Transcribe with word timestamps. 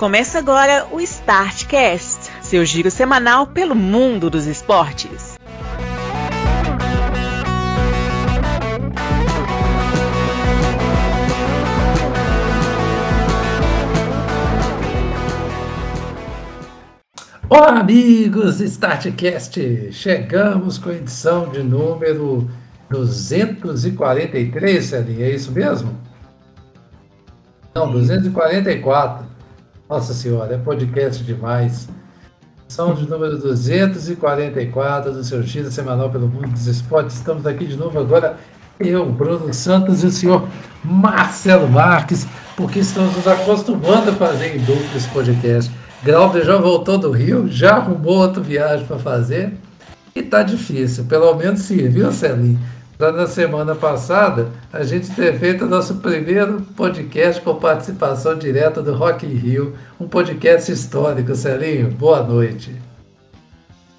Começa 0.00 0.38
agora 0.38 0.86
o 0.90 0.98
Startcast, 0.98 2.32
seu 2.40 2.64
giro 2.64 2.90
semanal 2.90 3.46
pelo 3.48 3.74
mundo 3.74 4.30
dos 4.30 4.46
esportes. 4.46 5.36
Olá, 17.46 17.80
amigos 17.80 18.58
Startcast! 18.62 19.92
Chegamos 19.92 20.78
com 20.78 20.88
a 20.88 20.94
edição 20.94 21.50
de 21.50 21.62
número 21.62 22.50
243, 22.88 24.82
Celinha, 24.82 25.26
é 25.26 25.34
isso 25.34 25.52
mesmo? 25.52 25.94
Não, 27.74 27.92
244. 27.92 29.29
Nossa 29.90 30.14
Senhora, 30.14 30.54
é 30.54 30.56
podcast 30.56 31.24
demais. 31.24 31.88
São 32.68 32.94
de 32.94 33.10
número 33.10 33.36
244 33.36 35.12
do 35.12 35.24
seu 35.24 35.42
giro 35.42 35.68
semanal 35.68 36.08
pelo 36.08 36.28
mundo 36.28 36.50
dos 36.50 36.68
esportes. 36.68 37.16
Estamos 37.16 37.44
aqui 37.44 37.66
de 37.66 37.76
novo 37.76 37.98
agora, 37.98 38.36
eu, 38.78 39.04
Bruno 39.10 39.52
Santos 39.52 40.04
e 40.04 40.06
o 40.06 40.10
senhor 40.12 40.48
Marcelo 40.84 41.68
Marques, 41.68 42.24
porque 42.56 42.78
estamos 42.78 43.16
nos 43.16 43.26
acostumando 43.26 44.10
a 44.10 44.14
fazer 44.14 44.54
em 44.54 44.60
duplo 44.60 44.96
esse 44.96 45.08
podcast. 45.08 45.72
Glauber 46.04 46.44
já 46.44 46.56
voltou 46.56 46.96
do 46.96 47.10
Rio, 47.10 47.48
já 47.48 47.74
arrumou 47.74 48.18
outra 48.18 48.40
viagem 48.40 48.86
para 48.86 48.96
fazer 48.96 49.54
e 50.14 50.22
tá 50.22 50.44
difícil. 50.44 51.06
Pelo 51.06 51.34
menos 51.34 51.62
serviu, 51.62 52.12
Celinho, 52.12 52.60
para 53.00 53.12
na 53.12 53.26
semana 53.26 53.74
passada 53.74 54.52
a 54.70 54.84
gente 54.84 55.10
ter 55.14 55.38
feito 55.38 55.64
o 55.64 55.68
nosso 55.68 55.96
primeiro 55.96 56.60
podcast 56.76 57.40
com 57.40 57.54
participação 57.54 58.36
direta 58.38 58.82
do 58.82 58.94
Rock 58.94 59.24
in 59.24 59.30
Rio, 59.30 59.74
um 59.98 60.06
podcast 60.06 60.70
histórico, 60.70 61.34
Celinho. 61.34 61.90
Boa 61.90 62.22
noite. 62.22 62.76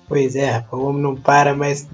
Pois 0.08 0.36
é, 0.36 0.64
o 0.72 0.86
homem 0.86 1.02
não 1.02 1.16
para, 1.16 1.56
mas 1.56 1.90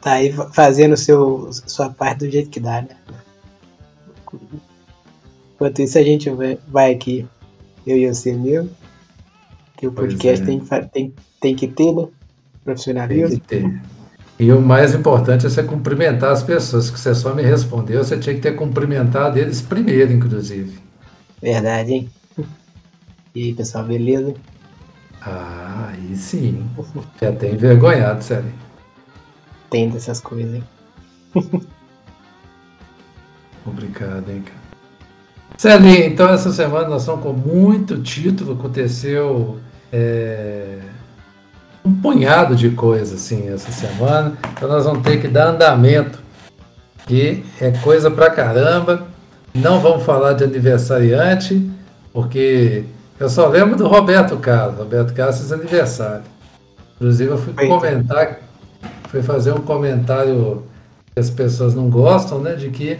tá 0.00 0.14
aí 0.14 0.34
fazendo 0.52 0.96
seu, 0.96 1.48
sua 1.52 1.90
parte 1.90 2.26
do 2.26 2.30
jeito 2.30 2.50
que 2.50 2.58
dá, 2.58 2.82
né? 2.82 2.96
Enquanto 5.54 5.78
isso, 5.80 5.96
a 5.96 6.02
gente 6.02 6.28
vai 6.66 6.92
aqui, 6.92 7.24
eu 7.86 7.96
e 7.96 8.12
você 8.12 8.32
mesmo 8.32 8.68
que 9.76 9.86
o 9.86 9.92
podcast 9.92 10.42
é. 10.42 10.46
tem, 10.46 10.88
tem, 10.92 11.14
tem 11.40 11.54
que 11.54 11.68
ter, 11.68 11.94
né? 11.94 12.08
Profissionalismo. 12.64 13.28
Tem 13.28 13.38
que 13.38 13.46
ter. 13.46 13.97
E 14.38 14.52
o 14.52 14.60
mais 14.60 14.94
importante 14.94 15.46
é 15.46 15.50
você 15.50 15.64
cumprimentar 15.64 16.30
as 16.30 16.42
pessoas, 16.42 16.90
que 16.90 16.98
você 16.98 17.14
só 17.14 17.34
me 17.34 17.42
respondeu, 17.42 18.04
você 18.04 18.16
tinha 18.16 18.34
que 18.34 18.40
ter 18.40 18.52
cumprimentado 18.52 19.38
eles 19.38 19.60
primeiro, 19.60 20.12
inclusive. 20.12 20.78
Verdade, 21.42 21.92
hein? 21.92 22.10
E 23.34 23.44
aí, 23.44 23.54
pessoal, 23.54 23.84
beleza? 23.84 24.34
Ah, 25.20 25.90
aí 25.90 26.16
sim. 26.16 26.64
Já 27.20 27.32
tem 27.32 27.54
envergonhado, 27.54 28.22
sério. 28.22 28.52
Tem 29.70 29.90
dessas 29.90 30.20
coisas, 30.20 30.54
hein? 30.54 30.64
Complicado, 33.64 34.30
hein, 34.30 34.42
cara? 34.42 34.58
Celinho, 35.56 36.04
então 36.04 36.28
essa 36.28 36.52
semana 36.52 36.88
nós 36.88 37.02
estamos 37.02 37.22
com 37.22 37.32
muito 37.32 38.00
título, 38.00 38.52
aconteceu 38.52 39.58
é, 39.92 40.78
um 41.88 41.94
punhado 41.94 42.54
de 42.54 42.70
coisas 42.70 43.14
assim 43.14 43.48
essa 43.48 43.72
semana, 43.72 44.34
então 44.52 44.68
nós 44.68 44.84
vamos 44.84 45.02
ter 45.02 45.20
que 45.20 45.26
dar 45.26 45.48
andamento, 45.48 46.18
que 47.06 47.42
é 47.58 47.70
coisa 47.70 48.10
pra 48.10 48.28
caramba. 48.28 49.06
Não 49.54 49.80
vamos 49.80 50.04
falar 50.04 50.34
de 50.34 50.44
aniversariante, 50.44 51.70
porque 52.12 52.84
eu 53.18 53.30
só 53.30 53.48
lembro 53.48 53.74
do 53.76 53.88
Roberto 53.88 54.36
Carlos, 54.36 54.78
Roberto 54.78 55.14
Carlos 55.14 55.38
fez 55.38 55.50
aniversário. 55.50 56.24
Inclusive 56.96 57.30
eu 57.30 57.38
fui 57.38 57.54
comentar, 57.54 58.38
fui 59.08 59.22
fazer 59.22 59.52
um 59.52 59.62
comentário 59.62 60.64
que 61.14 61.18
as 61.18 61.30
pessoas 61.30 61.74
não 61.74 61.88
gostam, 61.88 62.38
né, 62.40 62.54
de 62.54 62.68
que 62.68 62.98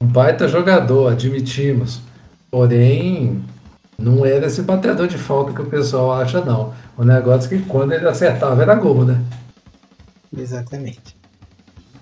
um 0.00 0.06
baita 0.06 0.48
jogador, 0.48 1.12
admitimos. 1.12 2.00
Porém, 2.50 3.42
não 4.02 4.26
era 4.26 4.46
esse 4.46 4.62
batedor 4.62 5.06
de 5.06 5.16
falta 5.16 5.52
que 5.52 5.62
o 5.62 5.66
pessoal 5.66 6.12
acha, 6.12 6.44
não. 6.44 6.74
O 6.96 7.04
negócio 7.04 7.54
é 7.54 7.58
que 7.58 7.64
quando 7.64 7.92
ele 7.92 8.06
acertava 8.06 8.60
era 8.62 8.74
gol, 8.74 9.04
né? 9.04 9.20
Exatamente. 10.36 11.16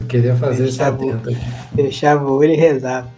Eu 0.00 0.06
queria 0.06 0.34
fazer 0.34 0.68
esse 0.68 0.82
atento 0.82 1.30
aqui. 1.30 1.46
Deixava 1.74 2.24
o 2.24 2.38
olho 2.38 2.52
e 2.52 2.56
rezava. 2.56 3.08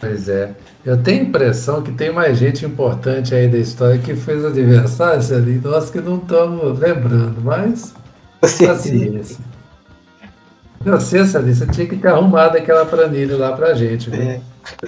Pois 0.00 0.28
é. 0.28 0.52
Eu 0.84 1.02
tenho 1.02 1.22
a 1.22 1.24
impressão 1.24 1.82
que 1.82 1.90
tem 1.90 2.12
mais 2.12 2.38
gente 2.38 2.64
importante 2.64 3.34
aí 3.34 3.48
da 3.48 3.56
história 3.58 3.98
que 3.98 4.14
fez 4.14 4.44
aniversário 4.44 5.34
ali, 5.34 5.60
nós 5.64 5.90
que 5.90 6.00
não 6.00 6.18
estamos 6.18 6.78
lembrando, 6.78 7.40
mas. 7.42 7.94
Paciência. 8.40 9.38
Não 10.84 11.00
sei, 11.00 11.24
Sali, 11.24 11.54
você 11.54 11.66
tinha 11.66 11.86
que 11.86 11.96
ter 11.96 12.08
arrumado 12.08 12.58
aquela 12.58 12.84
planilha 12.84 13.36
lá 13.38 13.52
pra 13.52 13.72
gente. 13.72 14.14
É. 14.14 14.40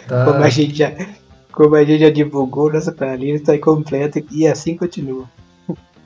Tá... 0.07 0.27
Como, 0.27 0.45
a 0.45 0.49
gente 0.51 0.75
já, 0.75 0.93
como 1.57 1.75
a 1.75 1.83
gente 1.83 2.01
já 2.01 2.11
divulgou, 2.11 2.71
nossa 2.71 2.93
planilha 2.93 3.37
está 3.37 3.57
incompleta 3.57 4.23
e 4.31 4.47
assim 4.47 4.77
continua. 4.77 5.25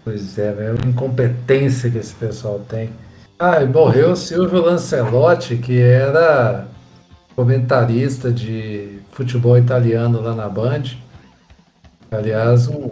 Pois 0.05 0.39
é, 0.39 0.47
é 0.47 0.71
uma 0.71 0.89
incompetência 0.89 1.91
que 1.91 1.99
esse 1.99 2.15
pessoal 2.15 2.61
tem. 2.69 2.91
Ah, 3.37 3.61
e 3.61 3.67
morreu 3.67 4.13
o 4.13 4.17
Silvio 4.17 4.63
Lancelotti, 4.63 5.57
que 5.57 5.79
era 5.81 6.69
comentarista 7.35 8.33
de 8.33 9.01
futebol 9.11 9.59
italiano 9.59 10.21
lá 10.21 10.37
na 10.37 10.49
Band. 10.49 10.85
Aliás, 12.13 12.69
um, 12.69 12.89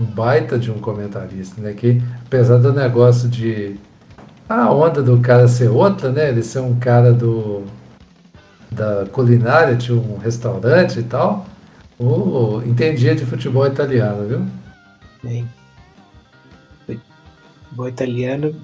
um 0.00 0.04
baita 0.04 0.56
de 0.56 0.70
um 0.70 0.78
comentarista, 0.78 1.60
né? 1.60 1.72
Que 1.72 2.00
apesar 2.24 2.58
do 2.58 2.72
negócio 2.72 3.28
de 3.28 3.76
a 4.48 4.72
onda 4.72 5.02
do 5.02 5.18
cara 5.18 5.48
ser 5.48 5.68
outra, 5.68 6.12
né? 6.12 6.28
Ele 6.28 6.42
ser 6.42 6.60
um 6.60 6.78
cara 6.78 7.12
do 7.12 7.64
da 8.72 9.06
culinária, 9.10 9.76
tinha 9.76 9.98
um 9.98 10.18
restaurante 10.18 10.98
e 10.98 11.02
tal. 11.02 11.46
O, 11.98 12.62
entendia 12.66 13.14
de 13.14 13.24
futebol 13.24 13.66
italiano, 13.66 14.26
viu? 14.26 14.46
Bem, 15.22 15.48
futebol 17.72 17.88
italiano, 17.88 18.54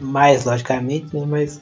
mais 0.00 0.44
logicamente, 0.44 1.16
né? 1.16 1.24
Mas 1.26 1.60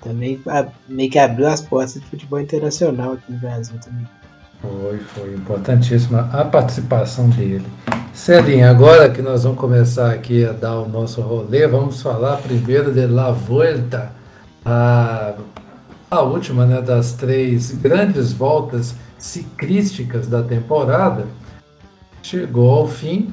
também 0.00 0.40
meio 0.88 1.10
que 1.10 1.18
abriu 1.18 1.46
as 1.46 1.60
portas 1.60 1.94
de 1.94 2.00
futebol 2.00 2.40
internacional 2.40 3.12
aqui 3.12 3.32
no 3.32 3.38
Brasil 3.38 3.78
também. 3.82 4.06
Foi, 4.60 4.98
foi 4.98 5.34
importantíssima 5.34 6.28
a 6.32 6.44
participação 6.44 7.28
dele. 7.30 7.66
Celinha, 8.12 8.70
agora 8.70 9.10
que 9.10 9.20
nós 9.20 9.44
vamos 9.44 9.58
começar 9.58 10.12
aqui 10.12 10.44
a 10.44 10.52
dar 10.52 10.78
o 10.80 10.88
nosso 10.88 11.20
rolê, 11.20 11.66
vamos 11.66 12.00
falar 12.00 12.36
primeiro 12.38 12.92
de 12.92 13.06
La 13.06 13.32
Vuelta, 13.32 14.12
a, 14.64 15.34
a 16.14 16.22
última 16.22 16.64
né, 16.64 16.80
das 16.80 17.12
três 17.12 17.72
grandes 17.72 18.32
voltas 18.32 18.94
ciclísticas 19.18 20.26
da 20.26 20.42
temporada. 20.42 21.26
Chegou 22.22 22.70
ao 22.70 22.88
fim 22.88 23.32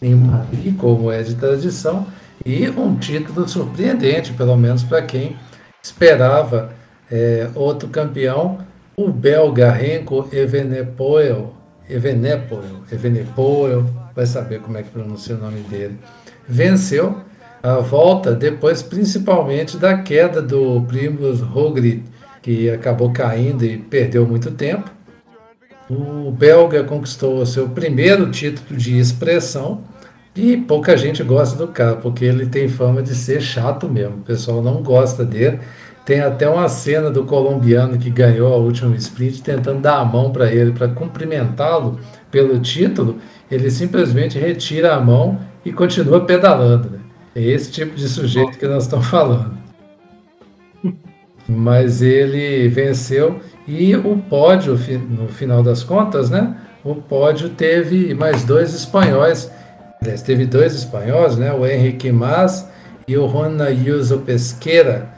em 0.00 0.14
Madrid, 0.14 0.76
como 0.76 1.10
é 1.10 1.22
de 1.22 1.34
tradição, 1.34 2.06
e 2.44 2.68
um 2.70 2.96
título 2.96 3.48
surpreendente, 3.48 4.32
pelo 4.32 4.56
menos 4.56 4.82
para 4.82 5.02
quem 5.02 5.36
esperava 5.82 6.72
é, 7.10 7.48
outro 7.54 7.88
campeão, 7.88 8.58
o 8.96 9.08
belga 9.08 9.70
Renko 9.70 10.28
Evenepoel, 10.32 11.54
Evenepoel, 11.88 12.82
Evenepoel, 12.90 13.86
vai 14.14 14.26
saber 14.26 14.60
como 14.60 14.76
é 14.76 14.82
que 14.82 14.90
pronuncia 14.90 15.36
o 15.36 15.38
nome 15.38 15.60
dele, 15.60 15.98
venceu 16.46 17.22
a 17.62 17.74
volta 17.78 18.34
depois 18.34 18.82
principalmente 18.82 19.76
da 19.76 19.98
queda 19.98 20.40
do 20.40 20.80
Primoz 20.82 21.40
Roglic, 21.40 22.04
que 22.42 22.70
acabou 22.70 23.12
caindo 23.12 23.64
e 23.64 23.78
perdeu 23.78 24.26
muito 24.26 24.50
tempo. 24.50 24.90
O 25.90 26.30
belga 26.30 26.84
conquistou 26.84 27.44
seu 27.46 27.68
primeiro 27.68 28.30
título 28.30 28.78
de 28.78 28.98
expressão 28.98 29.82
e 30.36 30.56
pouca 30.56 30.96
gente 30.96 31.22
gosta 31.22 31.56
do 31.56 31.72
cara, 31.72 31.96
porque 31.96 32.24
ele 32.24 32.46
tem 32.46 32.68
fama 32.68 33.02
de 33.02 33.14
ser 33.14 33.40
chato 33.40 33.88
mesmo. 33.88 34.16
O 34.16 34.22
pessoal 34.22 34.62
não 34.62 34.82
gosta 34.82 35.24
dele. 35.24 35.60
Tem 36.04 36.20
até 36.20 36.48
uma 36.48 36.68
cena 36.68 37.10
do 37.10 37.24
colombiano 37.24 37.98
que 37.98 38.08
ganhou 38.08 38.52
a 38.52 38.56
última 38.56 38.96
sprint 38.96 39.42
tentando 39.42 39.80
dar 39.80 39.98
a 39.98 40.04
mão 40.04 40.30
para 40.30 40.50
ele 40.50 40.72
para 40.72 40.88
cumprimentá-lo 40.88 41.98
pelo 42.30 42.58
título 42.60 43.18
ele 43.50 43.70
simplesmente 43.70 44.38
retira 44.38 44.94
a 44.94 45.00
mão 45.00 45.40
e 45.64 45.72
continua 45.72 46.24
pedalando. 46.24 46.90
Né? 46.90 46.98
É 47.38 47.40
esse 47.40 47.70
tipo 47.70 47.94
de 47.94 48.08
sujeito 48.08 48.58
que 48.58 48.66
nós 48.66 48.82
estamos 48.82 49.06
falando. 49.06 49.56
Mas 51.48 52.02
ele 52.02 52.66
venceu 52.66 53.40
e 53.64 53.94
o 53.94 54.18
pódio, 54.28 54.76
no 55.08 55.28
final 55.28 55.62
das 55.62 55.84
contas, 55.84 56.30
né? 56.30 56.56
O 56.82 56.96
pódio 56.96 57.50
teve 57.50 58.12
mais 58.12 58.42
dois 58.42 58.74
espanhóis. 58.74 59.52
Aliás, 60.02 60.20
teve 60.20 60.46
dois 60.46 60.74
espanhóis, 60.74 61.36
né? 61.36 61.52
O 61.52 61.64
Henrique 61.64 62.10
Mas 62.10 62.68
e 63.06 63.16
o 63.16 63.28
Juan 63.28 63.62
Ayuso 63.62 64.18
Pesqueira. 64.18 65.08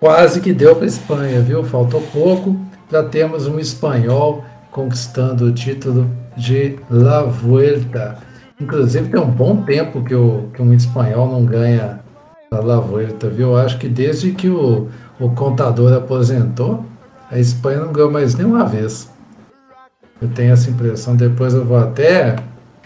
Quase 0.00 0.40
que 0.40 0.52
deu 0.52 0.74
para 0.74 0.86
a 0.86 0.88
Espanha, 0.88 1.40
viu? 1.40 1.62
Faltou 1.62 2.02
pouco 2.12 2.58
para 2.88 3.04
termos 3.04 3.46
um 3.46 3.60
espanhol 3.60 4.44
conquistando 4.72 5.44
o 5.44 5.52
título 5.52 6.10
de 6.36 6.80
La 6.90 7.22
Vuelta. 7.22 8.18
Inclusive 8.60 9.08
tem 9.08 9.20
um 9.20 9.30
bom 9.30 9.62
tempo 9.62 10.04
que, 10.04 10.14
o, 10.14 10.50
que 10.52 10.60
um 10.60 10.74
espanhol 10.74 11.30
não 11.30 11.44
ganha 11.44 12.00
a 12.50 12.56
La 12.58 12.78
Vuelta, 12.78 13.28
viu? 13.28 13.48
Eu 13.48 13.56
acho 13.56 13.78
que 13.78 13.88
desde 13.88 14.32
que 14.32 14.48
o, 14.48 14.88
o 15.18 15.30
contador 15.30 15.92
aposentou, 15.94 16.84
a 17.30 17.38
Espanha 17.38 17.80
não 17.80 17.92
ganhou 17.92 18.10
mais 18.10 18.34
nenhuma 18.34 18.66
vez. 18.66 19.10
Eu 20.20 20.28
tenho 20.28 20.52
essa 20.52 20.68
impressão, 20.68 21.16
depois 21.16 21.54
eu 21.54 21.64
vou 21.64 21.78
até 21.78 22.36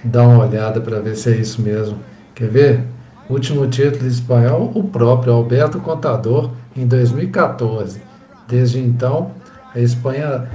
dar 0.05 0.29
uma 0.29 0.45
olhada 0.45 0.81
para 0.81 1.01
ver 1.01 1.17
se 1.17 1.33
é 1.33 1.37
isso 1.37 1.61
mesmo. 1.61 1.99
Quer 2.35 2.49
ver? 2.49 2.85
Último 3.29 3.67
título 3.67 4.07
espanhol, 4.07 4.71
o 4.75 4.85
próprio 4.85 5.33
Alberto 5.33 5.81
Contador, 5.81 6.51
em 6.77 6.87
2014. 6.87 8.01
Desde 8.47 8.79
então, 8.79 9.31
a 9.75 9.81
Espanha 9.81 10.47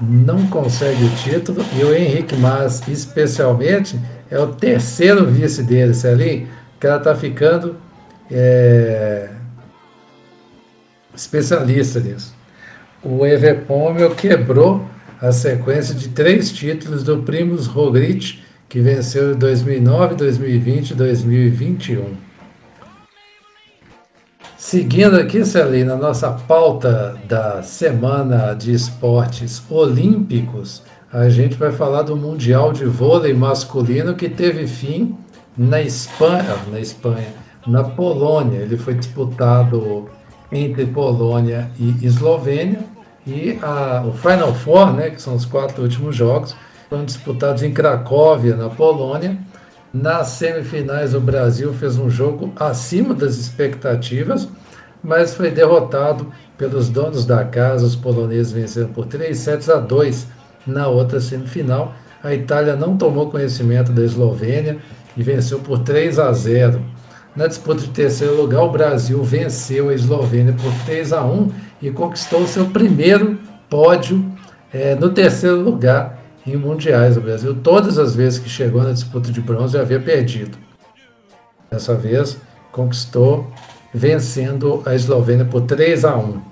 não 0.00 0.46
consegue 0.46 1.04
o 1.04 1.10
título 1.10 1.64
e 1.78 1.84
o 1.84 1.94
Henrique 1.94 2.36
Mas, 2.36 2.86
especialmente, 2.86 4.00
é 4.32 4.38
o 4.38 4.46
terceiro 4.46 5.26
vice 5.26 5.62
dele, 5.62 5.92
ali, 6.10 6.48
que 6.80 6.86
ela 6.86 6.96
está 6.96 7.14
ficando 7.14 7.76
é, 8.30 9.28
especialista 11.14 12.00
nisso. 12.00 12.34
O 13.02 13.26
Everpomel 13.26 14.14
quebrou 14.14 14.88
a 15.20 15.32
sequência 15.32 15.94
de 15.94 16.08
três 16.08 16.50
títulos 16.50 17.02
do 17.02 17.18
Primus 17.18 17.66
Roglic 17.66 18.40
que 18.70 18.80
venceu 18.80 19.34
em 19.34 19.38
2009, 19.38 20.14
2020 20.14 20.92
e 20.92 20.94
2021. 20.94 22.16
Seguindo 24.56 25.16
aqui, 25.16 25.44
Celina, 25.44 25.94
nossa 25.94 26.30
pauta 26.30 27.18
da 27.28 27.62
semana 27.62 28.54
de 28.54 28.72
esportes 28.72 29.62
olímpicos, 29.68 30.82
a 31.12 31.28
gente 31.28 31.56
vai 31.56 31.70
falar 31.70 32.02
do 32.02 32.16
Mundial 32.16 32.72
de 32.72 32.86
Vôlei 32.86 33.34
Masculino 33.34 34.14
que 34.14 34.30
teve 34.30 34.66
fim 34.66 35.14
na 35.54 35.82
Espanha, 35.82 36.56
na 36.70 36.80
Espanha, 36.80 37.28
na 37.66 37.84
Polônia. 37.84 38.60
Ele 38.60 38.78
foi 38.78 38.94
disputado 38.94 40.08
entre 40.50 40.86
Polônia 40.86 41.70
e 41.78 42.06
Eslovênia 42.06 42.80
e 43.26 43.58
a, 43.60 44.02
o 44.06 44.12
Final 44.12 44.54
Four, 44.54 44.94
né, 44.94 45.10
que 45.10 45.20
são 45.20 45.34
os 45.34 45.44
quatro 45.44 45.82
últimos 45.82 46.16
jogos, 46.16 46.56
foram 46.88 47.04
disputados 47.04 47.62
em 47.62 47.72
Cracóvia, 47.72 48.56
na 48.56 48.70
Polônia. 48.70 49.36
Nas 49.92 50.28
semifinais, 50.28 51.14
o 51.14 51.20
Brasil 51.20 51.74
fez 51.74 51.98
um 51.98 52.08
jogo 52.08 52.50
acima 52.56 53.12
das 53.12 53.36
expectativas, 53.36 54.48
mas 55.04 55.34
foi 55.34 55.50
derrotado 55.50 56.32
pelos 56.56 56.88
donos 56.88 57.26
da 57.26 57.44
casa. 57.44 57.84
Os 57.84 57.94
poloneses 57.94 58.50
venceram 58.50 58.88
por 58.88 59.04
3 59.04 59.36
sets 59.36 59.68
a 59.68 59.76
2 59.76 60.26
na 60.66 60.88
outra 60.88 61.20
semifinal. 61.20 61.94
A 62.22 62.32
Itália 62.34 62.76
não 62.76 62.96
tomou 62.96 63.30
conhecimento 63.30 63.92
da 63.92 64.04
Eslovênia 64.04 64.78
e 65.16 65.22
venceu 65.22 65.60
por 65.60 65.80
3 65.80 66.18
a 66.18 66.32
0. 66.32 66.80
Na 67.34 67.46
disputa 67.46 67.80
de 67.80 67.88
terceiro 67.88 68.36
lugar, 68.36 68.62
o 68.62 68.70
Brasil 68.70 69.22
venceu 69.24 69.88
a 69.88 69.94
Eslovênia 69.94 70.52
por 70.52 70.72
3 70.84 71.12
a 71.12 71.24
1 71.24 71.50
e 71.80 71.90
conquistou 71.90 72.46
seu 72.46 72.66
primeiro 72.66 73.38
pódio 73.68 74.24
é, 74.72 74.94
no 74.94 75.10
terceiro 75.10 75.60
lugar 75.60 76.22
em 76.46 76.56
mundiais. 76.56 77.16
O 77.16 77.20
Brasil, 77.20 77.54
todas 77.54 77.98
as 77.98 78.14
vezes 78.14 78.38
que 78.38 78.48
chegou 78.48 78.82
na 78.82 78.92
disputa 78.92 79.32
de 79.32 79.40
bronze, 79.40 79.78
havia 79.78 79.98
perdido. 79.98 80.58
Dessa 81.70 81.94
vez, 81.94 82.36
conquistou, 82.70 83.50
vencendo 83.94 84.82
a 84.84 84.94
Eslovênia 84.94 85.44
por 85.44 85.62
3 85.62 86.04
a 86.04 86.16
1. 86.16 86.51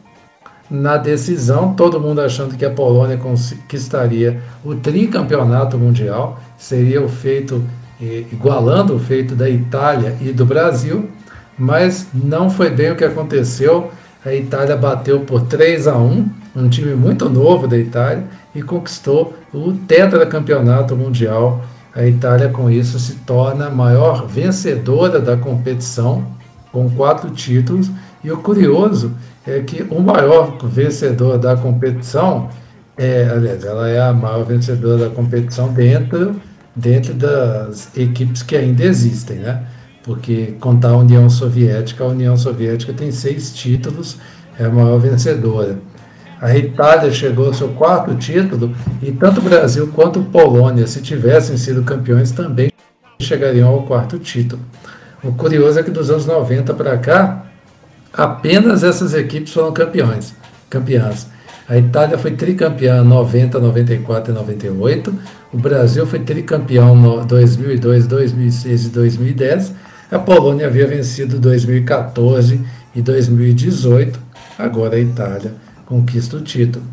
Na 0.70 0.96
decisão, 0.96 1.74
todo 1.74 2.00
mundo 2.00 2.20
achando 2.20 2.56
que 2.56 2.64
a 2.64 2.70
Polônia 2.70 3.16
conquistaria 3.16 4.40
o 4.64 4.74
tricampeonato 4.76 5.76
mundial, 5.76 6.38
seria 6.56 7.02
o 7.02 7.08
feito 7.08 7.62
igualando 8.32 8.94
o 8.94 8.98
feito 8.98 9.34
da 9.34 9.50
Itália 9.50 10.16
e 10.20 10.32
do 10.32 10.46
Brasil, 10.46 11.10
mas 11.58 12.06
não 12.14 12.48
foi 12.48 12.70
bem 12.70 12.92
o 12.92 12.96
que 12.96 13.04
aconteceu. 13.04 13.90
A 14.24 14.32
Itália 14.32 14.76
bateu 14.76 15.20
por 15.20 15.42
3 15.42 15.88
a 15.88 15.96
1, 15.98 16.28
um 16.54 16.68
time 16.68 16.94
muito 16.94 17.28
novo 17.28 17.66
da 17.66 17.76
Itália, 17.76 18.24
e 18.54 18.62
conquistou 18.62 19.34
o 19.52 19.72
tetracampeonato 19.72 20.96
mundial. 20.96 21.64
A 21.94 22.06
Itália, 22.06 22.48
com 22.48 22.70
isso, 22.70 22.98
se 22.98 23.16
torna 23.26 23.66
a 23.66 23.70
maior 23.70 24.26
vencedora 24.26 25.20
da 25.20 25.36
competição, 25.36 26.24
com 26.70 26.88
quatro 26.88 27.30
títulos. 27.30 27.90
E 28.22 28.30
o 28.30 28.36
curioso 28.36 29.12
é 29.46 29.60
que 29.60 29.82
o 29.90 30.00
maior 30.00 30.58
vencedor 30.62 31.38
da 31.38 31.56
competição, 31.56 32.50
é, 32.96 33.28
aliás, 33.30 33.64
ela 33.64 33.88
é 33.88 34.00
a 34.00 34.12
maior 34.12 34.44
vencedora 34.44 35.08
da 35.08 35.10
competição 35.10 35.72
dentro, 35.72 36.36
dentro 36.74 37.14
das 37.14 37.96
equipes 37.96 38.42
que 38.42 38.56
ainda 38.56 38.84
existem, 38.84 39.38
né? 39.38 39.62
Porque 40.02 40.54
contar 40.60 40.90
a 40.90 40.96
União 40.96 41.28
Soviética, 41.28 42.04
a 42.04 42.08
União 42.08 42.36
Soviética 42.36 42.92
tem 42.92 43.10
seis 43.10 43.52
títulos, 43.52 44.18
é 44.58 44.64
a 44.64 44.70
maior 44.70 44.98
vencedora. 44.98 45.78
A 46.40 46.56
Itália 46.56 47.12
chegou 47.12 47.46
ao 47.46 47.54
seu 47.54 47.68
quarto 47.68 48.14
título 48.14 48.74
e 49.02 49.12
tanto 49.12 49.40
o 49.40 49.44
Brasil 49.44 49.88
quanto 49.88 50.20
a 50.20 50.22
Polônia, 50.22 50.86
se 50.86 51.02
tivessem 51.02 51.56
sido 51.58 51.82
campeões, 51.82 52.30
também 52.30 52.70
chegariam 53.18 53.68
ao 53.68 53.82
quarto 53.82 54.18
título. 54.18 54.62
O 55.22 55.32
curioso 55.32 55.78
é 55.78 55.82
que 55.82 55.90
dos 55.90 56.10
anos 56.10 56.24
90 56.24 56.72
para 56.72 56.96
cá, 56.96 57.49
apenas 58.12 58.82
essas 58.82 59.14
equipes 59.14 59.52
foram 59.52 59.72
campeões, 59.72 60.34
campeãs. 60.68 61.28
A 61.68 61.78
Itália 61.78 62.18
foi 62.18 62.32
tricampeã 62.32 63.04
90, 63.04 63.58
94 63.60 64.32
e 64.32 64.34
98. 64.34 65.14
O 65.52 65.58
Brasil 65.58 66.06
foi 66.06 66.18
tricampeão 66.18 66.96
no 66.96 67.24
2002, 67.24 68.06
2006 68.06 68.86
e 68.86 68.88
2010. 68.88 69.74
A 70.10 70.18
Polônia 70.18 70.66
havia 70.66 70.86
vencido 70.86 71.38
2014 71.38 72.60
e 72.94 73.00
2018. 73.00 74.18
Agora 74.58 74.96
a 74.96 74.98
Itália 74.98 75.54
conquista 75.86 76.36
o 76.36 76.40
título. 76.40 76.84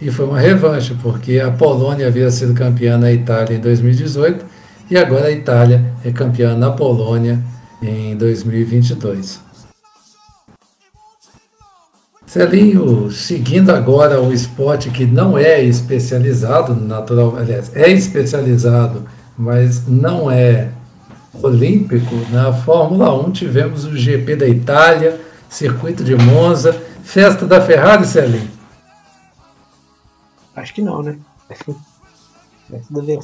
E 0.00 0.10
foi 0.10 0.26
uma 0.26 0.40
revanche, 0.40 0.96
porque 1.02 1.38
a 1.40 1.50
Polônia 1.50 2.06
havia 2.06 2.30
sido 2.30 2.54
campeã 2.54 2.96
na 2.96 3.12
Itália 3.12 3.56
em 3.56 3.60
2018 3.60 4.44
e 4.90 4.96
agora 4.96 5.26
a 5.26 5.30
Itália 5.30 5.84
é 6.04 6.10
campeã 6.10 6.56
na 6.56 6.70
Polônia 6.70 7.38
em 7.82 8.16
2022. 8.16 9.49
Celinho, 12.30 13.10
seguindo 13.10 13.70
agora 13.70 14.22
o 14.22 14.32
esporte 14.32 14.88
que 14.88 15.04
não 15.04 15.36
é 15.36 15.64
especializado, 15.64 16.76
natural, 16.76 17.36
aliás, 17.36 17.74
é 17.74 17.90
especializado, 17.90 19.04
mas 19.36 19.84
não 19.88 20.30
é 20.30 20.68
olímpico, 21.42 22.14
na 22.30 22.52
Fórmula 22.52 23.12
1 23.26 23.32
tivemos 23.32 23.84
o 23.84 23.96
GP 23.96 24.36
da 24.36 24.46
Itália, 24.46 25.20
circuito 25.48 26.04
de 26.04 26.14
Monza, 26.14 26.72
Festa 27.02 27.44
da 27.46 27.60
Ferrari, 27.60 28.06
Celinho? 28.06 28.48
Acho 30.54 30.72
que 30.72 30.82
não, 30.82 31.02
né? 31.02 31.18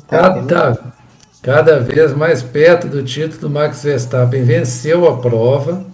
Cada, 0.08 0.70
né? 0.70 0.78
cada 1.40 1.78
vez 1.78 2.12
mais 2.12 2.42
perto 2.42 2.88
do 2.88 3.04
título 3.04 3.42
do 3.42 3.50
Max 3.50 3.84
Verstappen. 3.84 4.42
Venceu 4.42 5.08
a 5.08 5.18
prova. 5.18 5.84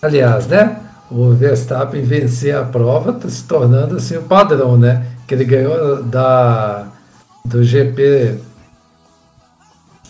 Aliás, 0.00 0.46
né? 0.46 0.80
O 1.10 1.32
Verstappen 1.32 2.02
vencer 2.02 2.54
a 2.54 2.62
prova 2.62 3.10
está 3.10 3.28
se 3.28 3.42
tornando 3.44 3.96
assim 3.96 4.16
o 4.16 4.22
padrão, 4.22 4.76
né? 4.76 5.06
Que 5.26 5.34
ele 5.34 5.44
ganhou 5.44 6.02
da, 6.04 6.86
do 7.44 7.64
GP. 7.64 8.38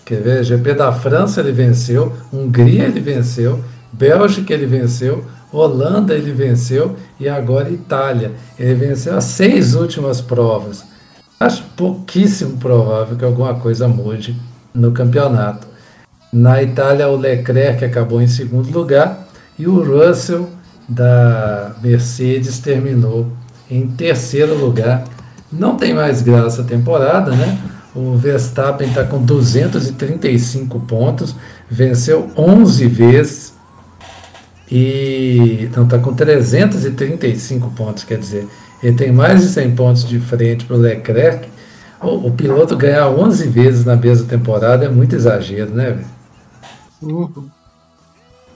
Quer 0.04 0.21
ver? 0.21 0.45
GP 0.45 0.75
da 0.75 0.92
França 0.92 1.40
ele 1.40 1.52
venceu, 1.52 2.12
Hungria 2.33 2.85
ele 2.85 3.00
venceu, 3.00 3.64
Bélgica 3.92 4.52
ele 4.52 4.66
venceu, 4.66 5.25
Holanda 5.52 6.14
ele 6.14 6.33
venceu 6.33 6.97
e 7.19 7.28
agora 7.28 7.71
Itália. 7.71 8.33
Ele 8.59 8.75
venceu 8.75 9.16
as 9.16 9.25
seis 9.25 9.75
últimas 9.75 10.21
provas. 10.21 10.85
Acho 11.38 11.62
pouquíssimo 11.75 12.59
provável 12.59 13.16
que 13.16 13.25
alguma 13.25 13.54
coisa 13.54 13.88
mude 13.88 14.37
no 14.75 14.92
campeonato. 14.92 15.66
Na 16.30 16.62
Itália, 16.62 17.09
o 17.09 17.16
Leclerc 17.16 17.85
acabou 17.85 18.21
em 18.21 18.28
segundo 18.28 18.71
lugar 18.71 19.26
e 19.59 19.66
o 19.66 19.83
Russell 19.83 20.49
da 20.90 21.76
Mercedes 21.82 22.59
terminou 22.59 23.28
em 23.70 23.87
terceiro 23.87 24.54
lugar. 24.54 25.04
Não 25.52 25.76
tem 25.76 25.94
mais 25.94 26.20
graça 26.20 26.62
a 26.62 26.64
temporada, 26.64 27.30
né? 27.30 27.59
O 27.94 28.16
Verstappen 28.16 28.88
está 28.88 29.04
com 29.04 29.23
235 29.23 30.80
pontos, 30.80 31.35
venceu 31.68 32.30
11 32.37 32.87
vezes, 32.87 33.54
e 34.70 35.59
então 35.62 35.85
está 35.85 35.99
com 35.99 36.14
335 36.14 37.70
pontos, 37.70 38.04
quer 38.04 38.18
dizer, 38.18 38.47
ele 38.80 38.97
tem 38.97 39.11
mais 39.11 39.42
de 39.42 39.49
100 39.49 39.75
pontos 39.75 40.09
de 40.09 40.20
frente 40.20 40.64
para 40.64 40.76
o 40.76 40.78
Leclerc. 40.78 41.49
O, 42.00 42.28
o, 42.28 42.30
piloto 42.30 42.76
ganhar 42.76 43.09
11 43.09 43.49
vezes 43.49 43.85
na 43.85 43.97
mesma 43.97 44.26
temporada 44.26 44.87
é 44.87 44.88
muito 44.88 45.14
exagero, 45.14 45.75
né? 45.75 45.99
Uhum. 47.02 47.50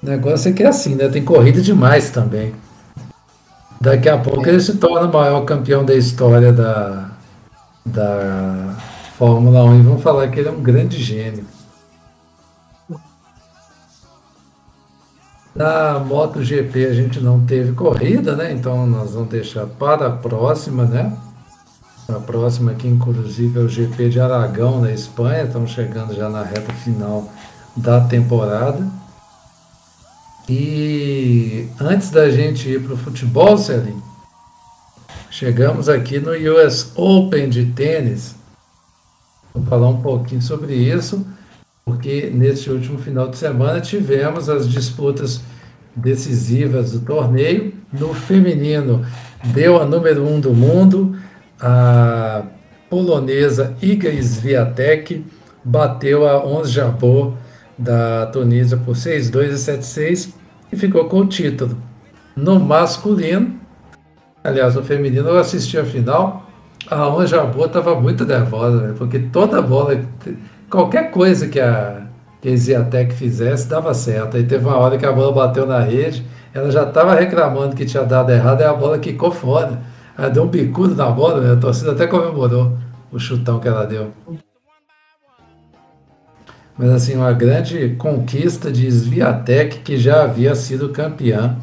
O 0.04 0.06
negócio 0.06 0.50
é 0.50 0.52
que 0.52 0.62
é 0.62 0.66
assim, 0.66 0.96
né? 0.96 1.08
Tem 1.08 1.25
corrida 1.25 1.62
demais 1.62 2.11
também. 2.11 2.54
Daqui 3.80 4.06
a 4.06 4.18
pouco 4.18 4.44
é. 4.44 4.50
ele 4.50 4.61
se 4.61 4.76
torna 4.76 5.08
o 5.08 5.12
maior 5.12 5.40
campeão 5.46 5.82
da 5.82 5.94
história 5.94 6.52
da, 6.52 7.11
da 7.87 8.76
Fórmula 9.16 9.64
1 9.64 9.80
e 9.80 9.82
vão 9.82 9.99
falar 9.99 10.28
que 10.28 10.40
ele 10.40 10.49
é 10.50 10.52
um 10.52 10.61
grande 10.61 11.02
gênio. 11.02 11.46
Na 15.56 15.99
MotoGP 16.00 16.84
a 16.84 16.92
gente 16.92 17.18
não 17.20 17.40
teve 17.40 17.73
corrida, 17.73 18.37
né? 18.37 18.52
Então 18.52 18.87
nós 18.87 19.14
vamos 19.14 19.30
deixar 19.30 19.64
para 19.64 20.08
a 20.08 20.11
próxima, 20.11 20.84
né? 20.84 21.16
A 22.11 22.20
próxima 22.20 22.73
aqui, 22.73 22.87
inclusive, 22.87 23.58
é 23.58 23.62
o 23.62 23.68
GP 23.70 24.11
de 24.11 24.20
Aragão, 24.20 24.82
na 24.82 24.92
Espanha. 24.92 25.44
Estamos 25.44 25.70
chegando 25.70 26.14
já 26.14 26.28
na 26.28 26.42
reta 26.42 26.75
final 26.75 27.26
da 27.75 28.02
temporada. 28.02 28.87
E 30.48 31.68
antes 31.80 32.10
da 32.10 32.28
gente 32.30 32.68
ir 32.68 32.82
para 32.82 32.94
o 32.94 32.98
futebol, 32.98 33.56
Celinho, 33.56 34.02
chegamos 35.30 35.88
aqui 35.88 36.18
no 36.20 36.32
US 36.32 36.92
Open 36.96 37.48
de 37.48 37.66
tênis. 37.66 38.34
Vou 39.54 39.64
falar 39.64 39.88
um 39.88 40.02
pouquinho 40.02 40.42
sobre 40.42 40.74
isso 40.74 41.24
porque 41.84 42.30
neste 42.32 42.70
último 42.70 42.98
final 42.98 43.28
de 43.28 43.36
semana 43.36 43.80
tivemos 43.80 44.48
as 44.48 44.68
disputas 44.68 45.40
decisivas 45.94 46.92
do 46.92 47.00
torneio. 47.00 47.74
No 47.92 48.14
feminino, 48.14 49.04
deu 49.52 49.80
a 49.80 49.84
número 49.84 50.26
um 50.26 50.40
do 50.40 50.52
mundo, 50.54 51.16
a 51.60 52.44
polonesa 52.88 53.76
Iga 53.82 54.10
Swiatek 54.22 55.24
bateu 55.62 56.26
a 56.26 56.44
11 56.44 56.72
Jabot 56.72 57.36
da 57.76 58.26
Tunísia 58.26 58.76
por 58.76 58.94
6-2 58.94 59.48
e 59.48 59.54
7-6 59.54 60.34
e 60.72 60.76
ficou 60.76 61.06
com 61.06 61.20
o 61.20 61.26
título. 61.26 61.76
No 62.36 62.58
masculino, 62.58 63.60
aliás, 64.42 64.74
no 64.74 64.82
feminino, 64.82 65.28
eu 65.28 65.38
assisti 65.38 65.78
a 65.78 65.84
final, 65.84 66.46
a 66.90 67.08
11 67.08 67.26
Jabot 67.28 67.66
estava 67.66 67.98
muito 68.00 68.24
nervosa, 68.24 68.94
porque 68.98 69.18
toda 69.18 69.62
bola 69.62 70.00
qualquer 70.68 71.10
coisa 71.10 71.48
que 71.48 71.60
a, 71.60 72.02
que 72.40 72.48
a 72.48 72.56
Ziatec 72.56 73.14
fizesse 73.14 73.68
dava 73.68 73.94
certo. 73.94 74.36
Aí 74.36 74.44
teve 74.44 74.66
uma 74.66 74.76
hora 74.76 74.98
que 74.98 75.06
a 75.06 75.12
bola 75.12 75.32
bateu 75.32 75.66
na 75.66 75.80
rede, 75.80 76.24
ela 76.52 76.70
já 76.70 76.82
estava 76.82 77.14
reclamando 77.14 77.74
que 77.74 77.84
tinha 77.84 78.04
dado 78.04 78.30
errado, 78.30 78.60
e 78.60 78.64
a 78.64 78.72
bola 78.72 78.98
quicou 78.98 79.30
fora. 79.30 79.80
Ela 80.16 80.28
deu 80.28 80.44
um 80.44 80.48
bicudo 80.48 80.94
na 80.94 81.10
bola, 81.10 81.40
né? 81.40 81.52
a 81.52 81.56
torcida 81.56 81.92
até 81.92 82.06
comemorou 82.06 82.76
o 83.10 83.18
chutão 83.18 83.58
que 83.58 83.68
ela 83.68 83.84
deu. 83.84 84.12
Mas 86.76 86.90
assim, 86.90 87.14
uma 87.14 87.32
grande 87.32 87.90
conquista 87.98 88.70
de 88.70 88.86
Sviatek, 88.86 89.78
que 89.80 89.96
já 89.96 90.24
havia 90.24 90.54
sido 90.54 90.88
campeã 90.88 91.56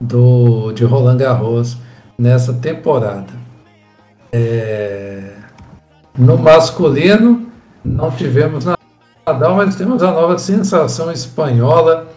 do, 0.00 0.72
de 0.72 0.84
Roland 0.84 1.16
Garros 1.16 1.76
nessa 2.18 2.52
temporada. 2.52 3.32
É, 4.32 5.30
no 6.16 6.36
masculino, 6.36 7.46
não 7.84 8.10
tivemos 8.10 8.64
Nadal, 9.28 9.56
mas 9.56 9.76
temos 9.76 10.02
a 10.02 10.10
nova 10.10 10.38
sensação 10.38 11.12
espanhola. 11.12 12.08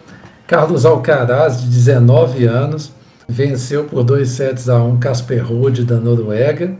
Carlos 0.46 0.84
Alcaraz, 0.84 1.60
de 1.60 1.68
19 1.68 2.46
anos, 2.46 2.92
venceu 3.28 3.84
por 3.84 4.02
2 4.02 4.28
sets 4.28 4.68
a 4.68 4.82
1 4.82 4.98
Casper 4.98 5.46
Ruud 5.46 5.84
da 5.84 5.96
Noruega, 5.96 6.74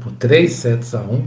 por 0.00 0.12
3 0.12 0.52
sets 0.52 0.94
a 0.94 1.00
1 1.00 1.24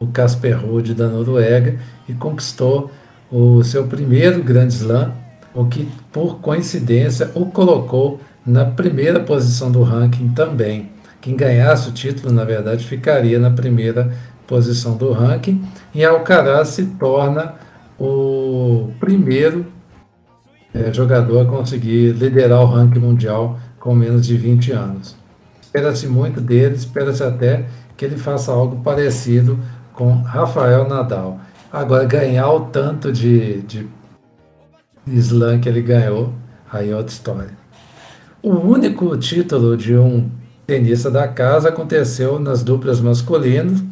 o 0.00 0.06
Casper 0.06 0.60
Ruud 0.60 0.94
da 0.94 1.08
Noruega 1.08 1.78
e 2.08 2.12
conquistou 2.12 2.90
o 3.30 3.62
seu 3.62 3.86
primeiro 3.86 4.42
Grand 4.42 4.68
Slam, 4.68 5.12
o 5.54 5.66
que 5.66 5.88
por 6.12 6.40
coincidência 6.40 7.30
o 7.34 7.46
colocou 7.46 8.20
na 8.44 8.64
primeira 8.64 9.20
posição 9.20 9.70
do 9.70 9.82
ranking 9.82 10.28
também. 10.28 10.90
Quem 11.20 11.36
ganhasse 11.36 11.88
o 11.88 11.92
título, 11.92 12.32
na 12.32 12.44
verdade, 12.44 12.86
ficaria 12.86 13.38
na 13.38 13.50
primeira 13.50 14.12
posição 14.46 14.96
do 14.96 15.12
ranking, 15.12 15.62
e 15.94 16.04
Alcaraz 16.04 16.68
se 16.68 16.86
torna 16.98 17.54
o 17.98 18.90
primeiro 18.98 19.66
é, 20.72 20.92
jogador 20.92 21.40
a 21.40 21.44
conseguir 21.44 22.12
liderar 22.12 22.62
o 22.62 22.66
ranking 22.66 23.00
mundial 23.00 23.58
com 23.78 23.94
menos 23.94 24.26
de 24.26 24.36
20 24.36 24.72
anos. 24.72 25.16
Espera-se 25.60 26.06
muito 26.06 26.40
dele, 26.40 26.76
espera-se 26.76 27.22
até 27.22 27.66
que 27.96 28.04
ele 28.04 28.16
faça 28.16 28.52
algo 28.52 28.82
parecido 28.82 29.58
com 29.92 30.22
Rafael 30.22 30.88
Nadal. 30.88 31.40
Agora, 31.72 32.04
ganhar 32.04 32.50
o 32.50 32.60
tanto 32.60 33.12
de, 33.12 33.60
de 33.62 33.86
slam 35.06 35.60
que 35.60 35.68
ele 35.68 35.82
ganhou, 35.82 36.32
aí 36.72 36.90
é 36.90 36.96
outra 36.96 37.12
história. 37.12 37.50
O 38.42 38.52
único 38.52 39.16
título 39.16 39.76
de 39.76 39.96
um 39.96 40.30
tenista 40.66 41.10
da 41.10 41.28
casa 41.28 41.68
aconteceu 41.68 42.38
nas 42.38 42.62
duplas 42.62 43.00
masculinas, 43.00 43.82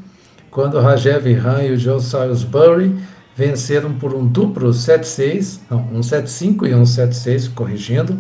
quando 0.51 0.81
Rajev 0.81 1.31
Ram 1.35 1.63
e 1.63 1.73
o 1.73 1.77
Joe 1.79 2.01
Salisbury 2.01 2.97
venceram 3.37 3.93
por 3.93 4.15
um 4.15 4.27
duplo 4.27 4.71
7-6, 4.71 5.61
não, 5.71 5.81
um 5.93 6.01
7-5 6.01 6.67
e 6.67 6.75
um 6.75 6.85
7-6, 6.85 7.53
corrigindo, 7.55 8.19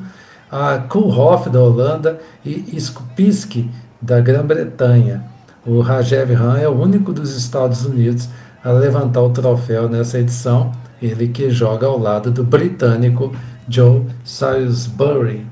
a 0.50 0.78
Kulhoff 0.78 1.48
da 1.48 1.60
Holanda 1.60 2.20
e 2.44 2.76
Skupiski 2.76 3.70
da 4.02 4.20
Grã-Bretanha. 4.20 5.24
O 5.64 5.80
Rajev 5.80 6.34
Ram 6.34 6.56
é 6.56 6.68
o 6.68 6.78
único 6.78 7.12
dos 7.12 7.34
Estados 7.34 7.86
Unidos 7.86 8.28
a 8.66 8.72
levantar 8.72 9.22
o 9.22 9.30
troféu 9.30 9.88
nessa 9.88 10.18
edição, 10.18 10.72
ele 11.00 11.28
que 11.28 11.48
joga 11.50 11.86
ao 11.86 11.96
lado 11.96 12.32
do 12.32 12.42
britânico 12.42 13.32
Joe 13.68 14.02
Salisbury. 14.24 15.46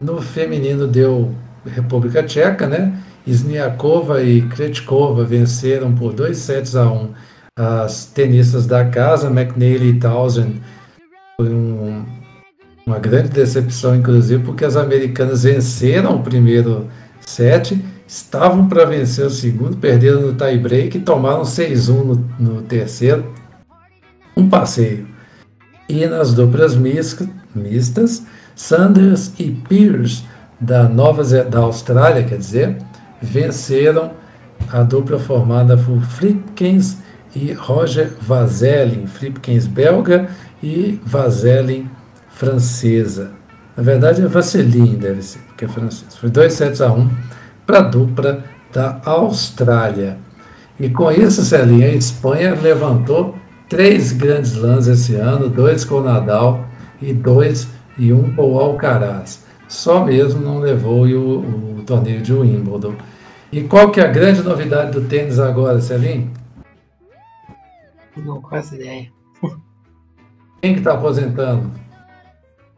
No 0.00 0.22
feminino 0.22 0.86
deu 0.86 1.34
República 1.66 2.22
Tcheca, 2.22 2.68
né? 2.68 2.96
Sniakova 3.26 4.22
e 4.22 4.42
Kretkova 4.42 5.24
venceram 5.24 5.96
por 5.96 6.12
2 6.12 6.36
sets 6.36 6.76
a 6.76 6.88
1 6.88 6.94
um 6.94 7.08
as 7.58 8.06
tenistas 8.06 8.66
da 8.66 8.84
casa, 8.84 9.28
McNeely 9.28 9.88
e 9.88 9.98
Townsend. 9.98 10.62
Foi 11.36 11.48
um, 11.48 12.04
uma 12.86 13.00
grande 13.00 13.30
decepção, 13.30 13.96
inclusive, 13.96 14.44
porque 14.44 14.64
as 14.64 14.76
americanas 14.76 15.42
venceram 15.42 16.14
o 16.16 16.22
primeiro 16.22 16.88
set, 17.20 17.84
estavam 18.06 18.68
para 18.68 18.84
vencer 18.84 19.26
o 19.26 19.30
segundo, 19.30 19.76
perderam 19.76 20.20
no 20.20 20.34
tie-break 20.34 20.98
e 20.98 21.00
tomaram 21.00 21.42
6-1 21.42 22.04
no, 22.04 22.30
no 22.38 22.62
terceiro. 22.62 23.32
Um 24.36 24.48
passeio. 24.48 25.06
E 25.88 26.06
nas 26.06 26.34
duplas 26.34 26.76
mistas, 26.76 28.22
Sanders 28.54 29.32
e 29.38 29.50
Pierce 29.50 30.24
da 30.60 30.88
Nova 30.88 31.22
da 31.44 31.58
Austrália, 31.58 32.24
quer 32.24 32.38
dizer, 32.38 32.78
venceram 33.20 34.12
a 34.70 34.82
dupla 34.82 35.18
formada 35.18 35.76
por 35.76 36.00
Flipkins 36.00 36.98
e 37.34 37.52
Roger 37.52 38.12
Vazelin, 38.20 39.06
Flipkins 39.06 39.66
belga 39.66 40.28
e 40.62 41.00
Vazelin 41.04 41.90
francesa. 42.28 43.32
Na 43.76 43.82
verdade 43.82 44.22
é 44.22 44.26
Vaseline, 44.26 44.96
deve 44.96 45.22
ser, 45.22 45.40
porque 45.48 45.64
é 45.64 45.68
francês. 45.68 46.16
Foi 46.16 46.30
2 46.30 46.52
sets 46.52 46.80
a 46.80 46.92
1 46.92 47.00
um 47.00 47.10
para 47.66 47.78
a 47.78 47.82
dupla 47.82 48.44
da 48.72 49.00
Austrália. 49.04 50.18
E 50.78 50.88
com 50.88 51.10
isso, 51.10 51.44
Celinha, 51.44 51.86
a 51.86 51.94
Espanha 51.94 52.54
levantou 52.54 53.36
três 53.68 54.12
grandes 54.12 54.56
lãs 54.56 54.88
esse 54.88 55.14
ano, 55.14 55.48
dois 55.48 55.84
com 55.84 55.96
o 55.96 56.02
Nadal 56.02 56.66
e 57.00 57.12
dois 57.12 57.68
e 57.96 58.12
um 58.12 58.34
com 58.34 58.52
o 58.52 58.58
Alcaraz. 58.58 59.44
Só 59.68 60.04
mesmo 60.04 60.40
não 60.40 60.58
levou 60.58 61.06
o, 61.06 61.78
o 61.78 61.82
torneio 61.84 62.20
de 62.20 62.32
Wimbledon. 62.32 62.94
E 63.52 63.62
qual 63.62 63.90
que 63.90 64.00
é 64.00 64.04
a 64.04 64.08
grande 64.08 64.42
novidade 64.42 64.92
do 64.92 65.06
tênis 65.06 65.38
agora, 65.38 65.80
Celim? 65.80 66.32
Não 68.16 68.40
faço 68.42 68.74
ideia. 68.74 69.08
Quem 70.60 70.74
que 70.74 70.80
está 70.80 70.94
aposentando? 70.94 71.70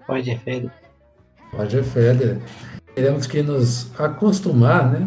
Roger 0.08 0.38
Federer. 0.40 0.72
Roger 1.52 1.84
Federer. 1.84 2.38
Teremos 2.96 3.26
que 3.26 3.42
nos 3.42 3.90
acostumar, 3.98 4.90
né? 4.90 5.06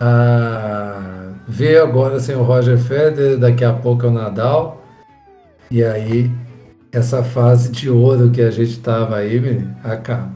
A 0.00 1.32
ver 1.46 1.82
agora 1.82 2.18
sem 2.18 2.34
o 2.34 2.42
Roger 2.42 2.78
Federer, 2.78 3.36
daqui 3.38 3.62
a 3.62 3.74
pouco 3.74 4.06
é 4.06 4.08
o 4.08 4.10
Nadal. 4.10 4.82
E 5.70 5.84
aí, 5.84 6.30
essa 6.90 7.22
fase 7.22 7.70
de 7.70 7.90
ouro 7.90 8.30
que 8.30 8.40
a 8.40 8.50
gente 8.50 8.70
estava 8.70 9.16
aí, 9.16 9.38
menino, 9.38 9.76
acaba. 9.84 10.32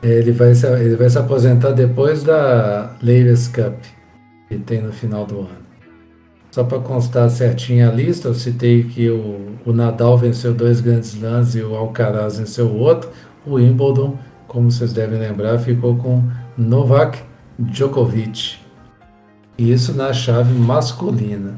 Ele 0.00 0.30
vai, 0.30 0.54
se, 0.54 0.68
ele 0.68 0.94
vai 0.94 1.10
se 1.10 1.18
aposentar 1.18 1.72
depois 1.72 2.22
da 2.22 2.92
Ladies 3.02 3.48
Cup, 3.48 3.82
que 4.48 4.58
tem 4.58 4.80
no 4.80 4.92
final 4.92 5.26
do 5.26 5.40
ano. 5.40 5.64
Só 6.54 6.62
para 6.62 6.78
constar 6.78 7.28
certinho 7.30 7.90
a 7.90 7.92
lista, 7.92 8.28
eu 8.28 8.34
citei 8.34 8.84
que 8.84 9.10
o, 9.10 9.56
o 9.66 9.72
Nadal 9.72 10.16
venceu 10.16 10.54
dois 10.54 10.80
grandes 10.80 11.20
lãs 11.20 11.56
e 11.56 11.60
o 11.60 11.74
Alcaraz 11.74 12.38
venceu 12.38 12.66
o 12.66 12.78
outro. 12.78 13.10
O 13.46 13.54
Wimbledon, 13.54 14.18
como 14.46 14.70
vocês 14.70 14.92
devem 14.92 15.18
lembrar, 15.18 15.58
ficou 15.58 15.96
com 15.96 16.22
Novak 16.56 17.18
Djokovic. 17.58 18.58
Isso 19.58 19.94
na 19.94 20.12
chave 20.12 20.52
masculina. 20.52 21.54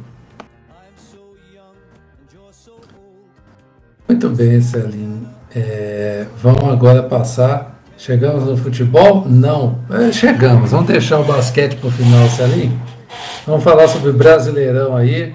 Muito 4.09 4.29
bem, 4.31 4.61
Celine. 4.61 5.27
É, 5.55 6.27
vamos 6.43 6.65
agora 6.65 7.03
passar 7.03 7.77
Chegamos 7.99 8.45
no 8.45 8.57
futebol? 8.59 9.25
Não. 9.27 9.79
É, 9.91 10.13
chegamos. 10.13 10.71
Vamos 10.71 10.87
deixar 10.87 11.19
o 11.19 11.25
basquete 11.25 11.77
para 11.77 11.89
o 11.89 11.91
final, 11.91 12.29
Celinho. 12.29 12.79
Vamos 13.47 13.65
falar 13.65 13.89
sobre 13.89 14.11
o 14.11 14.13
Brasileirão 14.13 14.95
aí, 14.95 15.35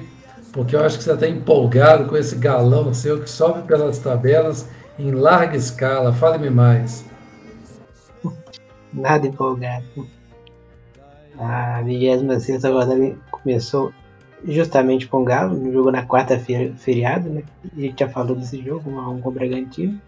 porque 0.53 0.75
eu 0.75 0.84
acho 0.84 0.98
que 0.98 1.03
você 1.03 1.12
está 1.12 1.27
empolgado 1.27 2.05
com 2.05 2.15
esse 2.15 2.36
galão 2.36 2.93
seu 2.93 3.20
que 3.20 3.29
sobe 3.29 3.63
pelas 3.63 3.98
tabelas 3.98 4.70
em 4.98 5.12
larga 5.12 5.57
escala. 5.57 6.13
Fale-me 6.13 6.50
mais. 6.50 7.05
Nada 8.93 9.27
empolgado. 9.27 10.07
A 11.39 11.81
26 11.81 12.63
rodada 12.63 13.17
começou 13.31 13.93
justamente 14.43 15.07
com 15.07 15.21
o 15.21 15.25
Galo, 15.25 15.57
no 15.57 15.71
jogo 15.71 15.91
na 15.91 16.05
quarta-feira, 16.05 16.74
feriado, 16.75 17.29
né? 17.29 17.43
A 17.75 17.79
gente 17.79 18.00
já 18.00 18.10
falou 18.10 18.36
desse 18.36 18.62
jogo, 18.62 18.89
um 18.89 19.21
com 19.21 19.29
o 19.29 19.31
Bragantino. 19.31 20.00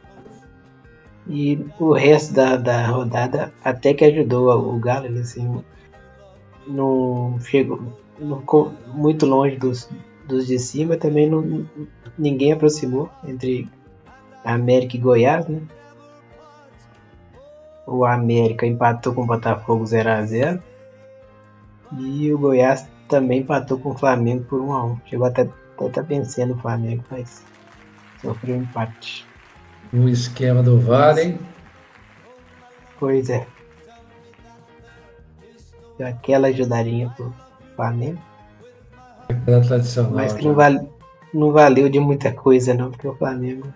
E 1.28 1.66
o 1.80 1.94
resto 1.94 2.34
da, 2.34 2.58
da 2.58 2.88
rodada 2.88 3.54
até 3.63 3.94
que 3.94 4.04
ajudou 4.04 4.74
o 4.74 4.78
Galo, 4.80 5.06
ele, 5.06 5.22
assim, 5.22 5.63
não 6.68 7.40
chegou, 7.40 7.82
não 8.20 8.40
ficou 8.40 8.74
muito 8.88 9.25
longe 9.25 9.56
dos, 9.58 9.90
dos 10.28 10.48
de 10.48 10.60
cima, 10.60 10.98
também 10.98 11.30
não, 11.30 11.66
ninguém 12.18 12.52
aproximou 12.52 13.10
entre 13.25 13.70
América 14.44 14.98
e 14.98 15.00
Goiás, 15.00 15.48
né? 15.48 15.62
O 17.86 18.06
América 18.06 18.66
empatou 18.66 19.14
com 19.14 19.24
o 19.24 19.28
Botafogo 19.28 19.86
0 19.86 20.10
a 20.10 20.26
0 20.26 20.64
e 21.98 22.34
o 22.34 22.38
Goiás 22.38 22.88
também 23.08 23.42
empatou 23.42 23.78
com 23.78 23.90
o 23.90 23.98
Flamengo 23.98 24.46
por 24.46 24.62
1 24.62 24.74
a 24.74 24.86
1 24.86 25.02
Chegou 25.06 25.28
até, 25.28 25.42
até 25.42 25.90
tá 25.90 26.02
vencendo 26.02 26.54
o 26.54 26.58
Flamengo, 26.58 27.04
mas 27.12 27.44
sofreu 28.22 28.56
um 28.56 28.62
empate. 28.62 29.28
O 29.94 30.08
esquema 30.08 30.64
do 30.64 30.80
VAR, 30.80 31.18
hein? 31.20 31.38
Pois 33.00 33.30
é. 33.30 33.46
Deu 35.98 36.08
aquela 36.08 36.48
ajudarinha 36.48 37.14
pro 37.16 37.34
Flamengo. 37.76 38.20
Aquela 39.30 39.62
tradicional. 39.62 40.12
Mas 40.14 40.34
que 40.34 40.46
não, 40.46 40.56
vale, 40.56 40.80
não 41.34 41.52
valeu 41.52 41.90
de 41.90 42.00
muita 42.00 42.32
coisa 42.32 42.74
não, 42.74 42.90
porque 42.90 43.08
o 43.08 43.16
Flamengo 43.16 43.68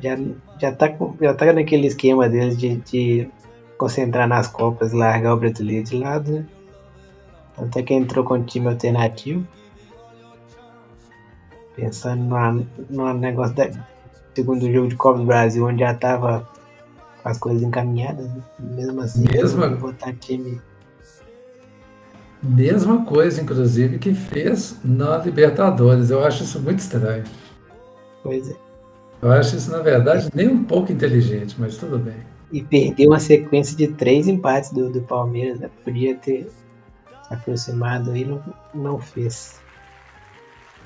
já, 0.00 0.16
já, 0.60 0.72
tá, 0.72 0.94
já 1.20 1.34
tá 1.34 1.52
naquele 1.52 1.86
esquema 1.86 2.28
deles 2.28 2.56
de, 2.56 2.76
de 2.76 3.28
concentrar 3.78 4.28
nas 4.28 4.48
Copas 4.48 4.92
largar 4.92 5.34
o 5.34 5.36
brasileiro 5.36 5.84
de 5.84 5.96
lado, 5.96 6.32
né? 6.32 6.46
Tanto 7.56 7.78
é 7.78 7.82
que 7.82 7.94
entrou 7.94 8.24
com 8.24 8.42
time 8.42 8.68
alternativo. 8.68 9.46
Pensando 11.74 12.22
no, 12.22 12.66
no 12.90 13.12
negócio 13.14 13.54
da 13.54 13.70
segundo 14.34 14.70
jogo 14.70 14.88
de 14.88 14.96
Copa 14.96 15.18
do 15.18 15.24
Brasil, 15.24 15.64
onde 15.64 15.80
já 15.80 15.94
tava 15.94 16.46
com 17.22 17.28
as 17.28 17.38
coisas 17.38 17.62
encaminhadas, 17.62 18.28
né? 18.28 18.42
mesmo 18.60 19.00
assim, 19.00 19.24
Mesma... 19.32 19.68
botar 19.68 20.12
time. 20.12 20.60
Mesma 22.42 23.04
coisa, 23.04 23.40
inclusive, 23.40 23.98
que 23.98 24.12
fez 24.12 24.78
na 24.84 25.16
Libertadores. 25.16 26.10
Eu 26.10 26.22
acho 26.24 26.44
isso 26.44 26.60
muito 26.60 26.80
estranho. 26.80 27.24
Pois 28.22 28.50
é. 28.50 28.65
Eu 29.22 29.32
acho 29.32 29.56
isso, 29.56 29.70
na 29.70 29.78
verdade, 29.78 30.28
nem 30.34 30.48
um 30.48 30.62
pouco 30.64 30.92
inteligente, 30.92 31.56
mas 31.58 31.76
tudo 31.76 31.98
bem. 31.98 32.16
E 32.52 32.62
perdeu 32.62 33.10
uma 33.10 33.18
sequência 33.18 33.76
de 33.76 33.88
três 33.88 34.28
empates 34.28 34.70
do, 34.70 34.90
do 34.90 35.00
Palmeiras. 35.02 35.58
Né? 35.58 35.70
Podia 35.84 36.14
ter 36.16 36.44
se 36.44 37.34
aproximado 37.34 38.10
aí, 38.10 38.24
não, 38.24 38.42
não 38.74 39.00
fez. 39.00 39.60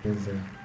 Pois 0.03 0.29
é. 0.29 0.61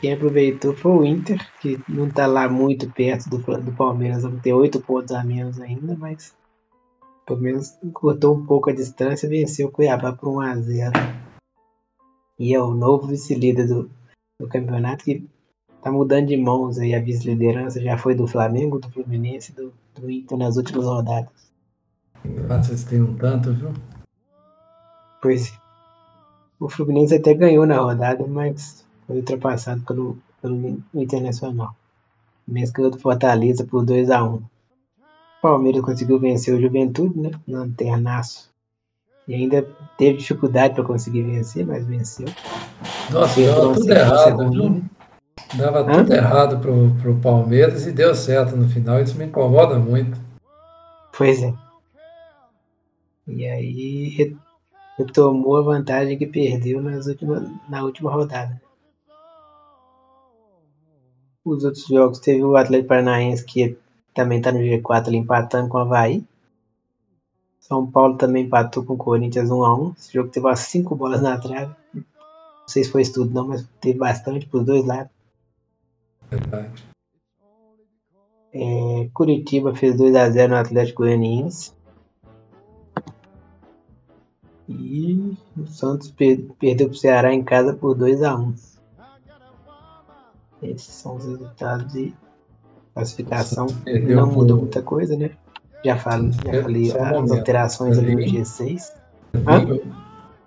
Quem 0.00 0.12
aproveitou 0.12 0.74
foi 0.74 0.92
o 0.92 1.04
Inter, 1.04 1.40
que 1.60 1.80
não 1.88 2.06
está 2.06 2.26
lá 2.26 2.48
muito 2.48 2.88
perto 2.90 3.30
do, 3.30 3.38
do 3.38 3.72
Palmeiras, 3.72 4.22
vamos 4.22 4.42
ter 4.42 4.52
oito 4.52 4.78
pontos 4.80 5.12
a 5.12 5.24
menos 5.24 5.58
ainda, 5.58 5.96
mas 5.96 6.36
pelo 7.26 7.40
menos 7.40 7.76
cortou 7.92 8.36
um 8.36 8.44
pouco 8.44 8.70
a 8.70 8.74
distância 8.74 9.26
e 9.26 9.30
venceu 9.30 9.68
o 9.68 9.70
Cuiabá 9.70 10.12
por 10.12 10.28
1 10.28 10.40
a 10.40 10.56
0 10.56 10.92
E 12.38 12.54
é 12.54 12.60
o 12.60 12.74
novo 12.74 13.08
vice-líder 13.08 13.66
do, 13.66 13.90
do 14.38 14.46
campeonato 14.46 15.02
que 15.02 15.26
tá 15.86 15.92
mudando 15.92 16.26
de 16.26 16.36
mãos 16.36 16.80
aí 16.80 16.96
a 16.96 17.00
vice-liderança, 17.00 17.80
já 17.80 17.96
foi 17.96 18.12
do 18.12 18.26
Flamengo, 18.26 18.80
do 18.80 18.90
Fluminense, 18.90 19.52
do, 19.52 19.72
do 19.94 20.10
Inter 20.10 20.36
nas 20.36 20.56
últimas 20.56 20.84
rodadas. 20.84 21.30
Vocês 22.24 22.82
têm 22.82 23.00
um 23.00 23.14
tanto, 23.14 23.52
viu? 23.52 23.72
Pois 25.22 25.46
é. 25.46 25.52
o 26.58 26.68
Fluminense 26.68 27.14
até 27.14 27.34
ganhou 27.34 27.64
na 27.64 27.78
rodada, 27.78 28.26
mas 28.26 28.84
foi 29.06 29.18
ultrapassado 29.18 29.80
pelo, 29.82 30.18
pelo 30.42 30.82
Internacional. 30.92 31.72
O 32.48 32.52
Messi 32.52 32.72
ganhou 32.72 32.90
do 32.90 32.98
Fortaleza 32.98 33.64
por 33.64 33.84
2 33.84 34.10
a 34.10 34.24
1 34.24 34.34
O 34.34 34.42
Palmeiras 35.40 35.82
conseguiu 35.82 36.18
vencer 36.18 36.52
o 36.52 36.60
Juventude, 36.60 37.16
né? 37.16 37.30
Lanternaço. 37.46 38.50
E 39.28 39.34
ainda 39.34 39.64
teve 39.96 40.18
dificuldade 40.18 40.74
para 40.74 40.82
conseguir 40.82 41.22
vencer, 41.22 41.64
mas 41.64 41.86
venceu. 41.86 42.26
Nossa, 43.12 43.40
tudo 43.72 43.92
errado, 43.92 44.50
viu? 44.50 44.82
Dava 45.54 45.80
Hã? 45.80 46.02
tudo 46.02 46.12
errado 46.12 46.58
pro, 46.60 46.94
pro 47.00 47.16
Palmeiras 47.20 47.86
e 47.86 47.92
deu 47.92 48.14
certo 48.14 48.56
no 48.56 48.68
final. 48.68 49.00
Isso 49.00 49.16
me 49.16 49.24
incomoda 49.26 49.78
muito. 49.78 50.18
Pois 51.16 51.42
é. 51.42 51.54
E 53.26 53.46
aí 53.46 54.36
retomou 54.98 55.56
a 55.56 55.62
vantagem 55.62 56.16
que 56.18 56.26
perdeu 56.26 56.82
nas 56.82 57.06
últimas, 57.06 57.42
na 57.68 57.82
última 57.82 58.10
rodada. 58.12 58.60
Os 61.44 61.64
outros 61.64 61.86
jogos 61.86 62.18
teve 62.18 62.42
o 62.42 62.56
Atlético 62.56 62.88
Paranaense 62.88 63.44
que 63.44 63.76
também 64.14 64.38
está 64.38 64.50
no 64.50 64.58
G4 64.58 65.06
ali, 65.08 65.16
empatando 65.18 65.68
com 65.68 65.78
o 65.78 65.80
Havaí. 65.80 66.24
São 67.60 67.90
Paulo 67.90 68.16
também 68.16 68.44
empatou 68.44 68.84
com 68.84 68.94
o 68.94 68.98
Corinthians 68.98 69.48
1x1. 69.48 69.96
Esse 69.96 70.14
jogo 70.14 70.28
teve 70.30 70.46
umas 70.46 70.60
5 70.60 70.94
bolas 70.94 71.20
na 71.22 71.38
trave. 71.38 71.74
Não 71.94 72.04
sei 72.68 72.84
se 72.84 72.90
foi 72.90 73.02
isso 73.02 73.14
tudo 73.14 73.32
não, 73.34 73.48
mas 73.48 73.66
teve 73.80 73.98
bastante 73.98 74.46
para 74.46 74.58
os 74.60 74.66
dois 74.66 74.84
lados. 74.84 75.15
Verdade. 76.30 76.84
É, 78.52 79.08
Curitiba 79.12 79.74
fez 79.74 79.96
2x0 79.96 80.48
no 80.48 80.56
Atlético 80.56 81.02
Goianiense. 81.02 81.72
E 84.68 85.36
o 85.56 85.66
Santos 85.66 86.10
per 86.10 86.42
perdeu 86.58 86.88
para 86.88 86.94
o 86.94 86.98
Ceará 86.98 87.32
em 87.32 87.44
casa 87.44 87.74
por 87.74 87.96
2x1. 87.96 88.54
Esses 90.62 90.94
são 90.94 91.16
os 91.16 91.24
resultados 91.24 91.92
de 91.92 92.14
classificação. 92.94 93.66
Não 94.08 94.26
mudou 94.26 94.56
muita 94.56 94.82
coisa, 94.82 95.16
né? 95.16 95.30
Já 95.84 95.96
falei, 95.96 96.32
já 96.32 96.62
falei 96.62 96.90
as 96.90 97.30
alterações 97.30 97.98
ali 97.98 98.16
no 98.16 98.22
G6. 98.22 98.92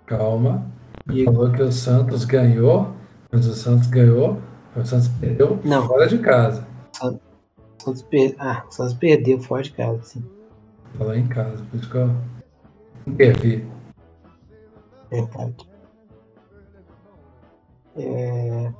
Calma. 0.04 0.66
E... 1.10 1.24
Falou 1.24 1.50
que 1.50 1.62
o 1.62 1.72
Santos 1.72 2.24
ganhou, 2.24 2.92
mas 3.32 3.46
o 3.46 3.54
Santos 3.54 3.86
ganhou 3.86 4.38
o 4.76 4.84
Santos 4.84 5.08
perdeu 5.20 5.58
não. 5.64 5.86
fora 5.86 6.06
de 6.06 6.18
casa. 6.18 6.66
Santos 6.92 8.02
per... 8.02 8.34
Ah, 8.38 8.64
o 8.68 8.72
Santos 8.72 8.94
perdeu 8.94 9.40
fora 9.40 9.62
de 9.62 9.72
casa, 9.72 10.02
sim. 10.02 10.24
Falou 10.96 11.14
em 11.14 11.26
casa, 11.26 11.64
por 11.70 11.78
isso 11.78 11.90
que 11.90 11.96
eu 11.96 12.10
intervi. 13.06 13.66
Verdade. 15.10 15.68
É... 17.96 18.72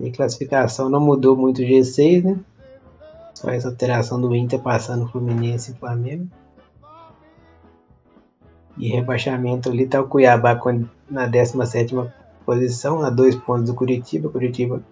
E 0.00 0.10
classificação 0.10 0.88
não 0.88 1.00
mudou 1.00 1.36
muito 1.36 1.62
o 1.62 1.64
G6, 1.64 2.22
né? 2.22 2.38
Só 3.34 3.50
essa 3.50 3.68
alteração 3.68 4.20
do 4.20 4.34
Inter 4.34 4.60
passando 4.60 5.04
o 5.04 5.08
Fluminense 5.08 5.72
e 5.72 5.74
Flamengo. 5.74 6.28
E 8.76 8.88
rebaixamento 8.88 9.70
ali 9.70 9.86
tá 9.86 10.00
o 10.00 10.08
Cuiabá 10.08 10.60
na 11.10 11.26
17 11.26 11.94
posição, 12.48 13.02
a 13.02 13.10
dois 13.10 13.36
pontos 13.36 13.66
do 13.66 13.74
Curitiba. 13.74 14.30
Curitiba 14.30 14.82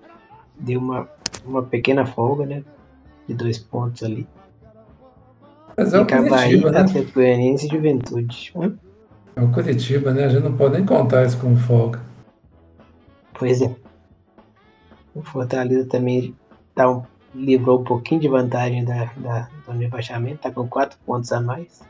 deu 0.61 0.79
uma, 0.79 1.09
uma 1.43 1.63
pequena 1.63 2.05
folga, 2.05 2.45
né? 2.45 2.63
De 3.27 3.33
dois 3.33 3.57
pontos 3.57 4.03
ali. 4.03 4.29
Mas 5.75 5.95
é 5.95 5.99
o 5.99 6.07
Curitiba, 6.07 6.71
né? 6.71 6.81
Atlético 6.81 7.15
Goianiense 7.15 7.67
e 7.67 7.71
Juventude. 7.71 8.53
É 9.35 9.41
o 9.41 9.51
Curitiba, 9.51 10.13
né? 10.13 10.27
A 10.27 10.29
gente 10.29 10.43
não 10.43 10.55
pode 10.55 10.75
nem 10.75 10.85
contar 10.85 11.25
isso 11.25 11.41
como 11.41 11.57
folga. 11.57 11.99
Pois 13.33 13.63
é. 13.63 13.75
O 15.15 15.23
Fortaleza 15.23 15.87
também 15.87 16.35
tá 16.75 16.91
um, 16.91 17.05
livrou 17.35 17.81
um 17.81 17.85
pouquinho 17.85 18.21
de 18.21 18.29
vantagem 18.29 18.85
da, 18.85 19.07
da, 19.17 19.49
do 19.67 19.73
rebaixamento, 19.73 20.43
tá 20.43 20.51
com 20.51 20.69
quatro 20.69 20.99
pontos 21.07 21.33
a 21.33 21.41
mais. 21.41 21.81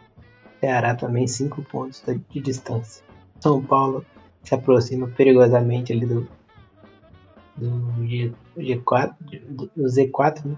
Ceará 0.61 0.94
também 0.94 1.26
cinco 1.26 1.61
pontos 1.62 2.05
de 2.31 2.40
distância. 2.40 3.05
São 3.40 3.61
Paulo 3.61 4.05
se 4.46 4.54
aproxima 4.54 5.09
perigosamente 5.09 5.92
ali 5.92 6.06
do, 6.06 6.28
do 7.56 8.06
G, 8.06 8.32
G4, 8.56 9.14
do, 9.48 9.70
do 9.74 9.85
Z4, 9.85 10.44
né? 10.44 10.56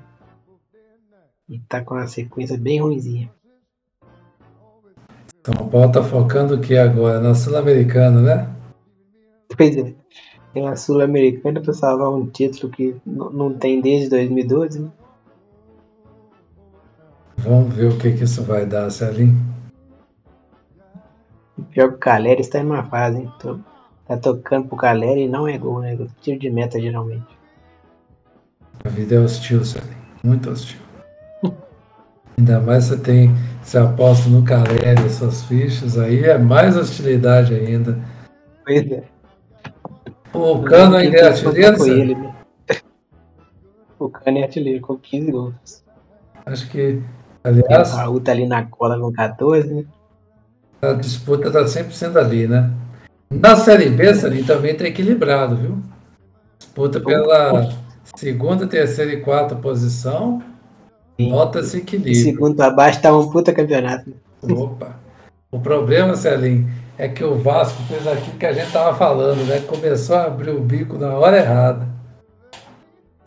E 1.49 1.59
tá 1.61 1.83
com 1.83 1.95
uma 1.95 2.07
sequência 2.07 2.59
bem 2.59 2.83
ruimzinha. 2.83 3.31
São 5.43 5.69
Paulo 5.71 5.91
tá 5.91 6.03
focando 6.03 6.57
o 6.57 6.61
que 6.61 6.77
agora? 6.77 7.19
Na 7.21 7.35
Sul-Americana, 7.35 8.21
né? 8.21 8.55
Pois 9.57 9.75
é. 9.75 9.95
Tem 10.53 10.69
a 10.69 10.77
Sul-Americana 10.77 11.63
para 11.63 11.73
salvar 11.73 12.11
um 12.11 12.27
título 12.27 12.71
que 12.71 12.95
não 13.07 13.55
tem 13.55 13.81
desde 13.81 14.11
2012, 14.11 14.81
né? 14.81 14.91
Vamos 17.39 17.73
ver 17.73 17.87
o 17.87 17.97
que, 17.97 18.13
que 18.13 18.25
isso 18.25 18.43
vai 18.43 18.67
dar, 18.67 18.91
Celinho. 18.91 19.35
O 21.57 21.63
pior 21.63 21.89
que 21.89 21.95
o 21.95 21.99
Caleri 21.99 22.43
está 22.43 22.59
em 22.59 22.67
uma 22.67 22.85
fase, 22.85 23.21
hein? 23.21 23.33
Tô, 23.41 23.59
tá 24.09 24.17
tocando 24.17 24.69
pro 24.69 24.77
Caleri 24.77 25.25
e 25.25 25.29
não 25.29 25.47
é 25.47 25.59
gol, 25.59 25.81
né? 25.81 25.97
Tiro 26.23 26.39
de 26.39 26.51
meta 26.51 26.81
geralmente. 26.81 27.27
A 28.85 28.89
vida 28.89 29.17
é 29.17 29.19
hostil, 29.19 29.65
Celinho. 29.65 29.97
Muito 30.25 30.51
hostil. 30.51 30.81
Ainda 32.39 32.59
mais 32.61 32.85
você 32.85 32.97
tem, 32.97 33.35
você 33.63 33.77
aposta 33.77 34.31
no 34.31 34.43
Caleri 34.43 35.05
essas 35.05 35.45
fichas, 35.45 35.99
aí 35.99 36.25
é 36.25 36.39
mais 36.39 36.77
hostilidade 36.77 37.55
ainda. 37.55 37.99
Pois 38.65 38.91
é. 38.91 39.03
O 40.33 40.63
Cano 40.63 40.97
ainda 40.97 41.17
é 41.17 41.29
artilheiro? 41.29 41.87
Ele, 41.87 42.15
né? 42.15 42.35
O 43.99 44.09
Cano 44.09 44.39
é 44.39 44.45
artilheiro 44.45 44.81
com 44.81 44.97
15 44.97 45.33
gols. 45.33 45.85
Acho 46.47 46.71
que, 46.71 47.03
aliás. 47.43 47.93
O 47.93 47.97
Raul 47.97 48.21
tá 48.21 48.33
ali 48.33 48.47
na 48.47 48.65
cola 48.65 48.99
com 48.99 49.13
14, 49.13 49.75
né? 49.75 49.85
A 50.81 50.93
disputa 50.93 51.51
tá 51.51 51.65
100% 51.65 52.17
ali, 52.17 52.47
né? 52.47 52.73
Na 53.31 53.57
Série 53.57 53.91
B, 53.91 54.09
ali 54.09 54.43
também 54.43 54.75
tá 54.75 54.87
equilibrado, 54.87 55.57
viu? 55.57 55.79
Disputa 56.59 56.99
pela 57.01 57.71
segunda, 58.17 58.67
terceira 58.67 59.13
e 59.13 59.21
quarta 59.21 59.55
posição. 59.55 60.43
Nota-se 61.19 61.79
equilíbrio. 61.79 62.15
Segundo 62.15 62.61
abaixo 62.61 63.03
tá 63.03 63.17
um 63.17 63.29
puta 63.31 63.53
campeonato. 63.53 64.13
Opa. 64.43 64.97
O 65.51 65.59
problema, 65.59 66.15
Celinho, 66.15 66.71
é 66.97 67.09
que 67.09 67.25
o 67.25 67.37
Vasco 67.37 67.83
fez 67.85 68.07
aquilo 68.07 68.39
que 68.39 68.47
a 68.47 68.53
gente 68.53 68.73
tava 68.73 68.97
falando, 68.97 69.45
né? 69.47 69.61
Começou 69.61 70.17
a 70.17 70.25
abrir 70.25 70.51
o 70.51 70.61
bico 70.61 70.97
na 70.97 71.11
hora 71.15 71.39
errada. 71.39 71.89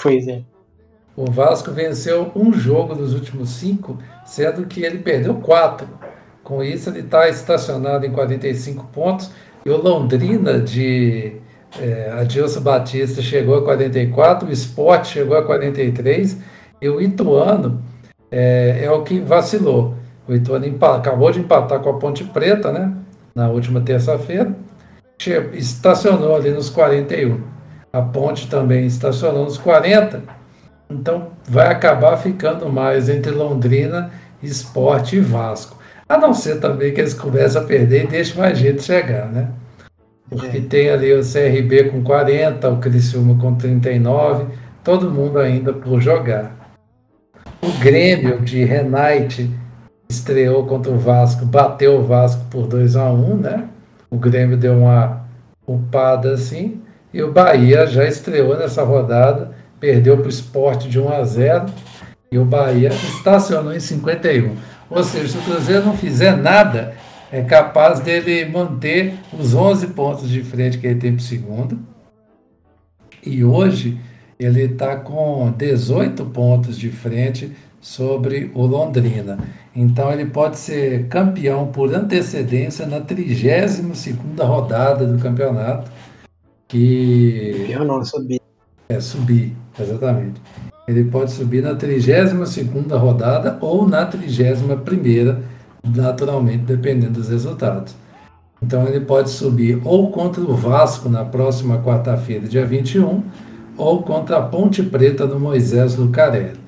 Pois 0.02 0.28
é. 0.28 0.42
O 1.16 1.30
Vasco 1.30 1.72
venceu 1.72 2.32
um 2.36 2.54
jogo 2.54 2.96
dos 2.96 3.14
últimos 3.14 3.50
cinco, 3.50 3.98
sendo 4.26 4.66
que 4.66 4.82
ele 4.82 5.00
perdeu 5.00 5.36
quatro. 5.36 5.88
Com 6.44 6.64
isso, 6.64 6.90
ele 6.90 7.02
está 7.02 7.28
estacionado 7.30 8.06
em 8.06 8.12
45 8.12 8.86
pontos. 8.86 9.32
E 9.65 9.69
o 9.69 9.78
Londrina 9.78 10.60
de 10.60 11.34
é, 11.80 12.12
Adilson 12.19 12.62
Batista 12.62 13.21
chegou 13.21 13.56
a 13.56 13.63
44, 13.63 14.47
o 14.47 14.52
Sport 14.52 15.06
chegou 15.06 15.38
a 15.38 15.43
43 15.43 16.38
e 16.82 16.89
o 16.89 17.00
Ituano 17.00 17.82
é, 18.32 18.82
é 18.84 18.91
o 18.91 19.04
que 19.04 19.19
vacilou. 19.19 19.95
O 20.28 20.34
Ituano 20.34 20.65
acabou 20.95 21.32
de 21.32 21.39
empatar 21.39 21.80
com 21.80 21.89
a 21.89 22.00
Ponte 22.00 22.24
Preta, 22.24 22.71
né? 22.71 22.93
Na 23.36 23.50
última 23.50 23.82
terça-feira. 23.82 24.56
Estacionou 25.54 26.36
ali 26.36 26.52
nos 26.52 26.69
41. 26.69 27.41
A 27.93 28.02
Ponte 28.02 28.50
também 28.50 28.86
estacionou 28.86 29.45
nos 29.45 29.58
40 29.58 30.41
então 30.91 31.30
vai 31.47 31.67
acabar 31.67 32.17
ficando 32.17 32.69
mais 32.69 33.08
entre 33.08 33.32
Londrina, 33.32 34.12
Esporte 34.43 35.15
e 35.15 35.19
Vasco. 35.19 35.78
A 36.12 36.17
não 36.17 36.34
ser 36.34 36.60
também 36.60 36.93
que 36.93 37.00
eles 37.00 37.13
comecem 37.13 37.62
a 37.62 37.63
perder 37.63 38.04
e 38.04 38.08
deixem 38.08 38.36
mais 38.36 38.58
gente 38.58 38.84
chegar, 38.84 39.28
né? 39.28 39.47
Porque 40.30 40.58
é. 40.58 40.62
tem 40.62 40.89
ali 40.89 41.13
o 41.13 41.21
CRB 41.21 41.86
com 41.86 42.04
40, 42.04 42.69
o 42.69 42.80
Criciúma 42.80 43.39
com 43.39 43.56
39, 43.56 44.47
todo 44.84 45.10
mundo 45.10 45.39
ainda 45.39 45.71
por 45.71 46.02
jogar. 46.02 46.54
O 47.62 47.71
Grêmio 47.80 48.41
de 48.41 48.62
Renate 48.65 49.50
estreou 50.10 50.65
contra 50.65 50.91
o 50.91 51.00
Vasco, 51.00 51.45
bateu 51.45 52.02
o 52.02 52.04
Vasco 52.04 52.43
por 52.50 52.67
2 52.67 52.97
a 52.97 53.10
1 53.10 53.38
né? 53.38 53.69
O 54.10 54.17
Grêmio 54.17 54.58
deu 54.58 54.80
uma 54.80 55.26
upada 55.65 56.34
assim, 56.34 56.82
e 57.13 57.24
o 57.24 57.32
Bahia 57.32 57.88
já 57.88 58.06
estreou 58.06 58.58
nessa 58.58 58.84
rodada 58.84 59.52
perdeu 59.80 60.17
para 60.17 60.26
o 60.26 60.30
esporte 60.30 60.89
de 60.89 61.00
1 61.00 61.10
a 61.10 61.24
0 61.24 61.65
e 62.34 62.38
o 62.38 62.43
Bahia 62.43 62.89
estacionou 62.89 63.74
em 63.74 63.80
51. 63.80 64.71
Ou 64.91 65.04
seja, 65.06 65.30
se 65.30 65.38
o 65.38 65.41
Cruzeiro 65.41 65.86
não 65.86 65.95
fizer 65.95 66.36
nada, 66.36 66.93
é 67.32 67.41
capaz 67.41 68.01
dele 68.01 68.43
manter 68.45 69.13
os 69.32 69.54
11 69.54 69.88
pontos 69.88 70.30
de 70.30 70.43
frente 70.43 70.77
que 70.77 70.86
ele 70.86 70.99
tem 70.99 71.13
para 71.13 71.21
o 71.21 71.23
segundo. 71.23 71.80
E 73.25 73.43
hoje 73.45 73.97
ele 74.38 74.63
está 74.63 74.97
com 74.97 75.49
18 75.58 76.25
pontos 76.25 76.77
de 76.77 76.89
frente 76.89 77.56
sobre 77.80 78.51
o 78.54 78.65
Londrina. 78.65 79.39
Então 79.73 80.12
ele 80.12 80.25
pode 80.25 80.58
ser 80.58 81.08
campeão 81.08 81.67
por 81.67 81.95
antecedência 81.95 82.86
na 82.86 82.99
32 82.99 83.82
rodada 84.39 85.08
do 85.08 85.17
campeonato. 85.19 85.89
Que... 86.67 87.54
Campeão 87.62 87.86
não, 87.86 88.04
subir. 88.04 88.41
É, 88.89 88.99
subir. 88.99 89.56
Exatamente. 89.80 90.41
Ele 90.88 91.04
pode 91.06 91.32
subir 91.32 91.62
na 91.62 91.76
32 91.76 92.32
rodada 93.00 93.58
ou 93.62 93.88
na 93.88 94.06
31, 94.06 95.36
naturalmente, 95.96 96.63
dependendo 96.63 97.13
dos 97.13 97.30
resultados. 97.30 97.96
Então 98.62 98.88
ele 98.88 99.00
pode 99.00 99.30
subir 99.30 99.82
ou 99.84 100.12
contra 100.12 100.41
o 100.41 100.56
Vasco 100.56 101.10
na 101.10 101.26
próxima 101.26 101.80
quarta-feira, 101.80 102.48
dia 102.48 102.65
21, 102.65 103.24
ou 103.78 104.04
contra 104.04 104.38
a 104.38 104.41
Ponte 104.41 104.84
Preta 104.84 105.26
no 105.26 105.39
Moisés 105.39 105.96
Lucarelli. 105.96 106.60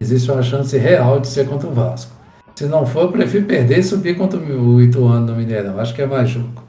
Existe 0.00 0.30
uma 0.30 0.42
chance 0.42 0.76
real 0.76 1.20
de 1.20 1.28
ser 1.28 1.46
contra 1.46 1.68
o 1.68 1.72
Vasco. 1.72 2.12
Se 2.56 2.66
não 2.66 2.86
for, 2.86 3.02
eu 3.02 3.12
prefiro 3.12 3.46
perder 3.46 3.78
e 3.78 3.82
subir 3.82 4.16
contra 4.16 4.38
o 4.38 4.80
Ituano 4.80 5.26
no 5.26 5.36
Mineirão. 5.36 5.78
Acho 5.78 5.94
que 5.94 6.02
é 6.02 6.06
mais 6.06 6.28
jogo. 6.28 6.65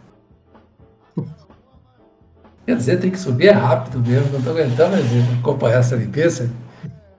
Quer 2.68 2.76
dizer, 2.76 3.00
tem 3.00 3.10
que 3.10 3.18
subir 3.18 3.48
é 3.48 3.52
rápido 3.52 3.98
mesmo, 4.06 4.30
não 4.30 4.40
estou 4.40 4.54
aguentando 4.54 4.92
mais 4.92 5.40
acompanhar 5.40 5.80
essa 5.80 5.96
limpeza. 5.96 6.52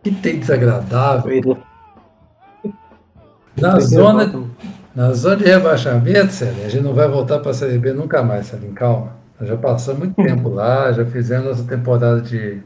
Que 0.02 0.11
tem 0.11 0.38
desagradável. 0.38 1.56
Na 3.56 3.80
zona, 3.80 4.30
na 4.94 5.12
zona 5.14 5.37
de 5.37 5.44
rebaixamento, 5.44 6.34
Célia, 6.34 6.66
a 6.66 6.68
gente 6.68 6.84
não 6.84 6.92
vai 6.92 7.08
voltar 7.08 7.38
para 7.38 7.52
a 7.52 7.54
Série 7.54 7.78
B 7.78 7.94
nunca 7.94 8.22
mais, 8.22 8.48
Célia, 8.48 8.70
calma. 8.74 9.16
Nós 9.40 9.48
já 9.48 9.56
passamos 9.56 10.00
muito 10.00 10.16
tempo 10.22 10.50
lá, 10.50 10.92
já 10.92 11.06
fizemos 11.06 11.46
nossa 11.46 11.64
temporada 11.64 12.20
de. 12.20 12.61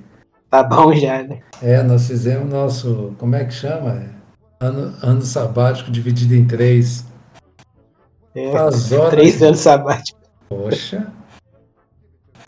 Tá 0.51 0.65
bom 0.65 0.93
já, 0.93 1.23
né? 1.23 1.39
É, 1.63 1.81
nós 1.85 2.09
fizemos 2.09 2.53
nosso. 2.53 3.15
Como 3.17 3.37
é 3.37 3.45
que 3.45 3.55
chama? 3.55 4.03
Ano, 4.59 4.93
ano 5.01 5.23
sabático 5.23 5.89
dividido 5.89 6.35
em 6.35 6.45
três. 6.45 7.07
É. 8.35 8.51
Três 9.11 9.41
anos 9.41 9.61
sabáticos. 9.61 10.21
Poxa 10.49 11.07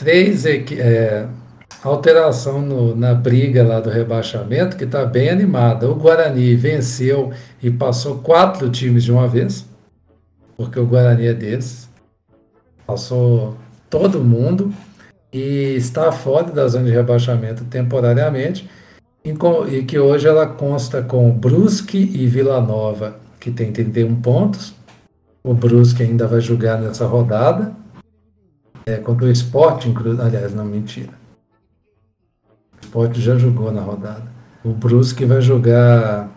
três 0.04 0.44
é, 0.44 1.26
alteração 1.82 2.60
no, 2.60 2.94
na 2.94 3.14
briga 3.14 3.64
lá 3.64 3.80
do 3.80 3.88
rebaixamento 3.88 4.76
que 4.76 4.84
está 4.84 5.06
bem 5.06 5.30
animada. 5.30 5.90
O 5.90 5.94
Guarani 5.94 6.54
venceu 6.54 7.32
e 7.62 7.70
passou 7.70 8.18
quatro 8.18 8.68
times 8.68 9.02
de 9.02 9.10
uma 9.10 9.26
vez, 9.26 9.64
porque 10.58 10.78
o 10.78 10.86
Guarani 10.86 11.26
é 11.26 11.32
desses. 11.32 11.88
Passou 12.86 13.56
todo 13.88 14.22
mundo 14.22 14.72
e 15.32 15.74
está 15.74 16.12
fora 16.12 16.52
da 16.52 16.68
zona 16.68 16.84
de 16.84 16.90
rebaixamento 16.90 17.64
temporariamente 17.64 18.68
e 19.24 19.82
que 19.82 19.98
hoje 19.98 20.28
ela 20.28 20.46
consta 20.46 21.00
com 21.00 21.30
Brusque 21.30 21.96
e 21.96 22.26
Vila 22.26 22.60
Nova, 22.60 23.16
que 23.40 23.50
tem 23.50 23.72
31 23.72 24.16
pontos. 24.16 24.74
O 25.42 25.54
Brusque 25.54 26.02
ainda 26.02 26.26
vai 26.26 26.42
jogar 26.42 26.78
nessa 26.78 27.06
rodada 27.06 27.83
é, 28.86 28.96
contra 28.96 29.26
o 29.26 29.30
Sporting, 29.30 29.94
aliás, 30.20 30.54
não, 30.54 30.64
mentira. 30.64 31.12
O 32.82 32.84
Sporting 32.84 33.20
já 33.20 33.38
jogou 33.38 33.72
na 33.72 33.80
rodada. 33.80 34.26
O 34.64 34.72
Brusque 34.72 35.24
vai 35.24 35.40
jogar 35.40 36.28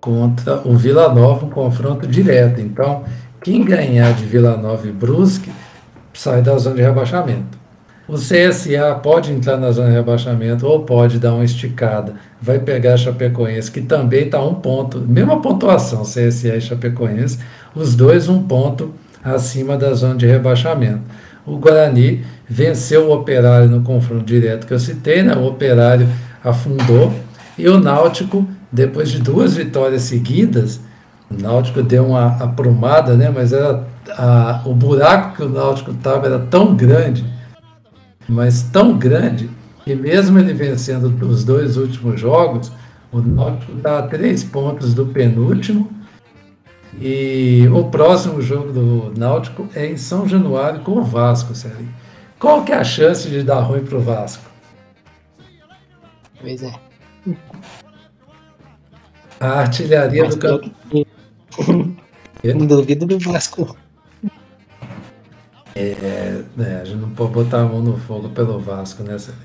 contra 0.00 0.66
o 0.66 0.76
Vila 0.76 1.12
Nova, 1.12 1.46
um 1.46 1.50
confronto 1.50 2.06
direto. 2.06 2.60
Então, 2.60 3.04
quem 3.42 3.64
ganhar 3.64 4.12
de 4.14 4.24
Vila 4.24 4.56
Nova 4.56 4.86
e 4.86 4.92
Brusque 4.92 5.50
sai 6.14 6.42
da 6.42 6.56
zona 6.58 6.76
de 6.76 6.82
rebaixamento. 6.82 7.56
O 8.08 8.14
CSA 8.14 8.94
pode 9.02 9.32
entrar 9.32 9.56
na 9.56 9.72
zona 9.72 9.88
de 9.88 9.94
rebaixamento 9.94 10.64
ou 10.64 10.84
pode 10.84 11.18
dar 11.18 11.34
uma 11.34 11.44
esticada. 11.44 12.14
Vai 12.40 12.60
pegar 12.60 12.94
a 12.94 12.96
Chapecoense, 12.96 13.70
que 13.70 13.80
também 13.80 14.26
está 14.26 14.40
um 14.40 14.54
ponto, 14.54 15.00
mesma 15.00 15.42
pontuação, 15.42 16.02
CSA 16.02 16.56
e 16.56 16.60
Chapecoense, 16.60 17.38
os 17.74 17.96
dois 17.96 18.28
um 18.28 18.42
ponto 18.42 18.94
acima 19.34 19.76
da 19.76 19.92
zona 19.94 20.14
de 20.14 20.26
rebaixamento. 20.26 21.02
O 21.44 21.58
Guarani 21.58 22.24
venceu 22.48 23.08
o 23.08 23.12
Operário 23.12 23.68
no 23.68 23.82
confronto 23.82 24.24
direto 24.24 24.66
que 24.66 24.74
eu 24.74 24.78
citei, 24.78 25.22
né? 25.22 25.34
o 25.34 25.46
Operário 25.46 26.08
afundou 26.42 27.12
e 27.58 27.68
o 27.68 27.80
Náutico, 27.80 28.46
depois 28.70 29.10
de 29.10 29.20
duas 29.20 29.54
vitórias 29.54 30.02
seguidas, 30.02 30.80
o 31.30 31.40
Náutico 31.40 31.82
deu 31.82 32.06
uma 32.06 32.36
aprumada, 32.36 33.16
né? 33.16 33.30
mas 33.34 33.52
era 33.52 33.84
a, 34.10 34.62
o 34.64 34.74
buraco 34.74 35.36
que 35.36 35.42
o 35.42 35.48
Náutico 35.48 35.90
estava 35.90 36.26
era 36.26 36.38
tão 36.38 36.74
grande, 36.74 37.24
mas 38.28 38.62
tão 38.62 38.96
grande, 38.96 39.48
que 39.84 39.94
mesmo 39.94 40.38
ele 40.38 40.52
vencendo 40.52 41.14
os 41.26 41.44
dois 41.44 41.76
últimos 41.76 42.20
jogos, 42.20 42.72
o 43.12 43.20
Náutico 43.20 43.72
está 43.76 43.98
a 43.98 44.02
três 44.02 44.42
pontos 44.42 44.94
do 44.94 45.06
penúltimo 45.06 45.95
e 47.00 47.68
o 47.72 47.84
próximo 47.84 48.40
jogo 48.40 48.72
do 48.72 49.12
Náutico 49.18 49.68
é 49.74 49.86
em 49.86 49.96
São 49.96 50.26
Januário 50.28 50.80
com 50.80 50.92
o 50.92 51.02
Vasco, 51.02 51.54
Sérgio. 51.54 51.88
Qual 52.38 52.64
que 52.64 52.72
é 52.72 52.76
a 52.76 52.84
chance 52.84 53.28
de 53.28 53.42
dar 53.42 53.60
ruim 53.60 53.84
para 53.84 53.96
o 53.96 54.00
Vasco? 54.00 54.44
Pois 56.40 56.62
é. 56.62 56.72
A 59.40 59.60
artilharia 59.60 60.24
Mas 60.24 60.34
do 60.34 60.40
campeonato. 60.40 61.06
Não 62.44 62.66
duvido 62.66 63.06
do 63.06 63.18
Vasco. 63.18 63.76
É, 65.74 66.42
né, 66.56 66.80
a 66.80 66.84
gente 66.84 67.00
não 67.00 67.10
pode 67.10 67.32
botar 67.32 67.60
a 67.60 67.64
mão 67.64 67.82
no 67.82 67.98
fogo 67.98 68.30
pelo 68.30 68.58
Vasco, 68.58 69.02
né, 69.02 69.18
Celinho? 69.18 69.44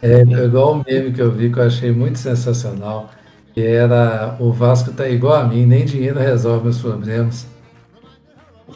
É 0.00 0.22
igual 0.22 0.74
o 0.74 0.84
meme 0.86 1.12
que 1.12 1.20
eu 1.20 1.30
vi 1.30 1.52
que 1.52 1.58
eu 1.58 1.64
achei 1.64 1.90
muito 1.90 2.18
sensacional, 2.18 3.10
que 3.58 3.66
era 3.66 4.36
o 4.38 4.52
Vasco 4.52 4.92
tá 4.92 5.08
igual 5.08 5.34
a 5.34 5.44
mim, 5.44 5.66
nem 5.66 5.84
dinheiro 5.84 6.20
resolve 6.20 6.62
meus 6.62 6.80
problemas. 6.80 7.44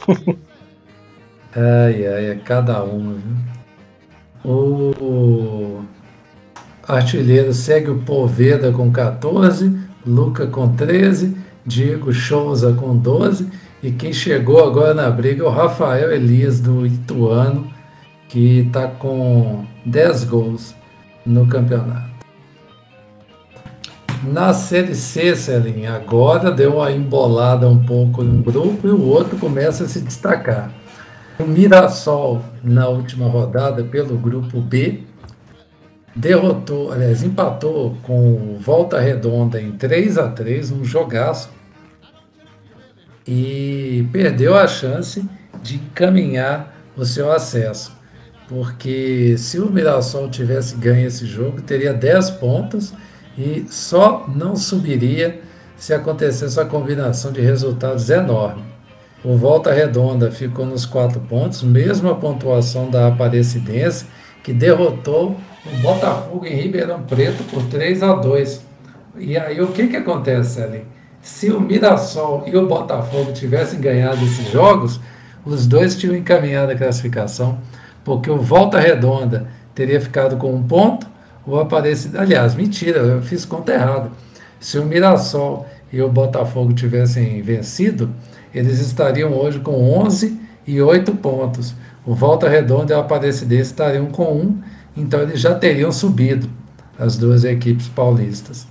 Ai, 1.54 2.06
ai, 2.06 2.30
é 2.30 2.34
cada 2.42 2.82
um, 2.82 3.14
viu? 3.14 3.36
O 4.42 5.82
artilheiro 6.88 7.52
segue 7.52 7.90
o 7.90 7.98
Poveda 7.98 8.72
com 8.72 8.90
14, 8.90 9.78
Luca 10.04 10.46
com 10.46 10.74
13, 10.74 11.36
Diego 11.66 12.10
Souza 12.14 12.72
com 12.72 12.96
12 12.96 13.50
e 13.82 13.92
quem 13.92 14.14
chegou 14.14 14.66
agora 14.66 14.94
na 14.94 15.10
briga 15.10 15.44
é 15.44 15.46
o 15.46 15.50
Rafael 15.50 16.10
Elias 16.10 16.58
do 16.58 16.86
Ituano, 16.86 17.70
que 18.30 18.60
está 18.60 18.88
com 18.88 19.66
10 19.84 20.24
gols 20.24 20.74
no 21.26 21.46
campeonato. 21.46 22.11
Na 24.22 24.54
Série 24.54 24.94
C, 24.94 25.34
Celinha, 25.34 25.94
agora 25.94 26.52
deu 26.52 26.76
uma 26.76 26.92
embolada 26.92 27.68
um 27.68 27.84
pouco 27.84 28.22
no 28.22 28.40
grupo 28.40 28.86
e 28.86 28.90
o 28.90 29.04
outro 29.04 29.36
começa 29.36 29.82
a 29.82 29.88
se 29.88 30.00
destacar. 30.00 30.70
O 31.40 31.44
Mirassol, 31.44 32.40
na 32.62 32.86
última 32.86 33.26
rodada, 33.26 33.82
pelo 33.82 34.16
grupo 34.16 34.60
B, 34.60 35.02
derrotou, 36.14 36.92
aliás, 36.92 37.24
empatou 37.24 37.96
com 38.04 38.58
Volta 38.60 39.00
Redonda 39.00 39.60
em 39.60 39.72
3 39.72 40.16
a 40.18 40.28
3 40.28 40.70
um 40.70 40.84
jogaço, 40.84 41.50
e 43.26 44.06
perdeu 44.12 44.56
a 44.56 44.68
chance 44.68 45.24
de 45.62 45.76
encaminhar 45.76 46.76
o 46.96 47.04
seu 47.04 47.32
acesso. 47.32 47.96
Porque 48.48 49.36
se 49.36 49.58
o 49.58 49.70
Mirassol 49.70 50.28
tivesse 50.28 50.76
ganho 50.76 51.08
esse 51.08 51.26
jogo, 51.26 51.60
teria 51.62 51.92
10 51.92 52.30
pontos 52.32 52.92
e 53.36 53.64
só 53.68 54.26
não 54.34 54.56
subiria 54.56 55.40
se 55.76 55.92
acontecesse 55.92 56.58
uma 56.58 56.66
combinação 56.66 57.32
de 57.32 57.40
resultados 57.40 58.08
enorme. 58.10 58.62
O 59.24 59.36
Volta 59.36 59.72
Redonda 59.72 60.30
ficou 60.30 60.66
nos 60.66 60.84
quatro 60.84 61.20
pontos, 61.20 61.62
mesma 61.62 62.14
pontuação 62.14 62.90
da 62.90 63.06
Aparecidense, 63.06 64.06
que 64.42 64.52
derrotou 64.52 65.36
o 65.64 65.76
Botafogo 65.80 66.44
em 66.44 66.56
Ribeirão 66.56 67.02
Preto 67.02 67.44
por 67.44 67.62
3 67.64 68.02
a 68.02 68.14
2. 68.14 68.66
E 69.18 69.36
aí 69.36 69.60
o 69.60 69.68
que, 69.68 69.86
que 69.86 69.96
acontece 69.96 70.60
ali? 70.60 70.84
Se 71.20 71.50
o 71.52 71.60
Mirassol 71.60 72.42
e 72.46 72.56
o 72.56 72.66
Botafogo 72.66 73.32
tivessem 73.32 73.80
ganhado 73.80 74.24
esses 74.24 74.50
jogos, 74.50 75.00
os 75.44 75.66
dois 75.66 75.96
tinham 75.96 76.16
encaminhado 76.16 76.72
a 76.72 76.76
classificação, 76.76 77.58
porque 78.04 78.28
o 78.28 78.38
Volta 78.38 78.80
Redonda 78.80 79.46
teria 79.72 80.00
ficado 80.00 80.36
com 80.36 80.52
um 80.52 80.62
ponto, 80.62 81.06
o 81.46 81.58
Aparecido. 81.58 82.18
Aliás, 82.18 82.54
mentira, 82.54 83.00
eu 83.00 83.22
fiz 83.22 83.44
conta 83.44 83.72
errada. 83.72 84.10
Se 84.60 84.78
o 84.78 84.84
Mirassol 84.84 85.66
e 85.92 86.00
o 86.00 86.08
Botafogo 86.08 86.72
tivessem 86.72 87.42
vencido, 87.42 88.10
eles 88.54 88.78
estariam 88.80 89.32
hoje 89.32 89.58
com 89.60 89.72
11 89.98 90.40
e 90.66 90.80
8 90.80 91.12
pontos. 91.16 91.74
O 92.04 92.14
Volta 92.14 92.48
Redonda 92.48 92.92
e 92.92 92.96
o 92.96 93.00
Aparecidense 93.00 93.70
estariam 93.70 94.06
com 94.06 94.32
1, 94.32 94.62
então 94.96 95.20
eles 95.22 95.40
já 95.40 95.54
teriam 95.54 95.92
subido, 95.92 96.48
as 96.98 97.16
duas 97.16 97.44
equipes 97.44 97.88
paulistas. 97.88 98.66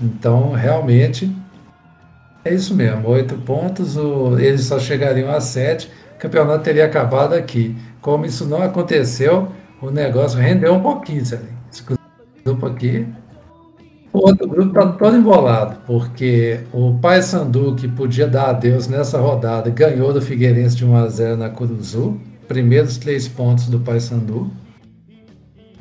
Então, 0.00 0.52
realmente, 0.52 1.34
é 2.44 2.52
isso 2.52 2.74
mesmo, 2.74 3.08
oito 3.08 3.36
pontos, 3.36 3.96
o, 3.96 4.36
eles 4.38 4.64
só 4.64 4.78
chegariam 4.80 5.30
a 5.30 5.40
sete, 5.40 5.88
o 6.16 6.18
campeonato 6.18 6.64
teria 6.64 6.86
acabado 6.86 7.34
aqui. 7.34 7.76
Como 8.00 8.26
isso 8.26 8.46
não 8.46 8.60
aconteceu, 8.60 9.48
o 9.80 9.90
negócio 9.90 10.40
rendeu 10.40 10.74
um 10.74 10.80
pouquinho, 10.80 11.24
sabe? 11.24 11.51
Grupo 12.44 12.66
aqui. 12.66 13.06
O 14.12 14.18
outro 14.26 14.46
grupo 14.46 14.68
está 14.68 14.92
todo 14.92 15.16
embolado, 15.16 15.76
porque 15.86 16.60
o 16.72 16.98
Paysandu, 16.98 17.74
que 17.74 17.88
podia 17.88 18.26
dar 18.26 18.50
adeus 18.50 18.86
nessa 18.86 19.18
rodada, 19.18 19.70
ganhou 19.70 20.12
do 20.12 20.20
Figueirense 20.20 20.76
de 20.76 20.84
1 20.84 20.96
a 20.96 21.08
0 21.08 21.36
na 21.38 21.48
Curuzu, 21.48 22.20
primeiros 22.46 22.98
três 22.98 23.26
pontos 23.26 23.68
do 23.68 23.80
Paysandu. 23.80 24.50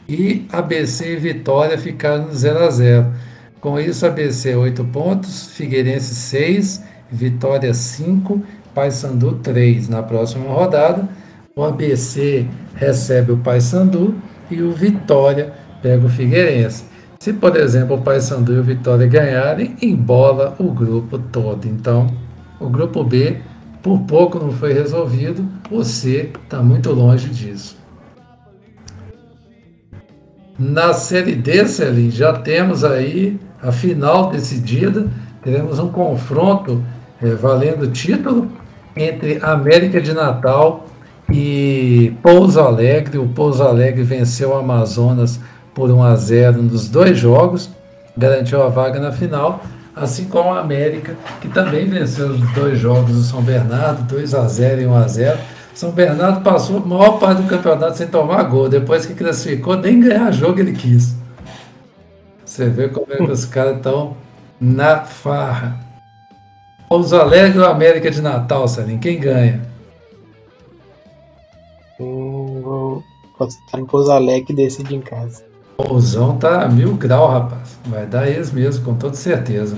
E 0.07 0.45
ABC 0.51 1.13
e 1.13 1.15
Vitória 1.17 1.77
ficaram 1.77 2.27
no 2.27 2.33
0 2.33 2.59
a 2.59 2.69
0 2.69 3.13
com 3.61 3.79
isso, 3.79 4.07
ABC 4.07 4.55
8 4.55 4.83
pontos, 4.85 5.51
Figueirense 5.51 6.15
6, 6.15 6.83
Vitória 7.11 7.73
5, 7.75 8.41
Paysandu 8.73 9.33
3. 9.35 9.87
Na 9.87 10.01
próxima 10.01 10.51
rodada, 10.51 11.07
o 11.55 11.63
ABC 11.63 12.47
recebe 12.73 13.33
o 13.33 13.37
Paysandu 13.37 14.15
e 14.49 14.63
o 14.63 14.71
Vitória 14.71 15.53
pega 15.81 16.05
o 16.05 16.09
Figueirense. 16.09 16.85
Se, 17.19 17.33
por 17.33 17.55
exemplo, 17.55 17.97
o 17.97 18.01
Paysandu 18.01 18.53
e 18.53 18.59
o 18.59 18.63
Vitória 18.63 19.05
ganharem, 19.05 19.75
embola 19.81 20.55
o 20.57 20.71
grupo 20.71 21.19
todo. 21.19 21.67
Então, 21.67 22.07
o 22.59 22.67
grupo 22.67 23.03
B, 23.03 23.37
por 23.81 23.99
pouco 24.01 24.39
não 24.39 24.51
foi 24.51 24.73
resolvido, 24.73 25.45
o 25.69 25.83
C 25.83 26.31
está 26.43 26.61
muito 26.61 26.91
longe 26.91 27.29
disso. 27.29 27.77
Na 30.57 30.93
Série 30.93 31.35
D, 31.35 31.67
Celim, 31.67 32.11
já 32.11 32.33
temos 32.33 32.83
aí 32.83 33.39
a 33.61 33.71
final 33.71 34.29
decidida, 34.29 35.07
teremos 35.43 35.79
um 35.79 35.89
confronto 35.89 36.83
é, 37.21 37.29
valendo 37.35 37.87
título 37.91 38.51
entre 38.95 39.39
América 39.41 40.01
de 40.01 40.13
Natal 40.13 40.85
e 41.31 42.13
Pouso 42.21 42.59
Alegre. 42.59 43.17
O 43.17 43.27
Pouso 43.27 43.63
Alegre 43.63 44.03
venceu 44.03 44.49
o 44.49 44.55
Amazonas 44.55 45.39
por 45.81 45.89
1 45.89 46.03
a 46.03 46.15
0 46.15 46.61
nos 46.61 46.87
dois 46.87 47.17
jogos, 47.17 47.67
garantiu 48.15 48.61
a 48.61 48.69
vaga 48.69 48.99
na 48.99 49.11
final, 49.11 49.63
assim 49.95 50.25
como 50.25 50.53
a 50.53 50.59
América, 50.59 51.17
que 51.41 51.47
também 51.47 51.89
venceu 51.89 52.27
os 52.27 52.53
dois 52.53 52.77
jogos 52.77 53.15
do 53.15 53.23
São 53.23 53.41
Bernardo, 53.41 54.03
2 54.03 54.35
a 54.35 54.47
0 54.47 54.81
e 54.81 54.85
1 54.85 54.95
a 54.95 55.07
0. 55.07 55.39
São 55.73 55.89
Bernardo 55.89 56.41
passou 56.41 56.77
a 56.77 56.79
maior 56.81 57.17
parte 57.17 57.41
do 57.41 57.47
campeonato 57.47 57.97
sem 57.97 58.05
tomar 58.05 58.43
gol. 58.43 58.69
Depois 58.69 59.07
que 59.07 59.15
classificou, 59.15 59.75
nem 59.75 59.99
ganhar 59.99 60.31
jogo 60.31 60.59
ele 60.59 60.73
quis. 60.73 61.15
Você 62.45 62.69
vê 62.69 62.87
como 62.87 63.11
é 63.11 63.17
que 63.17 63.31
os 63.31 63.45
caras 63.45 63.77
estão 63.77 64.15
na 64.59 64.99
farra. 64.99 65.79
Pouso 66.87 67.15
Alegre 67.15 67.57
ou 67.57 67.65
América 67.65 68.11
de 68.11 68.21
Natal, 68.21 68.67
Salim? 68.67 68.99
Quem 68.99 69.19
ganha? 69.19 69.61
Hum, 71.99 72.61
vou 72.61 73.03
estar 73.47 73.79
no 73.79 73.87
Pouso 73.87 74.11
Alegre 74.11 74.53
e 74.53 74.55
decidir 74.55 74.93
em 74.93 75.01
casa. 75.01 75.49
Pousão 75.81 76.37
tá 76.37 76.63
a 76.63 76.69
mil 76.69 76.93
grau, 76.95 77.27
rapaz. 77.29 77.77
Vai 77.85 78.05
dar 78.05 78.27
eles 78.27 78.51
mesmo, 78.51 78.85
com 78.85 78.93
toda 78.93 79.15
certeza. 79.15 79.75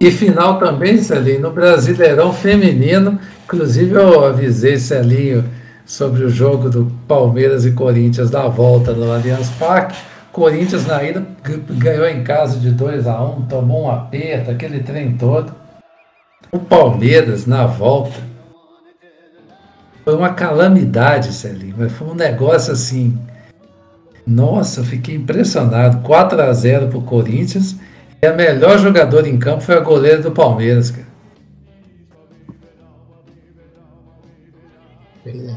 E 0.00 0.10
final 0.10 0.58
também, 0.58 0.98
Celinho, 0.98 1.40
no 1.40 1.50
Brasileirão 1.50 2.32
Feminino. 2.32 3.18
Inclusive 3.44 3.94
eu 3.94 4.24
avisei 4.24 4.78
Celinho 4.78 5.44
sobre 5.84 6.24
o 6.24 6.30
jogo 6.30 6.70
do 6.70 6.90
Palmeiras 7.08 7.66
e 7.66 7.72
Corinthians 7.72 8.30
da 8.30 8.46
volta 8.48 8.92
no 8.92 9.12
Allianz 9.12 9.50
Parque. 9.50 9.98
Corinthians 10.32 10.86
na 10.86 11.02
ida 11.02 11.26
ganhou 11.70 12.06
em 12.06 12.22
casa 12.22 12.58
de 12.58 12.70
2 12.70 13.08
a 13.08 13.20
1 13.20 13.32
um, 13.32 13.42
tomou 13.42 13.84
um 13.84 13.90
aperto, 13.90 14.52
aquele 14.52 14.80
trem 14.80 15.16
todo. 15.16 15.52
O 16.52 16.60
Palmeiras 16.60 17.46
na 17.46 17.66
volta 17.66 18.14
foi 20.04 20.14
uma 20.14 20.32
calamidade, 20.32 21.32
Celinho, 21.32 21.90
foi 21.90 22.08
um 22.08 22.14
negócio 22.14 22.72
assim. 22.72 23.18
Nossa, 24.30 24.80
eu 24.80 24.84
fiquei 24.84 25.16
impressionado. 25.16 26.02
4 26.02 26.40
a 26.40 26.52
0 26.52 26.86
para 26.86 26.98
o 26.98 27.02
Corinthians 27.02 27.74
e 28.22 28.26
a 28.26 28.32
melhor 28.32 28.78
jogadora 28.78 29.28
em 29.28 29.36
campo 29.36 29.60
foi 29.60 29.76
a 29.76 29.80
goleira 29.80 30.22
do 30.22 30.30
Palmeiras, 30.30 30.92
cara. 30.92 31.08
É. 35.26 35.56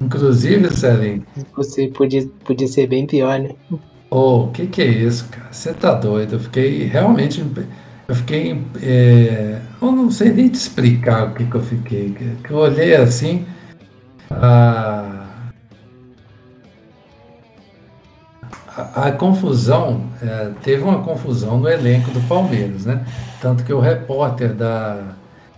Inclusive, 0.00 0.74
Celinho. 0.74 1.24
Você 1.56 1.86
podia, 1.86 2.28
podia 2.44 2.66
ser 2.66 2.88
bem 2.88 3.06
pior, 3.06 3.38
né? 3.38 3.50
Oh, 4.10 4.46
o 4.46 4.50
que, 4.50 4.66
que 4.66 4.82
é 4.82 4.86
isso, 4.86 5.28
cara? 5.30 5.52
Você 5.52 5.72
tá 5.72 5.94
doido? 5.94 6.34
Eu 6.34 6.40
fiquei 6.40 6.84
realmente. 6.84 7.44
Eu 8.08 8.14
fiquei. 8.14 8.60
É, 8.82 9.60
eu 9.80 9.92
não 9.92 10.10
sei 10.10 10.32
nem 10.32 10.48
te 10.48 10.54
explicar 10.54 11.28
o 11.28 11.34
que, 11.34 11.44
que 11.44 11.54
eu 11.54 11.62
fiquei. 11.62 12.16
Que 12.42 12.50
eu 12.50 12.56
olhei 12.56 12.96
assim. 12.96 13.46
A, 14.30 15.17
a, 18.78 19.08
a 19.08 19.12
confusão. 19.12 20.04
É, 20.22 20.50
teve 20.62 20.82
uma 20.82 21.00
confusão 21.00 21.58
no 21.58 21.68
elenco 21.68 22.10
do 22.10 22.20
Palmeiras, 22.28 22.86
né? 22.86 23.04
Tanto 23.40 23.64
que 23.64 23.72
o 23.72 23.80
repórter 23.80 24.52
da 24.54 25.00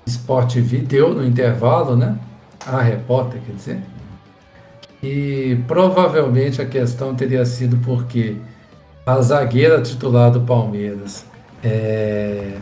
Sport 0.07 0.55
TV 0.55 0.79
deu 0.79 1.15
no 1.15 1.25
intervalo, 1.25 1.97
né? 1.97 2.17
A 2.67 2.81
repórter, 2.81 3.41
quer 3.47 3.53
dizer, 3.53 3.81
e 5.03 5.59
provavelmente 5.67 6.61
a 6.61 6.67
questão 6.67 7.15
teria 7.15 7.45
sido 7.47 7.79
porque 7.79 8.37
a 9.07 9.21
zagueira 9.23 9.81
titular 9.81 10.31
do 10.31 10.43
Palmeiras 10.43 11.25
é, 11.65 12.57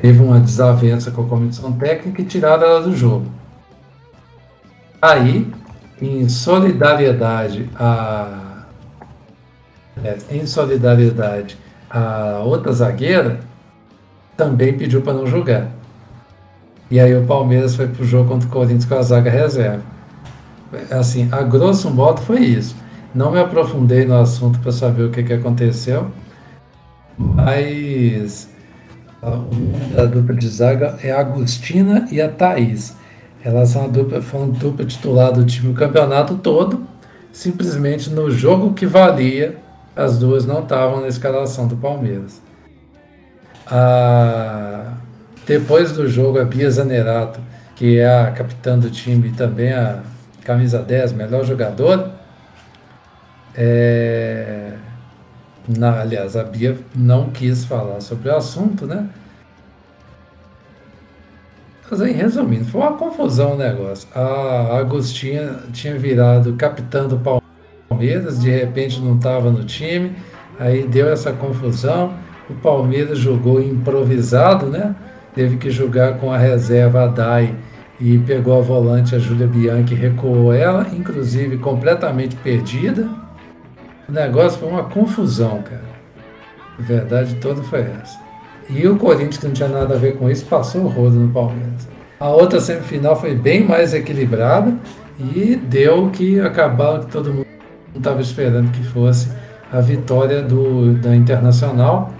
teve 0.00 0.20
uma 0.20 0.40
desavença 0.40 1.12
com 1.12 1.22
a 1.22 1.26
comissão 1.26 1.72
técnica 1.72 2.22
e 2.22 2.24
tiraram 2.24 2.64
ela 2.64 2.82
do 2.82 2.96
jogo. 2.96 3.26
Aí, 5.00 5.52
em 6.02 6.28
solidariedade 6.28 7.70
a 7.76 8.43
é, 10.02 10.16
em 10.30 10.46
solidariedade 10.46 11.58
a 11.90 12.40
outra 12.44 12.72
zagueira, 12.72 13.40
também 14.36 14.76
pediu 14.76 15.00
para 15.02 15.12
não 15.12 15.26
jogar. 15.26 15.68
E 16.90 16.98
aí 16.98 17.14
o 17.14 17.24
Palmeiras 17.24 17.76
foi 17.76 17.86
pro 17.86 18.04
jogo 18.04 18.28
contra 18.28 18.48
o 18.48 18.50
Corinthians 18.50 18.84
com 18.84 18.94
a 18.94 19.02
zaga 19.02 19.30
reserva. 19.30 19.82
Assim, 20.90 21.28
a 21.30 21.42
grosso 21.42 21.90
modo 21.90 22.20
foi 22.20 22.40
isso. 22.40 22.74
Não 23.14 23.30
me 23.30 23.38
aprofundei 23.38 24.04
no 24.04 24.16
assunto 24.16 24.58
para 24.58 24.72
saber 24.72 25.04
o 25.04 25.10
que, 25.10 25.22
que 25.22 25.32
aconteceu, 25.32 26.10
mas 27.16 28.48
a, 29.22 30.02
a 30.02 30.04
dupla 30.04 30.34
de 30.34 30.48
zaga 30.48 30.98
é 31.02 31.12
a 31.12 31.20
Agostina 31.20 32.08
e 32.10 32.20
a 32.20 32.28
Thaís. 32.28 32.96
Elas 33.42 33.68
são 33.68 33.84
a 33.84 33.88
dupla, 33.88 34.20
foram 34.20 34.50
dupla 34.50 34.84
titular 34.84 35.32
do 35.32 35.44
time 35.44 35.70
o 35.70 35.74
campeonato 35.74 36.34
todo. 36.36 36.84
Simplesmente 37.32 38.10
no 38.10 38.30
jogo 38.30 38.72
que 38.72 38.86
valia, 38.86 39.58
as 39.96 40.18
duas 40.18 40.44
não 40.44 40.62
estavam 40.62 41.00
na 41.00 41.08
escalação 41.08 41.66
do 41.66 41.76
Palmeiras. 41.76 42.40
A, 43.66 44.94
depois 45.46 45.92
do 45.92 46.08
jogo, 46.08 46.38
a 46.38 46.44
Bia 46.44 46.70
Zanerato, 46.70 47.40
que 47.76 47.98
é 47.98 48.06
a 48.06 48.30
capitã 48.30 48.78
do 48.78 48.90
time 48.90 49.28
e 49.28 49.32
também 49.32 49.72
a 49.72 50.00
camisa 50.42 50.78
10, 50.78 51.12
melhor 51.12 51.44
jogadora, 51.44 52.12
é, 53.54 54.72
na, 55.68 56.00
aliás, 56.00 56.36
a 56.36 56.44
Bia 56.44 56.76
não 56.94 57.30
quis 57.30 57.64
falar 57.64 58.00
sobre 58.00 58.28
o 58.28 58.36
assunto, 58.36 58.86
né? 58.86 59.08
Mas 61.90 62.00
aí, 62.00 62.12
resumindo, 62.12 62.64
foi 62.64 62.80
uma 62.80 62.94
confusão 62.94 63.54
o 63.54 63.56
negócio. 63.56 64.08
A 64.14 64.78
Agostinha 64.78 65.60
tinha 65.72 65.96
virado 65.96 66.54
capitã 66.54 67.06
do 67.06 67.16
Palmeiras, 67.18 67.43
de 67.96 68.50
repente 68.50 69.00
não 69.00 69.16
estava 69.16 69.50
no 69.50 69.64
time, 69.64 70.12
aí 70.58 70.82
deu 70.82 71.08
essa 71.08 71.32
confusão. 71.32 72.14
O 72.48 72.54
Palmeiras 72.54 73.18
jogou 73.18 73.60
improvisado, 73.60 74.66
né? 74.66 74.94
Teve 75.34 75.56
que 75.56 75.70
jogar 75.70 76.18
com 76.18 76.32
a 76.32 76.38
reserva 76.38 77.04
a 77.04 77.06
Dai 77.06 77.54
e 78.00 78.18
pegou 78.18 78.58
a 78.58 78.60
volante 78.60 79.14
a 79.14 79.18
Júlia 79.18 79.46
Bianchi, 79.46 79.94
recuou 79.94 80.52
ela, 80.52 80.86
inclusive 80.92 81.56
completamente 81.58 82.36
perdida 82.36 83.08
o 84.08 84.12
negócio 84.12 84.58
foi 84.58 84.68
uma 84.68 84.84
confusão, 84.84 85.62
cara. 85.62 85.94
A 86.78 86.82
verdade 86.82 87.36
toda 87.36 87.62
foi 87.62 87.80
essa. 87.80 88.18
E 88.68 88.86
o 88.86 88.96
Corinthians, 88.96 89.38
que 89.38 89.46
não 89.46 89.54
tinha 89.54 89.68
nada 89.68 89.94
a 89.94 89.98
ver 89.98 90.16
com 90.16 90.30
isso, 90.30 90.44
passou 90.44 90.82
o 90.82 90.88
rodo 90.88 91.16
no 91.16 91.32
Palmeiras. 91.32 91.88
A 92.20 92.28
outra 92.28 92.60
semifinal 92.60 93.18
foi 93.18 93.34
bem 93.34 93.64
mais 93.64 93.94
equilibrada 93.94 94.74
e 95.18 95.56
deu 95.56 96.10
que 96.10 96.38
acabar 96.40 97.00
que 97.00 97.06
todo 97.06 97.32
mundo 97.32 97.43
estava 97.94 98.20
esperando 98.20 98.70
que 98.70 98.82
fosse 98.82 99.28
a 99.72 99.80
vitória 99.80 100.42
do, 100.42 100.94
da 100.94 101.14
Internacional. 101.14 102.12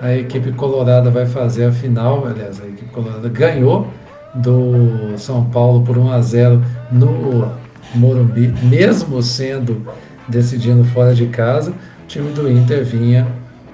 A 0.00 0.14
equipe 0.14 0.52
colorada 0.52 1.10
vai 1.10 1.26
fazer 1.26 1.64
a 1.64 1.72
final, 1.72 2.26
aliás, 2.26 2.60
a 2.60 2.66
equipe 2.66 2.90
colorada 2.90 3.28
ganhou 3.28 3.88
do 4.34 5.16
São 5.16 5.44
Paulo 5.46 5.82
por 5.82 5.98
1 5.98 6.12
a 6.12 6.20
0 6.20 6.62
no 6.92 7.50
Morumbi, 7.94 8.54
mesmo 8.62 9.22
sendo 9.22 9.86
decidindo 10.28 10.84
fora 10.84 11.14
de 11.14 11.26
casa, 11.26 11.70
o 11.70 12.06
time 12.06 12.30
do 12.32 12.50
Inter 12.50 12.84
vinha 12.84 13.26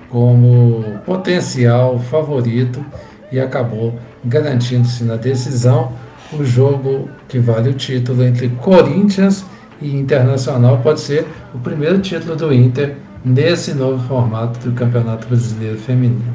como 0.09 0.85
potencial 1.05 1.99
favorito 1.99 2.85
e 3.33 3.41
acabou 3.41 3.99
garantindo-se 4.25 5.03
na 5.03 5.17
decisão 5.17 5.93
o 6.33 6.45
jogo 6.45 7.09
que 7.29 7.39
vale 7.39 7.71
o 7.71 7.75
título 7.75 8.23
entre 8.23 8.49
Corinthians 8.49 9.45
e 9.81 9.97
Internacional. 9.97 10.79
Pode 10.79 11.01
ser 11.01 11.27
o 11.55 11.59
primeiro 11.59 11.99
título 12.01 12.37
do 12.37 12.53
Inter 12.53 12.97
nesse 13.25 13.75
novo 13.75 14.07
formato 14.07 14.59
do 14.61 14.75
Campeonato 14.75 15.27
Brasileiro 15.27 15.79
Feminino. 15.79 16.35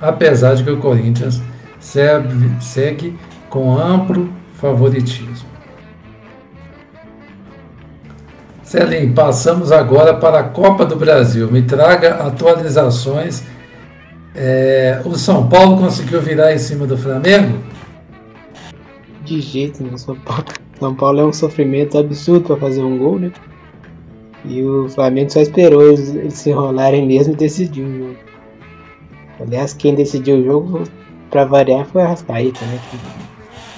Apesar 0.00 0.54
de 0.54 0.64
que 0.64 0.70
o 0.70 0.78
Corinthians 0.78 1.40
segue, 1.80 3.18
com 3.48 3.76
amplo 3.76 4.32
favoritismo. 4.54 5.50
Celim, 8.62 9.12
passamos 9.12 9.72
agora 9.72 10.14
para 10.14 10.38
a 10.38 10.42
Copa 10.44 10.86
do 10.86 10.94
Brasil. 10.94 11.50
Me 11.50 11.62
traga 11.62 12.14
atualizações. 12.26 13.42
É, 14.32 15.02
o 15.04 15.16
São 15.16 15.48
Paulo 15.48 15.76
conseguiu 15.76 16.20
virar 16.20 16.54
em 16.54 16.58
cima 16.58 16.86
do 16.86 16.96
Flamengo? 16.96 17.58
De 19.24 19.40
jeito 19.40 19.82
nenhum. 19.82 19.98
São 19.98 20.14
Paulo, 20.14 20.44
São 20.80 20.94
Paulo 20.94 21.20
é 21.20 21.24
um 21.24 21.32
sofrimento 21.32 21.98
absurdo 21.98 22.46
para 22.46 22.56
fazer 22.56 22.82
um 22.82 22.98
gol, 22.98 23.18
né? 23.18 23.30
E 24.44 24.62
o 24.64 24.88
Flamengo 24.88 25.30
só 25.30 25.40
esperou 25.40 25.82
eles, 25.82 26.14
eles 26.14 26.34
se 26.34 26.50
enrolarem 26.50 27.06
mesmo 27.06 27.34
e 27.34 27.36
decidiu 27.36 27.86
o 27.86 27.98
jogo. 27.98 28.16
Aliás, 29.38 29.74
quem 29.74 29.94
decidiu 29.94 30.38
o 30.38 30.44
jogo, 30.44 30.82
para 31.30 31.44
variar, 31.44 31.86
foi 31.86 32.02
a 32.02 32.08
Rascaíta, 32.08 32.64
né? 32.64 32.80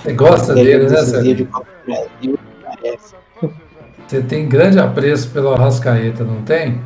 Você 0.03 0.13
gosta 0.13 0.55
dele, 0.55 0.89
né, 0.89 0.97
Sérgio? 0.97 1.35
De. 1.35 1.49
Você 4.07 4.21
tem 4.21 4.47
grande 4.47 4.79
apreço 4.79 5.31
pelo 5.31 5.55
Arrascaeta, 5.55 6.23
não 6.23 6.43
tem? 6.43 6.79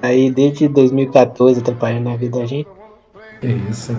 Aí 0.00 0.30
desde 0.30 0.68
2014 0.68 1.58
atrapalhando 1.60 2.08
a 2.08 2.16
vida 2.16 2.38
da 2.38 2.46
gente. 2.46 2.68
Que 3.40 3.48
isso, 3.68 3.96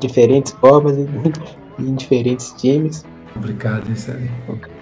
Diferentes 0.00 0.52
formas, 0.52 0.96
em 1.78 1.94
diferentes 1.94 2.52
times. 2.52 3.04
Complicado 3.34 3.90
isso 3.92 4.10
ali. 4.10 4.30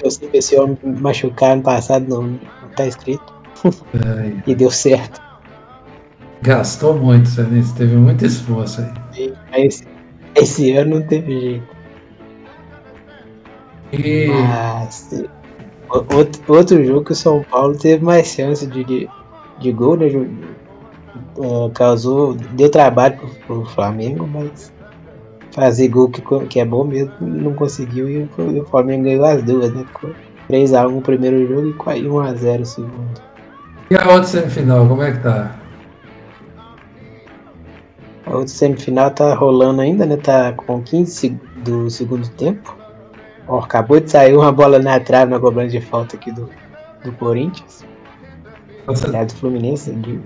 Eu 0.02 0.11
sempre 0.11 0.38
esse 0.38 0.57
homem 0.57 0.78
machucar 1.00 1.57
no 1.57 1.62
passado, 1.62 2.09
não, 2.09 2.22
não 2.22 2.38
tá 2.76 2.87
escrito. 2.87 3.35
E 4.46 4.54
deu 4.54 4.70
certo. 4.70 5.20
Gastou 6.42 6.94
muito, 6.94 7.28
Você 7.30 7.44
teve 7.76 7.96
muito 7.96 8.24
esforço 8.24 8.83
aí. 9.14 9.35
Esse, 9.54 9.85
esse 10.35 10.72
ano 10.72 11.00
não 11.00 11.07
teve 11.07 11.40
jeito. 11.40 11.74
E... 13.92 14.26
Mas, 14.28 15.24
outro, 15.90 16.42
outro 16.48 16.85
jogo 16.85 17.04
que 17.04 17.12
o 17.12 17.16
São 17.16 17.42
Paulo 17.50 17.76
teve 17.76 18.04
mais 18.04 18.26
chance 18.26 18.66
de, 18.66 18.85
de, 18.85 19.09
de 19.61 19.72
gol, 19.72 19.96
né? 19.96 20.07
Uh, 21.37 21.70
causou, 21.70 22.35
deu 22.35 22.68
trabalho 22.68 23.16
pro, 23.16 23.28
pro 23.46 23.64
Flamengo, 23.66 24.26
mas 24.26 24.72
fazer 25.54 25.88
gol 25.88 26.10
que, 26.10 26.20
que 26.46 26.60
é 26.60 26.64
bom 26.64 26.84
mesmo, 26.84 27.12
não 27.20 27.54
conseguiu 27.54 28.10
e 28.10 28.28
o 28.58 28.64
Flamengo 28.66 29.04
ganhou 29.04 29.24
as 29.24 29.42
duas, 29.42 29.72
né? 29.72 29.86
3x1 30.50 30.98
o 30.98 31.00
primeiro 31.00 31.46
jogo 31.46 31.68
e 31.68 32.02
1x0 32.02 32.60
o 32.60 32.64
segundo. 32.66 33.22
E 33.90 33.96
a 33.96 34.04
outra 34.08 34.24
semifinal, 34.24 34.86
como 34.86 35.02
é 35.02 35.12
que 35.12 35.18
tá? 35.18 35.56
A 38.26 38.30
outra 38.30 38.48
semifinal 38.48 39.10
tá 39.10 39.34
rolando 39.34 39.80
ainda, 39.80 40.04
né? 40.04 40.16
Tá 40.16 40.52
com 40.52 40.82
15 40.82 41.38
do 41.64 41.88
segundo 41.88 42.28
tempo. 42.30 42.76
Ó, 43.46 43.60
acabou 43.60 44.00
de 44.00 44.10
sair 44.10 44.34
uma 44.36 44.50
bola 44.50 44.78
na 44.78 44.98
trave 44.98 45.30
na 45.30 45.38
cobrança 45.38 45.70
de 45.70 45.80
falta 45.80 46.16
aqui 46.16 46.32
do, 46.32 46.48
do 47.04 47.12
Corinthians. 47.12 47.84
Nossa. 48.86 49.16
É 49.16 49.24
do 49.24 49.34
Fluminense. 49.34 49.92
De, 49.92 50.18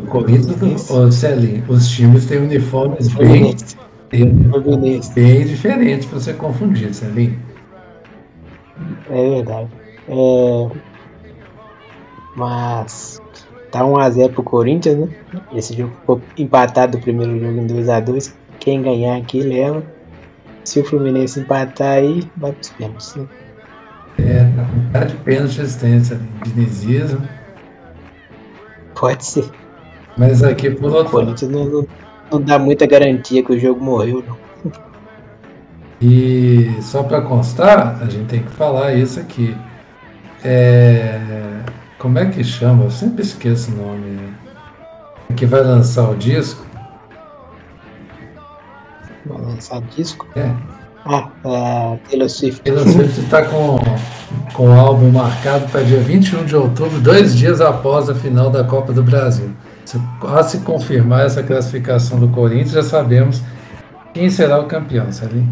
o 0.00 0.06
Corinthians, 0.06 0.90
ô, 0.90 1.12
Celinho, 1.12 1.62
os 1.68 1.88
times 1.88 2.26
têm 2.26 2.38
uniformes 2.38 3.08
bem, 3.14 3.54
bem 5.14 5.44
diferentes 5.44 6.06
para 6.06 6.20
você 6.20 6.32
confundir, 6.32 6.92
Celinho. 6.94 7.38
É 9.10 9.30
verdade. 9.30 9.68
É... 10.08 10.70
Mas 12.36 13.20
tá 13.70 13.80
1x0 13.80 14.32
pro 14.32 14.42
Corinthians, 14.42 14.98
né? 14.98 15.08
Esse 15.54 15.76
jogo 15.76 15.92
ficou 16.00 16.20
empatado 16.36 16.98
o 16.98 17.00
primeiro 17.00 17.38
jogo 17.40 17.58
em 17.58 17.66
2x2. 17.66 18.34
Quem 18.60 18.82
ganhar 18.82 19.16
aqui 19.16 19.40
leva. 19.40 19.82
Se 20.64 20.80
o 20.80 20.84
Fluminense 20.84 21.40
empatar 21.40 21.98
aí, 21.98 22.28
vai 22.36 22.52
pros 22.52 22.70
pênaltis, 22.70 23.14
né? 23.14 23.26
É, 24.18 24.50
tá 24.92 25.04
de 25.04 25.14
pênalti 25.16 25.58
resistência 25.58 26.16
ali, 26.16 26.52
dinizismo. 26.52 27.22
Pode 28.94 29.24
ser. 29.24 29.48
Mas 30.16 30.42
aqui 30.42 30.70
por 30.70 30.92
outro 30.92 31.18
lado. 31.18 31.88
Não, 32.30 32.40
dá 32.40 32.58
muita 32.58 32.86
garantia 32.86 33.42
que 33.42 33.52
o 33.52 33.58
jogo 33.58 33.84
morreu, 33.84 34.24
não. 34.26 34.36
E 36.00 36.76
só 36.82 37.02
para 37.02 37.22
constar, 37.22 38.02
a 38.02 38.04
gente 38.06 38.26
tem 38.26 38.42
que 38.42 38.50
falar 38.50 38.94
isso 38.94 39.18
aqui. 39.18 39.56
É, 40.44 41.18
como 41.98 42.18
é 42.18 42.26
que 42.26 42.44
chama? 42.44 42.84
Eu 42.84 42.90
sempre 42.90 43.22
esqueço 43.22 43.72
o 43.72 43.76
nome. 43.76 44.18
Que 45.34 45.44
vai 45.46 45.60
lançar 45.62 46.08
o 46.08 46.14
disco 46.14 46.66
Vai 49.26 49.42
lançar 49.42 49.80
disco? 49.96 50.26
É. 50.36 50.50
Ah, 51.04 51.28
é, 51.44 51.98
Taylor 52.08 52.28
Swift. 52.28 52.62
Taylor 52.62 52.86
Swift 52.88 53.20
está 53.20 53.44
com, 53.44 53.78
com 54.52 54.68
o 54.68 54.72
álbum 54.72 55.10
marcado 55.10 55.68
para 55.68 55.82
dia 55.82 56.00
21 56.00 56.44
de 56.44 56.56
outubro, 56.56 57.00
dois 57.00 57.36
dias 57.36 57.60
após 57.60 58.08
a 58.08 58.14
final 58.14 58.50
da 58.50 58.64
Copa 58.64 58.92
do 58.92 59.02
Brasil. 59.02 59.50
Se, 59.86 59.98
se 60.48 60.58
confirmar 60.58 61.24
essa 61.24 61.42
classificação 61.42 62.18
do 62.18 62.28
Corinthians, 62.28 62.72
já 62.72 62.82
sabemos 62.82 63.40
quem 64.12 64.28
será 64.28 64.58
o 64.58 64.66
campeão, 64.66 65.12
sabe? 65.12 65.46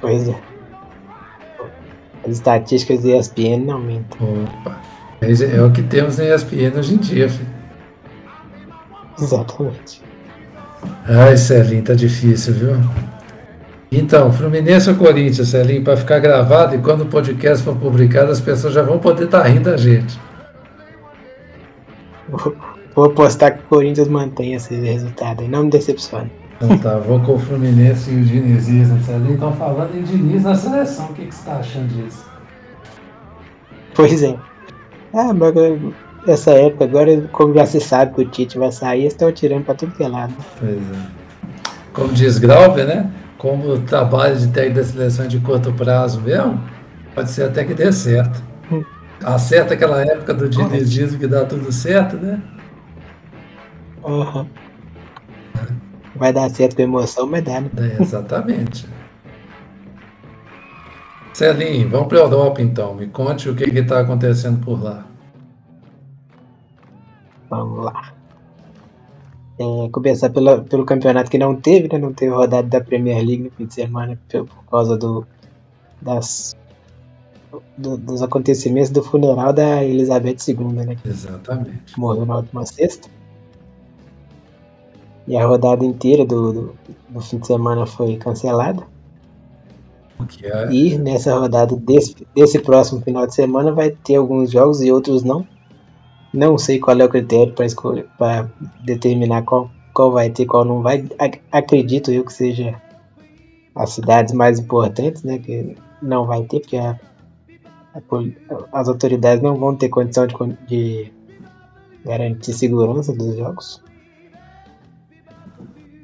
Pois 0.00 0.28
é. 0.28 0.34
As 2.24 2.32
estatísticas 2.32 3.02
da 3.02 3.18
ESPN 3.18 3.66
não 3.66 3.74
aumentam. 3.74 4.18
Opa. 4.20 4.80
É, 5.20 5.56
é 5.56 5.62
o 5.62 5.70
que 5.70 5.82
temos 5.82 6.16
na 6.16 6.24
ESPN 6.34 6.78
hoje 6.78 6.94
em 6.94 6.98
dia, 6.98 7.28
filho. 7.28 7.48
Exatamente. 9.20 10.02
Ai, 11.06 11.36
Celinho, 11.36 11.82
tá 11.82 11.94
difícil, 11.94 12.54
viu? 12.54 12.76
Então, 13.90 14.32
Fluminense 14.32 14.90
ou 14.90 14.96
Corinthians, 14.96 15.48
Celinho, 15.48 15.84
para 15.84 15.96
ficar 15.96 16.18
gravado 16.18 16.74
e 16.74 16.78
quando 16.78 17.02
o 17.02 17.06
podcast 17.06 17.64
for 17.64 17.76
publicado, 17.76 18.32
as 18.32 18.40
pessoas 18.40 18.74
já 18.74 18.82
vão 18.82 18.98
poder 18.98 19.24
estar 19.24 19.42
tá 19.42 19.48
rindo 19.48 19.70
da 19.70 19.76
gente. 19.76 20.18
Vou 22.94 23.04
apostar 23.04 23.52
que 23.52 23.60
o 23.60 23.68
Corinthians 23.68 24.08
mantém 24.08 24.54
esse 24.54 24.74
resultado 24.74 25.44
e 25.44 25.48
não 25.48 25.64
me 25.64 25.70
decepcione. 25.70 26.30
Então 26.56 26.78
tá, 26.78 26.96
vou 26.96 27.20
com 27.20 27.34
o 27.34 27.38
Fluminense 27.38 28.10
e 28.10 28.16
o 28.16 28.24
Dinizismo. 28.24 28.98
Celinho 29.02 29.34
estão 29.34 29.52
falando 29.52 29.94
em 29.94 30.02
Diniz 30.02 30.42
na 30.42 30.54
seleção. 30.54 31.04
O 31.04 31.08
que, 31.12 31.26
que 31.26 31.34
você 31.34 31.40
está 31.40 31.58
achando 31.58 31.88
disso? 31.88 32.24
Pois 33.94 34.22
é. 34.22 34.34
Ah, 35.12 35.34
mas 35.34 35.54
essa 36.26 36.52
época, 36.52 36.84
agora, 36.84 37.28
como 37.32 37.54
já 37.54 37.66
se 37.66 37.80
sabe 37.80 38.14
que 38.14 38.22
o 38.22 38.24
Tite 38.24 38.58
vai 38.58 38.72
sair, 38.72 39.06
estão 39.06 39.30
tirando 39.30 39.64
para 39.64 39.74
tudo 39.74 39.92
que 39.92 40.02
é 40.02 40.08
lado. 40.08 40.34
Pois 40.58 40.72
é. 40.72 41.26
Como 41.92 42.12
diz 42.12 42.38
Grauber, 42.38 42.86
né? 42.86 43.10
Como 43.36 43.74
o 43.74 43.78
trabalho 43.80 44.36
de 44.36 44.48
técnico 44.48 44.80
da 44.80 44.84
seleção 44.84 45.26
é 45.26 45.28
de 45.28 45.38
curto 45.38 45.72
prazo 45.72 46.20
mesmo, 46.22 46.60
pode 47.14 47.30
ser 47.30 47.44
até 47.44 47.64
que 47.64 47.74
dê 47.74 47.92
certo. 47.92 48.42
Acerta 49.24 49.74
aquela 49.74 50.02
época 50.02 50.34
do 50.34 50.48
dinizismo 50.48 51.18
que 51.18 51.26
dá 51.26 51.44
tudo 51.44 51.72
certo, 51.72 52.16
né? 52.16 52.42
Uhum. 54.04 54.46
Vai 56.14 56.32
dar 56.32 56.48
certo 56.50 56.76
com 56.76 56.82
emoção, 56.82 57.26
mas 57.26 57.44
dá, 57.44 57.60
né? 57.60 57.70
É, 57.76 58.02
exatamente. 58.02 58.86
Celinho, 61.32 61.90
vamos 61.90 62.08
para 62.08 62.18
a 62.18 62.22
Europa 62.22 62.62
então. 62.62 62.94
Me 62.94 63.08
conte 63.08 63.48
o 63.48 63.54
que 63.54 63.64
está 63.64 64.00
acontecendo 64.00 64.64
por 64.64 64.82
lá. 64.82 65.06
Vamos 67.50 67.84
lá. 67.84 68.14
É, 69.58 69.88
começar 69.90 70.30
pela, 70.30 70.62
pelo 70.62 70.84
campeonato 70.84 71.30
que 71.30 71.38
não 71.38 71.56
teve, 71.56 71.88
né? 71.92 71.98
Não 71.98 72.12
teve 72.12 72.32
rodada 72.32 72.68
da 72.68 72.80
Premier 72.80 73.18
League 73.18 73.44
no 73.44 73.50
fim 73.50 73.66
de 73.66 73.74
semana 73.74 74.18
por, 74.30 74.46
por 74.46 74.64
causa 74.70 74.96
do, 74.96 75.26
das, 76.00 76.56
do, 77.76 77.96
dos 77.96 78.22
acontecimentos 78.22 78.90
do 78.90 79.02
funeral 79.02 79.52
da 79.52 79.82
Elizabeth 79.84 80.36
II, 80.48 80.56
né? 80.72 80.96
Exatamente. 81.04 81.98
Morreu 81.98 82.26
na 82.26 82.36
última 82.36 82.64
sexta. 82.64 83.08
E 85.26 85.36
a 85.36 85.44
rodada 85.46 85.84
inteira 85.84 86.24
do, 86.24 86.52
do, 86.52 86.74
do 87.08 87.20
fim 87.20 87.38
de 87.38 87.46
semana 87.46 87.84
foi 87.86 88.16
cancelada. 88.16 88.86
É... 90.42 90.72
E 90.72 90.96
nessa 90.96 91.36
rodada 91.36 91.76
desse, 91.76 92.26
desse 92.34 92.58
próximo 92.58 93.00
final 93.02 93.26
de 93.26 93.34
semana 93.34 93.72
vai 93.72 93.90
ter 93.90 94.16
alguns 94.16 94.50
jogos 94.50 94.80
e 94.82 94.90
outros 94.90 95.22
não. 95.22 95.46
Não 96.32 96.58
sei 96.58 96.78
qual 96.78 96.98
é 96.98 97.04
o 97.04 97.08
critério 97.08 97.52
para 97.52 97.66
escolher, 97.66 98.06
para 98.18 98.50
determinar 98.84 99.42
qual, 99.42 99.70
qual 99.94 100.12
vai 100.12 100.30
ter, 100.30 100.46
qual 100.46 100.64
não 100.64 100.82
vai. 100.82 101.04
Acredito 101.50 102.10
eu 102.12 102.24
que 102.24 102.32
seja 102.32 102.80
as 103.74 103.90
cidades 103.90 104.32
mais 104.32 104.58
importantes, 104.58 105.22
né? 105.22 105.38
Que 105.38 105.76
não 106.02 106.26
vai 106.26 106.42
ter, 106.42 106.60
porque 106.60 106.76
a, 106.76 106.90
a, 106.90 106.98
as 108.72 108.88
autoridades 108.88 109.42
não 109.42 109.56
vão 109.56 109.74
ter 109.74 109.88
condição 109.88 110.26
de, 110.26 110.34
de 110.66 111.12
garantir 112.04 112.52
segurança 112.52 113.12
dos 113.12 113.36
jogos. 113.36 113.82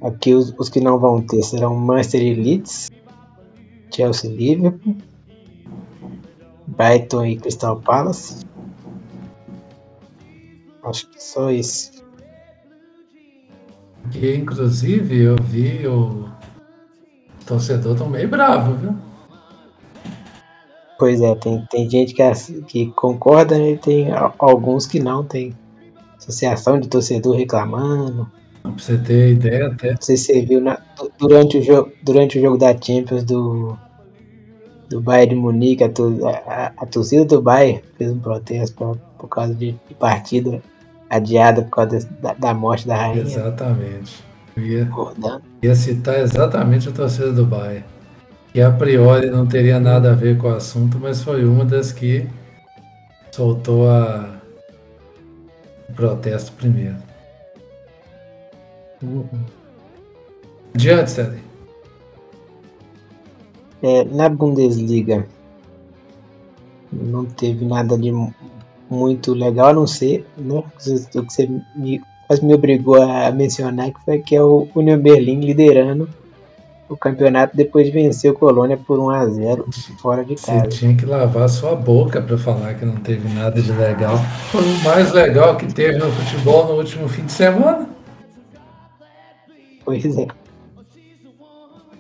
Aqui 0.00 0.34
os, 0.34 0.52
os 0.58 0.68
que 0.68 0.80
não 0.80 0.98
vão 0.98 1.22
ter 1.22 1.42
serão 1.42 1.76
Manchester 1.76 2.22
e 2.22 2.34
Leeds, 2.34 2.90
Chelsea 3.94 4.30
Liverpool, 4.30 4.96
Brighton 6.66 7.26
e 7.26 7.36
Crystal 7.36 7.80
Palace, 7.80 8.44
Acho 10.82 11.08
que 11.08 11.22
só 11.22 11.50
isso. 11.50 12.04
Que 14.10 14.34
inclusive 14.34 15.22
eu 15.22 15.36
vi 15.36 15.86
o 15.86 16.28
torcedor 17.46 17.96
tão 17.96 18.08
meio 18.08 18.28
bravo, 18.28 18.74
viu? 18.74 19.11
Pois 20.98 21.20
é, 21.20 21.34
tem, 21.34 21.66
tem 21.70 21.90
gente 21.90 22.14
que, 22.14 22.62
que 22.62 22.86
concorda 22.92 23.58
né, 23.58 23.72
e 23.72 23.78
tem 23.78 24.08
alguns 24.38 24.86
que 24.86 25.00
não, 25.00 25.24
tem 25.24 25.54
associação 26.18 26.78
de 26.78 26.88
torcedor 26.88 27.36
reclamando. 27.36 28.30
Pra 28.62 28.70
você 28.72 28.96
ter 28.96 29.32
ideia 29.32 29.66
até. 29.66 29.90
Não 29.90 30.00
sei 30.00 30.16
se 30.16 30.26
você 30.26 30.42
viu 30.42 30.60
na, 30.60 30.78
durante, 31.18 31.58
o 31.58 31.62
jogo, 31.62 31.90
durante 32.02 32.38
o 32.38 32.42
jogo 32.42 32.56
da 32.56 32.72
Champions 32.72 33.24
do, 33.24 33.76
do 34.88 35.00
Bayern 35.00 35.34
de 35.34 35.40
Munique, 35.40 35.82
a, 35.82 35.88
a, 35.88 36.72
a 36.76 36.86
torcida 36.86 37.24
do 37.24 37.42
Bayern 37.42 37.82
fez 37.98 38.12
um 38.12 38.20
protesto 38.20 38.76
por, 38.76 38.96
por 39.18 39.28
causa 39.28 39.54
de, 39.54 39.72
de 39.88 39.94
partida 39.94 40.62
adiada 41.10 41.62
por 41.62 41.70
causa 41.70 42.08
da, 42.22 42.32
da 42.34 42.54
morte 42.54 42.86
da 42.86 42.96
rainha. 42.96 43.22
Exatamente. 43.22 44.22
Eu 44.56 44.62
ia, 44.62 44.88
ia 45.62 45.74
citar 45.74 46.20
exatamente 46.20 46.88
a 46.88 46.92
torcida 46.92 47.32
do 47.32 47.44
Bayern. 47.44 47.84
Que 48.52 48.60
a 48.60 48.70
priori 48.70 49.30
não 49.30 49.46
teria 49.46 49.80
nada 49.80 50.12
a 50.12 50.14
ver 50.14 50.36
com 50.36 50.48
o 50.48 50.54
assunto, 50.54 50.98
mas 50.98 51.22
foi 51.22 51.44
uma 51.44 51.64
das 51.64 51.90
que 51.90 52.28
soltou 53.30 53.88
a, 53.88 54.40
o 55.88 55.92
protesto 55.94 56.52
primeiro. 56.52 56.96
Adiante, 60.74 61.10
Sally. 61.10 61.38
É, 63.82 64.04
na 64.04 64.28
Bundesliga 64.28 65.26
não 66.92 67.24
teve 67.24 67.64
nada 67.64 67.96
de 67.96 68.12
muito 68.88 69.32
legal, 69.32 69.68
a 69.68 69.74
não 69.74 69.86
ser, 69.86 70.26
né, 70.36 70.62
o 71.14 71.22
que 71.22 71.32
você 71.32 71.48
me, 71.74 72.00
quase 72.26 72.44
me 72.44 72.54
obrigou 72.54 73.02
a 73.02 73.30
mencionar, 73.32 73.90
que 73.92 74.04
foi 74.04 74.18
que 74.18 74.36
é 74.36 74.42
o 74.42 74.68
Union 74.74 74.98
Berlim 74.98 75.40
liderando 75.40 76.08
o 76.92 76.96
campeonato 76.96 77.56
depois 77.56 77.86
de 77.86 77.92
vencer 77.92 78.30
o 78.30 78.34
Colônia 78.34 78.76
por 78.76 78.98
1 78.98 79.10
a 79.10 79.26
0 79.26 79.66
fora 79.98 80.24
de 80.24 80.34
casa. 80.34 80.60
Você 80.60 80.68
tinha 80.68 80.94
que 80.94 81.06
lavar 81.06 81.48
sua 81.48 81.74
boca 81.74 82.20
para 82.20 82.36
falar 82.36 82.74
que 82.74 82.84
não 82.84 82.96
teve 82.96 83.28
nada 83.32 83.60
de 83.60 83.72
legal. 83.72 84.18
Foi 84.50 84.62
o 84.62 84.84
mais 84.84 85.12
legal 85.12 85.56
que 85.56 85.72
teve 85.72 85.98
no 85.98 86.10
futebol 86.12 86.66
no 86.66 86.74
último 86.74 87.08
fim 87.08 87.24
de 87.24 87.32
semana. 87.32 87.88
Pois 89.84 90.04
é. 90.18 90.26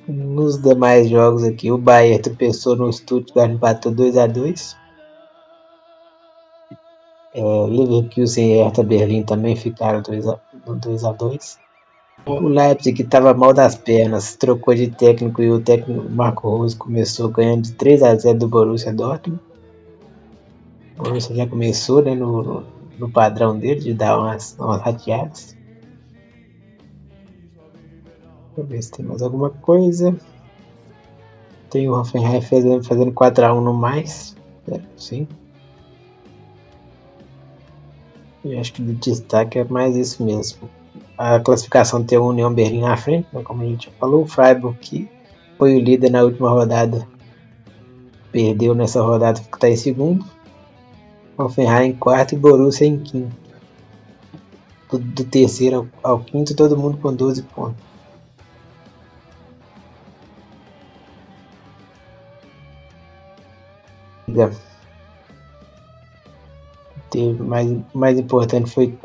Nos 0.06 0.60
demais 0.60 1.08
jogos 1.08 1.44
aqui, 1.44 1.70
o 1.70 1.78
Bayern 1.78 2.20
tropeçou 2.20 2.76
no 2.76 2.92
Stuttgart, 2.92 3.50
empatou 3.50 3.92
2 3.92 4.18
a 4.18 4.26
2 4.26 4.76
é, 7.34 7.40
Leverkusen 7.40 8.52
e 8.52 8.62
Hertha 8.62 8.82
Berlim 8.82 9.22
também 9.22 9.56
ficaram 9.56 10.02
2 10.02 11.04
a 11.04 11.12
2 11.12 11.58
O 12.24 12.38
Leipzig, 12.48 13.02
estava 13.02 13.34
mal 13.34 13.52
das 13.52 13.74
pernas, 13.74 14.36
trocou 14.36 14.72
de 14.74 14.88
técnico 14.88 15.42
e 15.42 15.50
o 15.50 15.60
técnico 15.60 16.08
Marco 16.08 16.48
Rose 16.48 16.76
começou 16.76 17.28
ganhando 17.28 17.62
de 17.62 17.72
3 17.72 18.00
a 18.02 18.14
0 18.14 18.38
do 18.38 18.48
Borussia 18.48 18.92
Dortmund. 18.92 19.40
O 20.98 21.02
Borussia 21.02 21.34
já 21.34 21.48
começou 21.48 22.00
né, 22.00 22.14
no, 22.14 22.62
no 22.96 23.10
padrão 23.10 23.58
dele 23.58 23.80
de 23.80 23.94
dar 23.94 24.20
umas, 24.20 24.56
umas 24.56 24.80
rateadas. 24.82 25.56
Deixa 28.54 28.60
eu 28.60 28.64
ver 28.66 28.82
se 28.82 28.92
tem 28.92 29.04
mais 29.04 29.20
alguma 29.20 29.50
coisa. 29.50 30.16
Tem 31.70 31.88
o 31.88 31.98
Hoffenheim 31.98 32.40
fazendo, 32.40 32.84
fazendo 32.84 33.10
4x1 33.10 33.60
no 33.60 33.74
mais. 33.74 34.36
É, 34.70 34.78
sim. 34.96 35.26
Eu 38.44 38.60
acho 38.60 38.74
que 38.74 38.82
o 38.82 38.94
destaque 38.94 39.58
é 39.58 39.64
mais 39.64 39.96
isso 39.96 40.22
mesmo. 40.22 40.70
A 41.16 41.38
classificação 41.40 42.02
tem 42.02 42.18
o 42.18 42.26
União 42.26 42.52
Berlim 42.52 42.80
na 42.80 42.96
frente, 42.96 43.28
né, 43.32 43.42
como 43.42 43.62
a 43.62 43.66
gente 43.66 43.86
já 43.86 43.92
falou. 43.98 44.22
O 44.22 44.26
Freiburg, 44.26 44.78
que 44.78 45.08
foi 45.58 45.76
o 45.76 45.80
líder 45.80 46.10
na 46.10 46.22
última 46.22 46.50
rodada, 46.50 47.06
perdeu 48.32 48.74
nessa 48.74 49.02
rodada, 49.02 49.40
que 49.40 49.54
está 49.54 49.68
em 49.68 49.76
segundo. 49.76 50.24
Hoffenheim 51.36 51.90
em 51.90 51.96
quarto 51.96 52.34
e 52.34 52.38
Borussia 52.38 52.86
em 52.86 52.98
quinto. 52.98 53.34
Do, 54.90 54.98
do 54.98 55.24
terceiro 55.24 55.88
ao, 56.02 56.12
ao, 56.12 56.20
quinto, 56.20 56.54
todo 56.54 56.76
mundo 56.76 56.98
com 56.98 57.14
12 57.14 57.42
pontos. 57.44 57.82
Teve 67.10 67.42
mais, 67.42 67.70
mais 67.94 68.18
importante 68.18 68.70
foi 68.70 68.98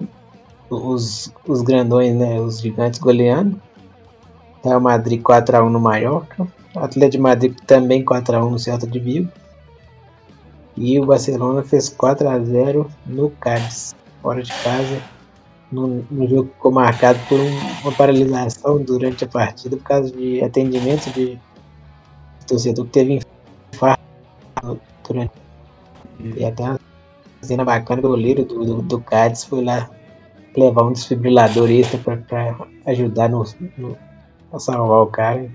os, 0.70 1.34
os 1.48 1.62
grandões, 1.62 2.16
né? 2.16 2.40
Os 2.40 2.60
gigantes 2.60 3.00
goleando. 3.00 3.62
Real 4.64 4.80
Madrid 4.80 5.22
4x1 5.22 5.70
no 5.70 5.80
Mallorca. 5.80 6.48
Atlético 6.76 7.12
de 7.12 7.18
Madrid 7.20 7.56
também 7.66 8.04
4x1 8.04 8.50
no 8.50 8.60
Celta 8.60 8.86
de 8.86 9.00
Vigo. 9.00 9.32
E 10.76 11.00
o 11.00 11.06
Barcelona 11.06 11.64
fez 11.64 11.90
4x0 11.90 12.88
no 13.06 13.32
Cádiz, 13.32 13.96
fora 14.22 14.44
de 14.44 14.54
casa. 14.64 15.02
No, 15.72 16.06
no 16.10 16.28
jogo 16.28 16.50
ficou 16.54 16.72
marcado 16.72 17.20
por 17.28 17.40
um, 17.40 17.50
uma 17.82 17.92
paralisação 17.92 18.82
durante 18.82 19.26
a 19.26 19.28
partida 19.28 19.76
por 19.76 19.84
causa 19.84 20.12
de 20.12 20.42
atendimento 20.42 21.12
de 21.12 21.38
torcedor 22.48 22.86
que 22.86 22.92
teve 22.92 23.20
infarto 23.74 24.80
durante. 25.06 25.32
E 26.20 26.46
até 26.46 26.64
uma 26.64 26.80
cena 27.42 27.66
bacana, 27.66 28.00
o 28.00 28.10
goleiro 28.10 28.46
do, 28.46 28.64
do, 28.64 28.82
do 28.82 29.02
Cádiz 29.02 29.44
foi 29.44 29.64
lá 29.64 29.90
levar 30.58 30.84
um 30.84 30.92
desfibrilador 30.92 31.70
extra 31.70 32.00
para 32.00 32.68
ajudar 32.86 33.30
no, 33.30 33.44
no, 33.78 33.98
a 34.52 34.60
salvar 34.60 35.02
o 35.02 35.08
cara. 35.08 35.50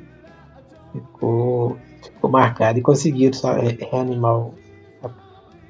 Ficou, 0.93 1.77
ficou 2.03 2.31
marcado 2.31 2.79
e 2.79 2.83
conseguiram 2.83 3.33
só 3.33 3.55
reanimar 3.55 4.37
o, 4.37 4.55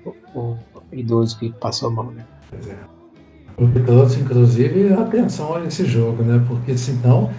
o, 0.04 0.10
o 0.34 0.56
idoso 0.92 1.38
que 1.38 1.50
passou 1.52 1.90
mal. 1.90 2.06
Né? 2.06 2.24
Porque 3.56 3.80
todos, 3.80 4.16
inclusive, 4.16 4.92
atenção 4.92 5.54
a 5.54 5.64
esse 5.64 5.84
jogo, 5.84 6.22
né? 6.22 6.44
Porque 6.48 6.76
senão 6.76 7.30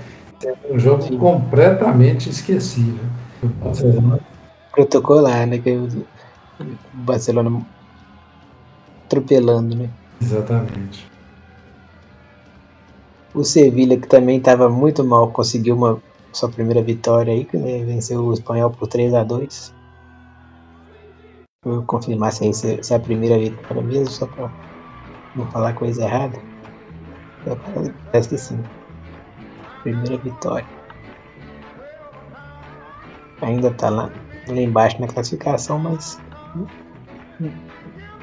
é 0.44 0.56
um 0.72 0.80
jogo 0.80 1.04
Sim. 1.04 1.18
completamente 1.18 2.30
esquecível. 2.30 3.04
O 3.42 3.48
Barcelona... 3.48 4.20
Protocolar, 4.72 5.46
né? 5.46 5.58
Que 5.60 5.72
o 5.72 6.06
Barcelona 6.94 7.62
atropelando, 9.06 9.76
né? 9.76 9.90
Exatamente. 10.22 11.13
O 13.36 13.44
Sevilha, 13.44 14.00
que 14.00 14.08
também 14.08 14.38
estava 14.38 14.70
muito 14.70 15.04
mal, 15.04 15.32
conseguiu 15.32 15.76
uma 15.76 16.02
sua 16.32 16.50
primeira 16.50 16.82
vitória 16.82 17.34
aí, 17.34 17.48
né, 17.54 17.84
venceu 17.84 18.24
o 18.24 18.34
espanhol 18.34 18.70
por 18.72 18.88
3 18.88 19.14
a 19.14 19.24
2 19.24 19.74
Vou 21.64 21.82
confirmar 21.84 22.34
se, 22.34 22.50
é, 22.50 22.54
se 22.54 22.94
é 22.94 22.98
a 22.98 23.00
primeira 23.00 23.40
vitória 23.40 23.82
mesmo, 23.82 24.08
só 24.08 24.28
para 24.28 24.52
não 25.36 25.50
falar 25.50 25.74
coisa 25.74 26.04
errada. 26.04 26.38
Parece 28.12 28.30
que 28.30 28.38
sim. 28.38 28.60
Primeira 29.82 30.18
vitória. 30.18 30.68
Ainda 33.42 33.72
tá 33.72 33.90
lá, 33.90 34.10
lá 34.48 34.56
embaixo 34.56 35.00
na 35.00 35.08
classificação, 35.08 35.80
mas 35.80 36.20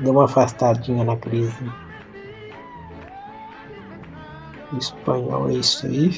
deu 0.00 0.12
uma 0.12 0.26
afastadinha 0.26 1.02
na 1.02 1.16
crise. 1.16 1.56
O 4.72 4.78
espanhol 4.78 5.48
é 5.48 5.54
isso 5.54 5.86
aí. 5.86 6.10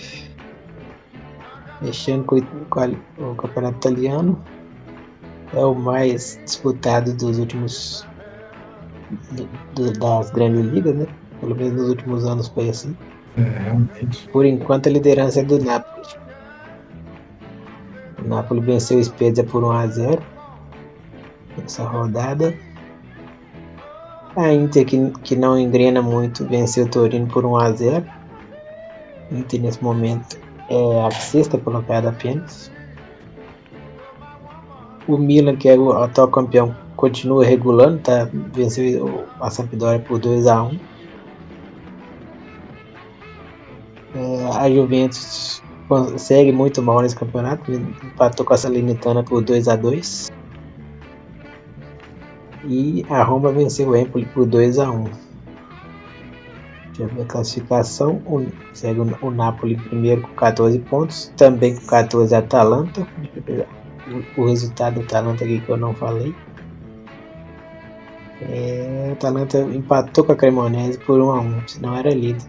Mexendo 1.80 2.24
com, 2.24 2.36
o 2.36 3.34
campeonato 3.34 3.76
italiano. 3.76 4.38
É 5.54 5.64
o 5.64 5.74
mais 5.74 6.40
disputado 6.44 7.14
dos 7.14 7.38
últimos. 7.38 8.06
Do, 9.74 9.92
das 9.98 10.30
grandes 10.30 10.64
ligas, 10.72 10.94
né? 10.94 11.06
Pelo 11.40 11.54
menos 11.54 11.72
nos 11.74 11.88
últimos 11.90 12.24
anos 12.24 12.48
foi 12.48 12.70
assim. 12.70 12.96
É, 13.36 13.42
realmente. 13.42 14.28
Por 14.28 14.46
enquanto 14.46 14.88
a 14.88 14.92
liderança 14.92 15.40
é 15.40 15.44
do 15.44 15.62
Napoli. 15.62 16.06
O 18.24 18.28
Napoli 18.28 18.60
venceu 18.60 18.98
o 18.98 19.04
Spezia 19.04 19.44
por 19.44 19.64
1 19.64 19.70
a 19.70 19.86
0 19.86 20.22
nessa 21.58 21.84
rodada. 21.84 22.54
A 24.36 24.50
Inter, 24.52 24.86
que, 24.86 25.10
que 25.22 25.36
não 25.36 25.58
engrena 25.58 26.00
muito, 26.00 26.46
venceu 26.46 26.86
o 26.86 26.88
Torino 26.88 27.26
por 27.26 27.44
1 27.44 27.56
a 27.56 27.72
0 27.72 28.21
Inter 29.32 29.60
nesse 29.60 29.82
momento 29.82 30.38
é 30.68 31.06
a 31.06 31.10
sexta 31.10 31.58
colocada 31.58 32.10
apenas. 32.10 32.70
O 35.08 35.16
Milan, 35.16 35.56
que 35.56 35.68
é 35.68 35.76
o 35.76 35.92
atual 35.92 36.28
campeão, 36.28 36.74
continua 36.96 37.44
regulando, 37.44 37.98
tá? 37.98 38.28
venceu 38.54 39.26
a 39.40 39.50
Sampdoria 39.50 39.98
por 39.98 40.18
2 40.18 40.46
a 40.46 40.62
1 40.62 40.78
é, 44.14 44.46
A 44.56 44.70
Juventus 44.70 45.62
segue 46.16 46.52
muito 46.52 46.80
mal 46.80 47.02
nesse 47.02 47.16
campeonato, 47.16 47.72
empatou 47.72 48.46
com 48.46 48.54
a 48.54 48.56
Salernitana 48.56 49.22
por 49.22 49.42
2 49.42 49.68
a 49.68 49.76
2 49.76 50.30
E 52.64 53.04
a 53.10 53.22
Roma 53.22 53.50
venceu 53.50 53.88
o 53.88 53.96
Empoli 53.96 54.24
por 54.26 54.46
2 54.46 54.78
a 54.78 54.90
1 54.90 55.31
Ver 56.94 57.22
a 57.22 57.24
classificação. 57.24 58.22
O, 58.26 58.46
segue 58.72 59.00
o, 59.00 59.18
o 59.22 59.30
Napoli 59.30 59.76
primeiro 59.76 60.22
com 60.22 60.34
14 60.34 60.78
pontos. 60.80 61.32
Também 61.36 61.74
com 61.76 61.86
14 61.86 62.34
a 62.34 62.38
Atalanta. 62.38 63.06
O, 64.36 64.42
o 64.42 64.46
resultado 64.46 64.94
do 64.94 65.00
Atalanta 65.00 65.44
aqui 65.44 65.60
que 65.60 65.70
eu 65.70 65.76
não 65.76 65.94
falei. 65.94 66.34
É, 68.50 69.08
o 69.10 69.12
Atalanta 69.12 69.60
empatou 69.60 70.24
com 70.24 70.32
a 70.32 70.36
Cremonese 70.36 70.98
por 70.98 71.20
1 71.20 71.30
a 71.30 71.40
1 71.40 71.68
senão 71.68 71.96
era 71.96 72.10
líder. 72.10 72.42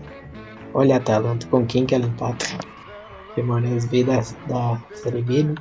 Olha 0.73 0.95
a 0.95 0.97
Atalanta, 0.97 1.45
com 1.47 1.65
quem 1.65 1.85
que 1.85 1.93
ela 1.93 2.05
empata? 2.05 2.45
A 3.29 3.33
Cremonese 3.33 3.87
veio 3.87 4.05
da, 4.07 4.23
da 4.47 4.81
Série 4.95 5.21
B, 5.21 5.43
né? 5.43 5.55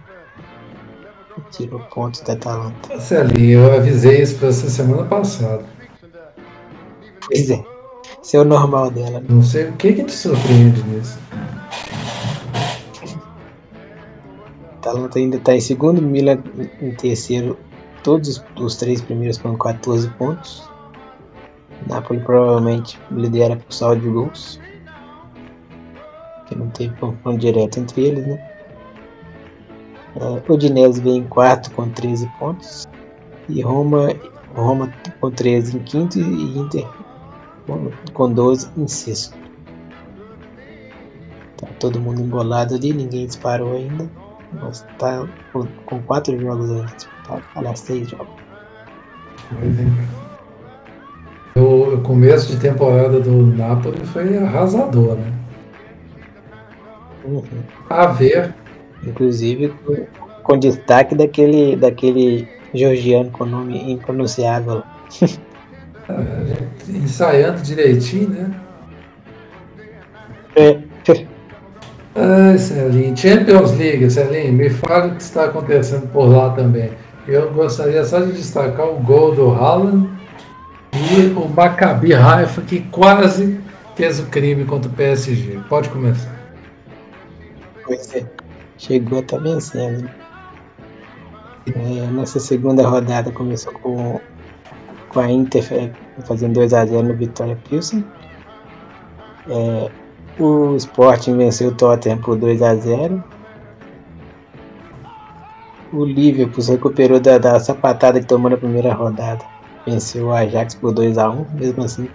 Tirou 1.51 1.80
pontos 1.80 2.22
da 2.22 2.33
Atalanta. 2.33 2.99
Celinho, 2.99 3.61
eu 3.61 3.74
avisei 3.74 4.22
isso 4.22 4.39
para 4.39 4.53
você 4.53 4.70
semana 4.70 5.05
passada. 5.05 5.64
Pois 7.26 7.51
é. 7.51 7.71
Ser 8.22 8.38
o 8.38 8.44
normal 8.44 8.90
dela. 8.90 9.20
Né? 9.20 9.26
Não 9.28 9.42
sei 9.42 9.68
o 9.68 9.72
que 9.72 9.92
que 9.92 10.04
te 10.04 10.12
surpreende 10.12 10.80
nisso. 10.84 11.18
Atalanta 14.78 15.18
ainda 15.18 15.36
está 15.36 15.54
em 15.54 15.60
segundo, 15.60 16.00
Milan 16.00 16.38
em 16.80 16.94
terceiro. 16.94 17.58
Todos 18.04 18.42
os 18.56 18.76
três 18.76 19.00
primeiros 19.00 19.38
com 19.38 19.56
14 19.56 20.08
pontos. 20.10 20.68
Napoli 21.88 22.20
provavelmente 22.20 22.98
lidera 23.10 23.56
por 23.56 23.72
saldo 23.72 24.02
de 24.02 24.08
gols. 24.08 24.60
Que 26.46 26.54
não 26.54 26.68
teve 26.70 26.94
confronto 26.96 27.38
direto 27.38 27.80
entre 27.80 28.04
eles, 28.04 28.26
né? 28.26 28.48
É, 30.16 30.52
o 30.52 30.56
Dinese 30.56 31.00
vem 31.00 31.18
em 31.18 31.24
quarto 31.24 31.72
com 31.72 31.88
13 31.88 32.30
pontos. 32.38 32.86
E 33.48 33.62
Roma, 33.62 34.10
Roma 34.54 34.92
com 35.20 35.30
13 35.30 35.76
em 35.76 35.80
quinto 35.80 36.20
e 36.20 36.58
Inter 36.58 36.86
com 38.12 38.32
12 38.32 38.68
em 38.76 38.86
sexto. 38.86 39.36
Tá 41.56 41.68
todo 41.78 42.00
mundo 42.00 42.20
embolado 42.20 42.74
ali, 42.74 42.92
ninguém 42.92 43.26
disparou 43.26 43.76
ainda. 43.76 44.08
Mas 44.52 44.84
tá 44.98 45.26
com 45.86 46.02
4 46.02 46.38
jogos 46.38 46.70
ainda 46.70 46.92
disputados. 46.94 47.44
Aliás, 47.54 47.80
6 47.80 48.08
jogos. 48.08 48.42
O 51.54 52.00
começo 52.02 52.48
de 52.48 52.58
temporada 52.58 53.20
do 53.20 53.46
Napoli 53.46 54.04
foi 54.06 54.36
arrasador, 54.38 55.16
né? 55.16 55.32
Uhum. 57.24 57.42
A 57.88 58.06
ver. 58.06 58.54
Inclusive 59.04 59.68
com, 59.84 60.06
com 60.42 60.58
destaque 60.58 61.14
daquele, 61.14 61.76
daquele 61.76 62.48
georgiano 62.74 63.30
com 63.30 63.44
nome 63.44 63.92
impronunciável. 63.92 64.82
ensaiando 66.88 67.62
direitinho, 67.62 68.28
né? 68.30 68.50
É. 70.56 70.78
Ai, 72.14 72.58
Celinho. 72.58 73.16
Champions 73.16 73.72
League, 73.72 74.10
Celinho, 74.10 74.52
me 74.52 74.68
fale 74.68 75.12
o 75.12 75.14
que 75.16 75.22
está 75.22 75.46
acontecendo 75.46 76.06
por 76.08 76.26
lá 76.26 76.50
também. 76.50 76.90
Eu 77.26 77.52
gostaria 77.52 78.04
só 78.04 78.20
de 78.20 78.32
destacar 78.32 78.86
o 78.86 78.98
gol 78.98 79.34
do 79.34 79.50
Haaland 79.50 80.08
e 80.92 81.26
o 81.34 81.48
Maccabi 81.48 82.12
Haifa, 82.12 82.60
que 82.62 82.80
quase 82.80 83.60
fez 83.94 84.20
o 84.20 84.26
crime 84.26 84.64
contra 84.64 84.90
o 84.90 84.94
PSG. 84.94 85.60
Pode 85.68 85.88
começar. 85.88 86.34
Pois 87.84 88.14
é. 88.14 88.26
Chegou 88.76 89.20
até 89.20 89.38
vencendo. 89.38 90.10
É, 91.66 92.06
nessa 92.10 92.40
segunda 92.40 92.86
rodada 92.86 93.30
começou 93.30 93.72
com 93.74 94.20
com 95.12 95.20
a 95.20 95.30
Inter 95.30 95.92
fazendo 96.20 96.60
2x0 96.60 97.02
no 97.02 97.14
Vitória 97.14 97.58
Pilsen. 97.68 98.04
É, 99.48 99.90
o 100.38 100.76
Sporting 100.76 101.36
venceu 101.36 101.70
o 101.70 101.74
Tottenham 101.74 102.18
por 102.18 102.38
2x0. 102.38 103.22
O 105.92 106.04
Liverpool 106.04 106.64
recuperou 106.64 107.20
da, 107.20 107.38
da 107.38 107.60
sapatada 107.60 108.20
que 108.20 108.26
tomou 108.26 108.50
na 108.50 108.56
primeira 108.56 108.94
rodada. 108.94 109.44
Venceu 109.86 110.28
o 110.28 110.32
Ajax 110.32 110.74
por 110.74 110.94
2x1. 110.94 111.46
Mesmo 111.54 111.84
assim, 111.84 112.08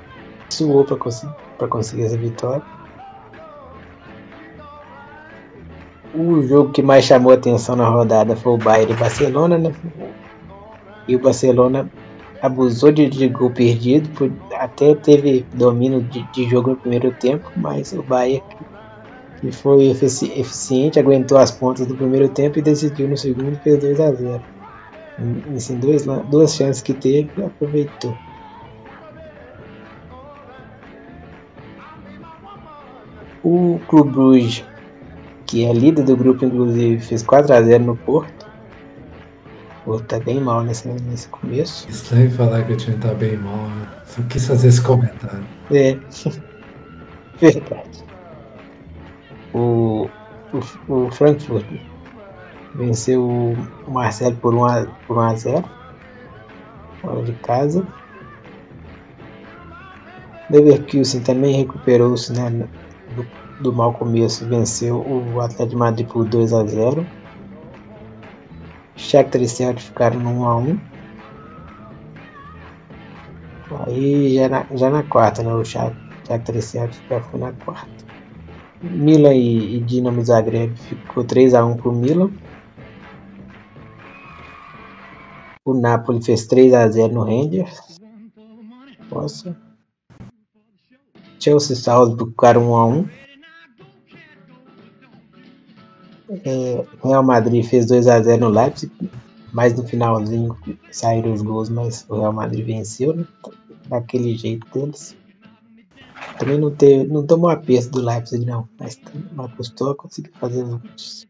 suou 0.49 0.83
para 0.83 0.95
conseguir, 0.97 1.33
conseguir 1.69 2.03
essa 2.03 2.17
vitória. 2.17 2.63
O 6.15 6.41
jogo 6.41 6.71
que 6.71 6.81
mais 6.81 7.05
chamou 7.05 7.31
atenção 7.31 7.75
na 7.75 7.87
rodada 7.87 8.35
foi 8.35 8.53
o 8.53 8.57
Bayern 8.57 8.93
e 8.93 8.95
Barcelona, 8.95 9.57
né? 9.57 9.71
E 11.07 11.15
o 11.15 11.19
Barcelona 11.19 11.87
abusou 12.41 12.91
de, 12.91 13.09
de 13.09 13.27
gol 13.29 13.51
perdido, 13.51 14.09
até 14.53 14.95
teve 14.95 15.47
domínio 15.53 16.01
de, 16.01 16.23
de, 16.31 16.49
jogo 16.49 16.71
no 16.71 16.77
primeiro 16.77 17.11
tempo, 17.13 17.51
mas 17.55 17.91
o 17.93 18.03
Bahia 18.03 18.41
que 19.39 19.51
foi 19.51 19.89
efici 19.89 20.31
eficiente, 20.31 20.99
aguentou 20.99 21.37
as 21.37 21.51
pontas 21.51 21.85
do 21.87 21.95
primeiro 21.95 22.27
tempo 22.29 22.57
e 22.57 22.61
decidiu 22.61 23.07
no 23.07 23.17
segundo 23.17 23.57
fez 23.59 23.79
2 23.79 23.99
a 23.99 24.11
0 24.11 24.43
Assim, 25.55 25.79
dois, 25.79 26.05
duas 26.29 26.53
chances 26.53 26.81
que 26.81 26.93
teve, 26.93 27.29
aproveitou. 27.43 28.15
O 33.43 33.79
Clube 33.87 34.11
Bruges, 34.11 34.63
que 35.47 35.65
é 35.65 35.73
líder 35.73 36.03
do 36.03 36.15
grupo, 36.15 36.45
inclusive, 36.45 36.99
fez 36.99 37.23
4 37.23 37.51
a 37.53 37.61
0 37.61 37.83
no 37.83 37.97
Porto. 37.97 38.46
O 39.87 39.91
Porto 39.91 40.05
tá 40.07 40.19
bem 40.19 40.41
mal 40.41 40.63
nesse, 40.63 40.85
nesse 40.89 41.29
começo. 41.29 41.89
Estranho 41.89 42.29
falar 42.31 42.65
que 42.65 42.73
o 42.73 42.75
time 42.75 42.97
tá 42.97 43.13
bem 43.13 43.37
mal, 43.37 43.69
né? 43.69 43.87
Só 44.05 44.21
quis 44.23 44.45
fazer 44.45 44.67
esse 44.67 44.81
comentário. 44.81 45.45
É, 45.71 45.97
verdade. 47.39 48.03
O, 49.53 50.09
o, 50.51 50.93
o 50.93 51.09
Frankfurt 51.09 51.65
venceu 52.75 53.23
o 53.25 53.91
Marcelo 53.91 54.35
por 54.35 54.53
1 54.53 54.65
a, 54.65 54.87
por 55.07 55.17
1 55.17 55.19
a 55.21 55.35
0 55.35 55.63
fora 57.01 57.23
de 57.23 57.31
casa. 57.35 57.87
Leverkusen 60.49 61.21
também 61.21 61.55
recuperou-se 61.55 62.33
né, 62.33 62.67
do, 63.15 63.25
do 63.61 63.71
mau 63.71 63.93
começo, 63.93 64.45
venceu 64.47 64.97
o 64.97 65.39
Atlético 65.39 65.69
de 65.69 65.75
Madrid 65.77 66.07
por 66.07 66.25
2 66.25 66.51
a 66.51 66.65
0 66.65 67.07
Shakhtar 68.97 69.41
e 69.41 69.47
Celtic 69.47 69.85
ficaram 69.85 70.19
no 70.19 70.41
1 70.41 70.45
a 70.45 70.57
1 70.57 70.79
Aí 73.85 74.35
já 74.35 74.49
na, 74.49 74.65
já 74.75 74.89
na 74.89 75.03
quarta, 75.03 75.43
né? 75.43 75.53
O 75.53 75.63
Shakhtar 75.63 76.55
e 76.55 76.61
Celtic 76.61 77.01
já 77.09 77.21
foi 77.21 77.39
na 77.39 77.53
quarta. 77.53 78.05
Milan 78.81 79.33
e, 79.33 79.77
e 79.77 79.79
Dinamo 79.81 80.23
Zagreb 80.23 80.75
ficou 80.75 81.23
3 81.23 81.53
a 81.53 81.65
1 81.65 81.77
pro 81.77 81.91
Milan. 81.91 82.31
O 85.65 85.73
Napoli 85.73 86.23
fez 86.23 86.47
3 86.47 86.73
a 86.73 86.87
0 86.87 87.13
no 87.13 87.23
Rangers. 87.23 87.99
Nossa. 89.11 89.55
Chelsea 91.39 91.73
e 91.73 91.79
Salzburg 91.79 92.31
ficaram 92.31 92.71
1 92.71 93.26
É, 96.29 96.85
Real 97.03 97.23
Madrid 97.23 97.65
fez 97.65 97.85
2 97.85 98.07
a 98.07 98.21
0 98.21 98.41
no 98.41 98.49
Leipzig, 98.49 98.91
mas 99.53 99.73
no 99.75 99.83
finalzinho 99.87 100.57
saíram 100.91 101.33
os 101.33 101.41
gols, 101.41 101.69
mas 101.69 102.05
o 102.09 102.19
Real 102.19 102.33
Madrid 102.33 102.65
venceu, 102.65 103.15
né? 103.15 103.25
Daquele 103.87 104.35
jeito 104.35 104.67
deles. 104.73 105.15
Também 106.37 106.59
não, 106.59 106.71
teve, 106.71 107.05
não 107.05 107.25
tomou 107.25 107.49
a 107.49 107.55
peça 107.55 107.89
do 107.89 108.01
Leipzig, 108.01 108.45
não, 108.45 108.67
mas, 108.79 108.99
mas 109.33 109.51
a 109.81 109.95
conseguir 109.95 110.31
fazer 110.39 110.63
os 110.63 110.69
gols. 110.69 111.27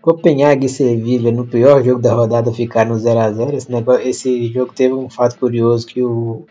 Copenhague 0.00 0.66
e 0.66 0.68
Sevilha, 0.68 1.32
no 1.32 1.46
pior 1.46 1.82
jogo 1.82 2.02
da 2.02 2.14
rodada, 2.14 2.52
ficaram 2.52 2.90
no 2.90 3.00
0x0. 3.00 3.54
Esse, 3.54 4.08
esse 4.08 4.52
jogo 4.52 4.70
teve 4.74 4.92
um 4.92 5.08
fato 5.08 5.38
curioso 5.38 5.86
que 5.86 6.02
o, 6.02 6.44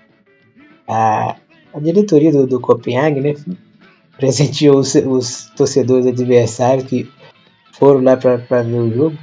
a, 0.88 1.36
a 1.72 1.80
diretoria 1.80 2.32
do, 2.32 2.47
do 2.47 2.60
Copenhague 2.60 3.22
né, 3.22 3.36
presenteou 4.18 4.80
os, 4.80 4.95
os 4.95 5.51
torcedores 5.55 6.05
adversários 6.05 6.86
que 6.86 7.11
foram 7.74 8.01
lá 8.01 8.16
para 8.16 8.38
ver 8.38 8.80
o 8.80 8.93
jogo, 8.93 9.18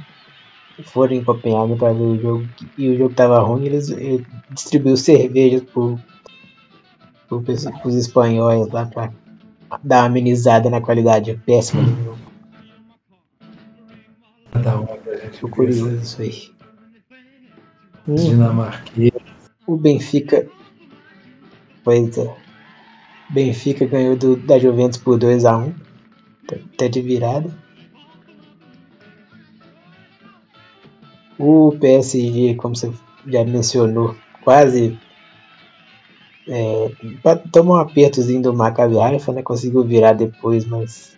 foram 0.85 1.13
em 1.13 1.23
Copenhague 1.23 1.75
para 1.75 1.93
ver 1.93 2.03
o 2.03 2.19
jogo 2.19 2.47
e 2.77 2.89
o 2.89 2.97
jogo 2.97 3.11
estava 3.11 3.39
ruim, 3.39 3.65
eles, 3.65 3.89
eles 3.89 4.25
distribuíram 4.51 4.97
cervejas 4.97 5.63
para 5.63 5.81
os 7.85 7.95
espanhóis 7.95 8.67
lá 8.69 8.85
para 8.85 9.11
dar 9.83 10.01
uma 10.01 10.07
amenizada 10.07 10.69
na 10.69 10.81
qualidade 10.81 11.39
péssima 11.45 11.83
do 11.83 12.03
jogo. 12.03 12.17
Uma 14.53 15.17
gente 15.17 15.35
Ficou 15.35 15.49
curioso 15.49 15.95
isso 15.95 16.21
aí. 16.21 16.51
Dinamarquês. 18.07 19.11
o 19.65 19.77
Benfica. 19.77 20.47
Pois 21.83 22.17
é. 22.17 22.40
Benfica 23.31 23.85
ganhou 23.85 24.15
do, 24.15 24.35
da 24.35 24.59
Juventus 24.59 24.97
por 24.97 25.17
2x1. 25.17 25.73
Até 26.73 26.89
de 26.89 27.01
virada. 27.01 27.49
O 31.39 31.75
PSG, 31.79 32.55
como 32.55 32.75
você 32.75 32.91
já 33.25 33.43
mencionou, 33.45 34.15
quase 34.43 34.99
é, 36.47 36.91
tomou 37.51 37.75
um 37.75 37.79
apertozinho 37.79 38.41
do 38.41 38.53
Maccabi 38.53 38.99
Haifa, 38.99 39.31
né? 39.31 39.41
Conseguiu 39.41 39.83
virar 39.83 40.13
depois, 40.13 40.65
mas 40.65 41.17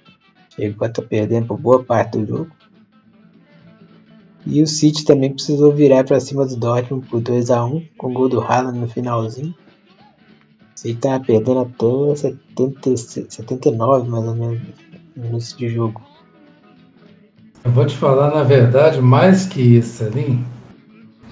chegou 0.55 0.85
a 0.85 0.89
estar 0.89 1.01
perdendo 1.01 1.47
por 1.47 1.57
boa 1.57 1.83
parte 1.83 2.19
do 2.19 2.25
jogo. 2.27 2.51
E 4.45 4.61
o 4.61 4.67
City 4.67 5.05
também 5.05 5.33
precisou 5.33 5.71
virar 5.71 6.03
para 6.03 6.19
cima 6.19 6.45
do 6.45 6.55
Dortmund 6.55 7.07
por 7.07 7.21
2 7.21 7.49
a 7.49 7.65
1 7.65 7.87
com 7.97 8.07
o 8.07 8.13
gol 8.13 8.29
do 8.29 8.41
Haaland 8.41 8.77
no 8.77 8.87
finalzinho. 8.87 9.55
O 10.83 10.85
City 10.85 10.95
estava 10.95 11.23
perdendo 11.23 11.59
até 11.59 12.15
70, 12.15 12.97
79 13.29 14.09
mais 14.09 14.27
ou 14.27 14.35
menos 14.35 14.61
minutos 15.15 15.55
de 15.55 15.69
jogo. 15.69 16.01
Eu 17.63 17.71
vou 17.71 17.85
te 17.85 17.95
falar, 17.95 18.35
na 18.35 18.43
verdade, 18.43 18.99
mais 19.01 19.45
que 19.45 19.61
isso 19.61 20.03
ali, 20.03 20.43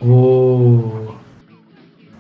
o... 0.02 1.14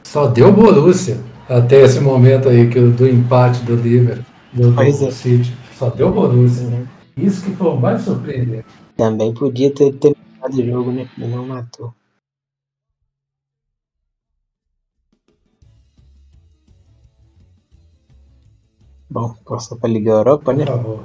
só 0.03 0.27
deu 0.27 0.51
Borussia 0.51 1.17
até 1.47 1.82
esse 1.84 2.01
momento 2.01 2.49
aí 2.49 2.69
que 2.69 2.82
do 2.82 3.07
empate 3.07 3.63
do 3.63 3.77
Liverpool, 3.77 4.25
do, 4.51 4.71
do 4.71 4.82
é. 4.82 4.91
City. 4.91 5.55
Só 5.77 5.89
deu 5.89 6.11
Borussia. 6.11 6.86
Isso 7.15 7.45
que 7.45 7.51
foi 7.51 7.67
o 7.67 7.77
mais 7.77 8.01
surpreendente. 8.01 8.65
Também 8.97 9.34
podia 9.34 9.73
ter 9.73 9.93
terminado 9.93 10.53
o 10.53 10.65
jogo, 10.65 10.91
né? 10.91 11.07
E 11.17 11.25
não 11.25 11.47
matou. 11.47 11.93
Bom, 19.12 19.36
passou 19.45 19.78
para 19.78 19.89
a 19.89 19.91
Liga 19.91 20.12
Europa, 20.12 20.53
né? 20.53 20.66
Por 20.66 20.72
favor. 20.72 21.03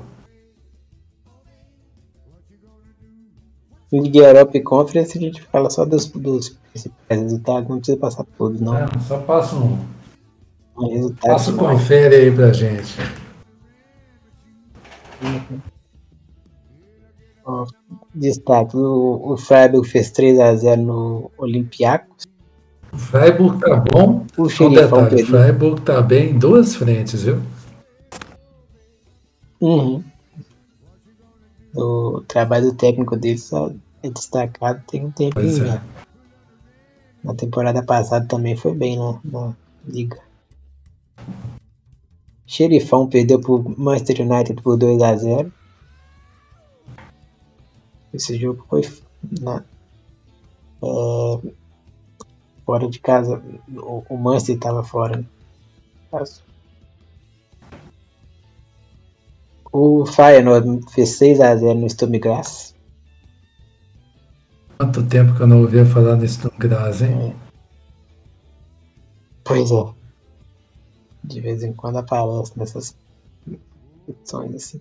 Liga 3.93 4.19
Europa 4.21 4.57
e 4.57 4.61
Conference 4.61 5.19
a 5.19 5.21
gente 5.21 5.43
fala 5.43 5.69
só 5.69 5.85
dos, 5.85 6.07
dos 6.07 6.51
principais 6.71 7.21
resultados, 7.21 7.69
não 7.69 7.79
precisa 7.79 7.99
passar 7.99 8.25
todos, 8.39 8.61
não. 8.61 8.75
Não, 8.75 9.01
só 9.01 9.19
passa 9.19 9.57
um. 9.57 9.77
Mas 10.77 10.93
resultados 10.93 11.33
Passa 11.33 11.51
o 11.51 11.57
confere 11.57 12.15
aí 12.15 12.31
pra 12.31 12.53
gente. 12.53 12.95
Ó, 17.45 17.67
Destaque: 18.15 18.77
o, 18.77 19.33
o 19.33 19.37
Freiburg 19.37 19.89
fez 19.89 20.13
3x0 20.13 20.77
no 20.77 21.31
Olympiacos. 21.39 22.27
O 22.93 22.99
Freiburg 22.99 23.59
tá 23.59 23.77
bom. 23.77 24.25
O 24.37 24.43
Um 24.45 24.49
Xerifão 24.49 25.05
detalhe, 25.05 25.23
o. 25.23 25.27
Freiburg 25.27 25.81
tá 25.81 26.01
bem 26.01 26.31
em 26.31 26.39
duas 26.39 26.77
frentes, 26.77 27.25
viu? 27.25 27.41
Uhum. 29.61 30.03
O 31.75 32.23
trabalho 32.27 32.75
técnico 32.75 33.17
dele 33.17 33.39
só 33.39 33.71
é 34.03 34.11
destacado 34.11 34.83
tem 34.87 35.05
um 35.05 35.11
tempinho 35.11 35.33
Pois 35.35 35.59
é. 35.61 35.67
já. 35.67 35.83
Na 37.23 37.35
temporada 37.35 37.83
passada 37.83 38.27
também 38.27 38.57
foi 38.57 38.75
bem 38.75 38.99
na, 38.99 39.21
na 39.25 39.57
liga. 39.87 40.21
Xerifão 42.47 43.09
perdeu 43.09 43.41
pro 43.41 43.75
Manchester 43.77 44.21
United 44.21 44.63
por 44.63 44.79
2x0. 44.79 45.51
Esse 48.15 48.39
jogo 48.39 48.65
foi 48.69 48.83
na, 49.41 49.65
é, 50.83 51.53
fora 52.65 52.89
de 52.89 53.01
casa. 53.01 53.43
O, 53.69 54.05
o 54.09 54.17
Manchester 54.17 54.55
estava 54.55 54.85
fora. 54.85 55.19
né? 55.19 55.25
O 59.79 60.07
Feyenoord 60.07 60.91
fez 60.91 61.19
6x0 61.19 61.75
no 61.75 61.87
Sturm 61.87 62.19
Graz. 62.19 62.75
Quanto 64.79 65.03
tempo 65.03 65.35
que 65.35 65.43
eu 65.43 65.47
não 65.47 65.61
ouvia 65.61 65.85
falar 65.85 66.17
nesse 66.17 66.39
Graz, 66.57 67.03
hein? 67.03 67.37
Pois 69.45 69.71
é. 69.71 69.85
De 71.23 71.41
vez 71.43 71.63
em 71.63 71.75
quando 71.75 71.99
aparece 71.99 72.59
nessas 72.59 72.97
edições 74.09 74.55
assim. 74.55 74.81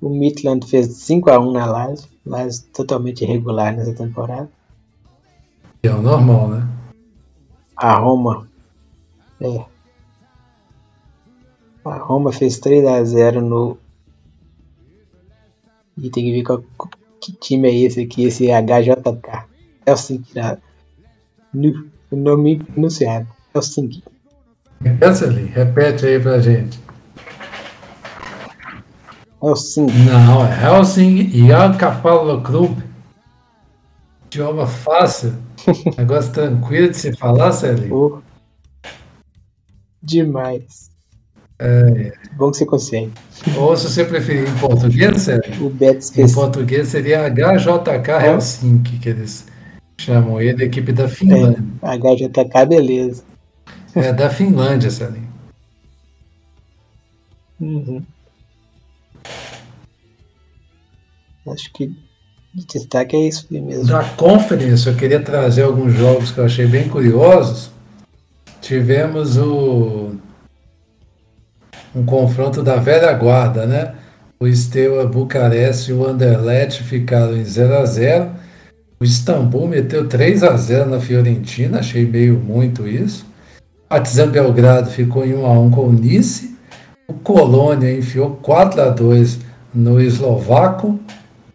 O 0.00 0.08
Midland 0.08 0.66
fez 0.66 0.88
5x1 0.88 1.52
na 1.52 1.66
Laje. 1.66 2.08
Laje 2.26 2.64
totalmente 2.74 3.22
irregular 3.22 3.72
nessa 3.72 3.94
temporada. 3.94 4.50
É 5.84 5.90
o 5.90 6.02
normal, 6.02 6.48
né? 6.48 6.68
A 7.76 7.94
Roma. 7.94 8.48
É. 9.40 9.64
A 11.86 11.98
Roma 11.98 12.32
fez 12.32 12.58
3x0 12.60 13.40
no. 13.40 13.78
E 15.96 16.10
tem 16.10 16.24
que 16.24 16.32
ver 16.32 16.42
qual, 16.42 16.62
que 17.20 17.32
time 17.32 17.68
é 17.68 17.74
esse 17.74 18.02
aqui, 18.02 18.24
esse 18.24 18.48
HJK. 18.48 19.46
Helsinki. 19.86 20.34
né? 20.34 20.58
Nu- 21.54 21.88
O 22.10 22.16
nome 22.16 22.58
pronunciado. 22.62 23.26
Helsinki. 23.54 24.02
Repete 24.80 25.24
ali, 25.24 25.44
repete 25.46 26.06
aí 26.06 26.20
pra 26.20 26.38
gente. 26.40 26.78
Helsing. 29.42 29.86
Não, 30.04 30.44
é 30.44 30.64
Helsing 30.78 31.30
Jakapalo 31.46 32.42
Club. 32.42 32.78
Idioma 34.26 34.66
fácil. 34.66 35.34
Negócio 35.96 36.32
tranquilo 36.32 36.88
de 36.90 36.96
se 36.96 37.16
falar, 37.16 37.52
Celinho. 37.52 37.94
Oh. 37.94 38.22
Demais. 40.02 40.90
É. 41.58 42.12
Bom 42.36 42.50
que 42.50 42.58
você 42.58 42.66
consegue. 42.66 43.12
Ou 43.56 43.76
se 43.76 43.88
você 43.88 44.04
preferir 44.04 44.48
em 44.48 44.58
português, 44.58 45.22
Celinho. 45.22 45.66
O 45.66 45.70
Beto 45.70 46.20
Em 46.20 46.32
português 46.32 46.88
seria 46.88 47.28
HJK 47.28 48.10
Helsinki, 48.26 48.98
que 48.98 49.08
eles 49.08 49.46
chamam 49.98 50.40
ele, 50.40 50.64
equipe 50.64 50.92
da 50.92 51.08
Finlândia. 51.08 51.64
É, 51.82 51.96
HJK, 51.96 52.66
beleza. 52.68 53.24
É, 53.94 54.12
da 54.12 54.28
Finlândia, 54.28 54.90
Celinho. 54.90 55.28
Uhum. 57.58 58.02
Acho 61.48 61.72
que 61.72 61.86
de 62.54 62.66
destaque 62.66 63.16
é 63.16 63.28
isso 63.28 63.46
mesmo. 63.50 63.86
Da 63.86 64.04
Conference, 64.04 64.86
eu 64.86 64.94
queria 64.94 65.20
trazer 65.20 65.62
alguns 65.62 65.94
jogos 65.94 66.30
que 66.30 66.38
eu 66.38 66.44
achei 66.44 66.66
bem 66.66 66.88
curiosos. 66.88 67.70
Tivemos 68.60 69.36
o 69.36 70.16
um 71.96 72.04
confronto 72.04 72.62
da 72.62 72.76
velha 72.76 73.10
guarda, 73.14 73.66
né? 73.66 73.94
O 74.38 74.46
Steaua 74.46 75.06
Bucareste 75.06 75.90
e 75.90 75.94
o 75.94 76.06
Anderlecht 76.06 76.82
ficaram 76.82 77.34
em 77.34 77.44
0 77.44 77.78
a 77.78 77.86
0 77.86 78.30
O 79.00 79.04
Istambul 79.04 79.66
meteu 79.66 80.06
3 80.06 80.42
a 80.42 80.54
0 80.58 80.90
na 80.90 81.00
Fiorentina, 81.00 81.78
achei 81.78 82.04
meio 82.04 82.38
muito 82.38 82.86
isso. 82.86 83.24
O 83.86 83.88
Partizan 83.88 84.28
Belgrado 84.28 84.90
ficou 84.90 85.24
em 85.24 85.34
1 85.34 85.46
a 85.46 85.52
1 85.52 85.70
com 85.70 85.86
o 85.88 85.92
Nice. 85.92 86.54
O 87.08 87.14
Colônia 87.14 87.90
enfiou 87.90 88.32
4 88.42 88.82
a 88.82 88.88
2 88.90 89.38
no 89.74 89.98
Eslovaco. 89.98 91.00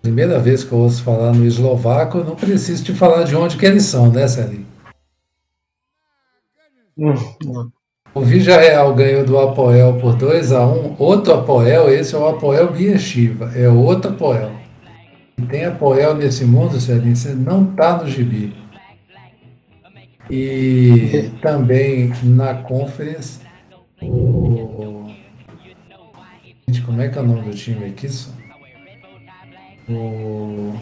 Primeira 0.02 0.40
vez 0.40 0.64
que 0.64 0.72
eu 0.72 0.80
ouço 0.80 1.04
falar 1.04 1.32
no 1.32 1.46
eslovaco, 1.46 2.18
eu 2.18 2.24
não 2.24 2.36
preciso 2.36 2.84
te 2.84 2.92
falar 2.92 3.24
de 3.24 3.36
onde 3.36 3.56
que 3.56 3.66
eles 3.68 3.84
são, 3.84 4.12
né, 4.12 4.28
Celinho? 4.28 4.66
Hum, 6.98 7.14
O 8.14 8.22
Villarreal 8.22 8.94
ganhou 8.94 9.24
do 9.24 9.40
Apoel 9.40 9.94
por 9.94 10.16
2 10.16 10.52
a 10.52 10.66
1 10.66 10.96
Outro 11.00 11.34
Apoel, 11.34 11.90
esse 11.90 12.14
é 12.14 12.18
o 12.18 12.28
Apoel 12.28 12.72
Bieshiva, 12.72 13.52
é 13.56 13.70
outro 13.70 14.12
Apoel. 14.12 14.52
Tem 15.50 15.66
Apoel 15.66 16.16
nesse 16.16 16.44
mundo, 16.44 16.80
Celinho, 16.80 17.16
você 17.16 17.34
não 17.34 17.66
tá 17.66 17.98
no 17.98 18.10
gibi. 18.10 18.54
E 20.30 21.32
também 21.42 22.12
na 22.24 22.56
Conference, 22.56 23.40
o... 24.02 25.08
Gente, 26.68 26.82
como 26.82 27.02
é 27.02 27.08
que 27.08 27.18
é 27.18 27.22
o 27.22 27.26
nome 27.26 27.50
do 27.50 27.56
time 27.56 27.86
aqui? 27.86 28.08
O 29.90 30.74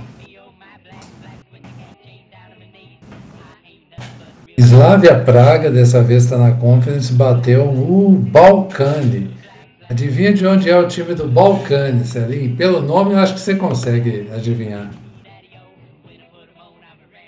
Slavia 4.59 5.17
Praga, 5.17 5.71
dessa 5.71 6.03
vez 6.03 6.25
está 6.25 6.37
na 6.37 6.51
Conference, 6.51 7.13
bateu 7.13 7.63
o 7.69 8.09
Balcani. 8.11 9.31
Adivinha 9.89 10.33
de 10.33 10.45
onde 10.45 10.69
é 10.69 10.77
o 10.77 10.85
time 10.85 11.15
do 11.15 11.27
Balcani, 11.27 12.05
Celinho? 12.05 12.57
Pelo 12.57 12.81
nome 12.81 13.13
eu 13.13 13.19
acho 13.19 13.35
que 13.35 13.39
você 13.39 13.55
consegue 13.55 14.29
adivinhar. 14.35 14.91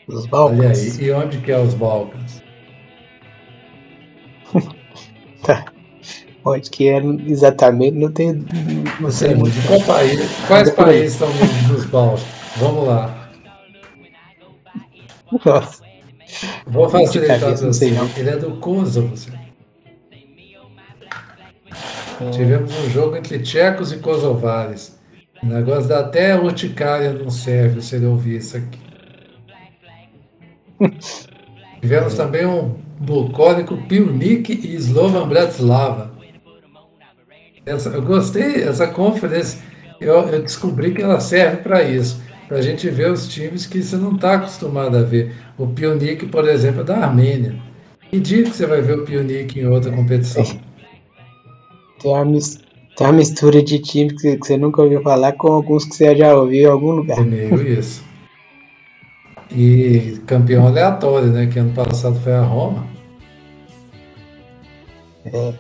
Os 0.07 0.25
Balcãs. 0.25 0.99
aí, 0.99 1.05
e 1.07 1.11
onde 1.11 1.38
que 1.38 1.51
é 1.51 1.57
os 1.57 1.73
Balcãs? 1.73 2.43
Tá. 5.41 5.65
Onde 6.45 6.69
que 6.69 6.88
é 6.88 7.01
exatamente, 7.25 7.97
não 7.97 8.11
tem. 8.11 8.45
Não 8.99 9.09
sei 9.09 9.34
muito. 9.34 9.55
qual 9.67 9.82
país? 9.82 10.19
Quais 10.47 10.69
países 10.71 11.19
unidos 11.19 11.67
dos 11.67 11.86
Balcãs? 11.86 12.25
Vamos 12.57 12.88
lá. 12.88 13.29
Nossa. 15.43 15.91
Vou 16.65 16.89
facilitar 16.89 17.39
para 17.39 17.49
não 17.49 17.57
você. 17.57 17.91
não. 17.91 18.09
Ele 18.17 18.29
é 18.29 18.38
do 18.38 18.51
Kosovo. 18.57 19.15
Celinho. 19.17 19.51
Tivemos 22.32 22.71
um 22.79 22.89
jogo 22.89 23.15
entre 23.15 23.39
tchecos 23.39 23.91
e 23.91 23.97
kosovares. 23.97 24.99
O 25.41 25.47
negócio 25.47 25.89
dá 25.89 26.01
até 26.01 26.38
urticária 26.38 27.11
num 27.11 27.32
sérvio 27.32 27.82
se 27.82 27.95
ele 27.95 28.05
ouvir 28.05 28.38
isso 28.38 28.57
aqui. 28.57 28.79
Tivemos 31.82 32.13
também 32.13 32.45
um 32.45 32.75
bucólico 32.99 33.75
Piunik 33.88 34.53
e 34.53 34.75
Slovan 34.75 35.27
Bratislava. 35.27 36.11
Essa, 37.65 37.89
eu 37.89 38.01
gostei, 38.03 38.63
essa 38.63 38.88
conferência, 38.88 39.59
eu, 39.99 40.27
eu 40.27 40.41
descobri 40.41 40.93
que 40.93 41.01
ela 41.01 41.19
serve 41.19 41.57
para 41.57 41.82
isso. 41.84 42.21
Para 42.47 42.57
a 42.57 42.61
gente 42.61 42.89
ver 42.89 43.09
os 43.09 43.27
times 43.27 43.65
que 43.65 43.82
você 43.82 43.95
não 43.95 44.15
está 44.15 44.36
acostumado 44.36 44.97
a 44.97 45.01
ver. 45.01 45.34
O 45.62 45.68
Piunik, 45.68 46.26
por 46.26 46.49
exemplo, 46.49 46.82
é 46.82 46.84
da 46.84 46.97
Armênia. 46.97 47.53
Que 48.09 48.20
dia 48.20 48.41
que 48.43 48.49
você 48.49 48.66
vai 48.66 48.82
ver 48.82 48.97
o 48.97 49.05
Piunik 49.05 49.59
em 49.59 49.68
outra 49.68 49.91
competição? 49.91 50.43
Tem 52.01 52.12
uma, 52.12 52.26
tem 52.26 53.07
uma 53.07 53.14
mistura 53.14 53.62
de 53.62 53.78
times 53.78 54.20
que, 54.20 54.38
que 54.38 54.47
você 54.47 54.57
nunca 54.57 54.82
ouviu 54.82 55.03
falar 55.03 55.34
com 55.34 55.49
alguns 55.49 55.86
que 55.86 55.95
você 55.95 56.16
já 56.16 56.36
ouviu 56.36 56.64
em 56.64 56.66
algum 56.66 56.91
lugar. 56.93 57.20
É 57.20 57.22
meio 57.22 57.62
isso. 57.62 58.03
E 59.51 60.20
campeão 60.26 60.66
aleatório, 60.66 61.28
né? 61.28 61.45
Que 61.45 61.59
ano 61.59 61.74
passado 61.74 62.20
foi 62.22 62.34
a 62.34 62.41
Roma. 62.41 62.88
É. 65.26 65.53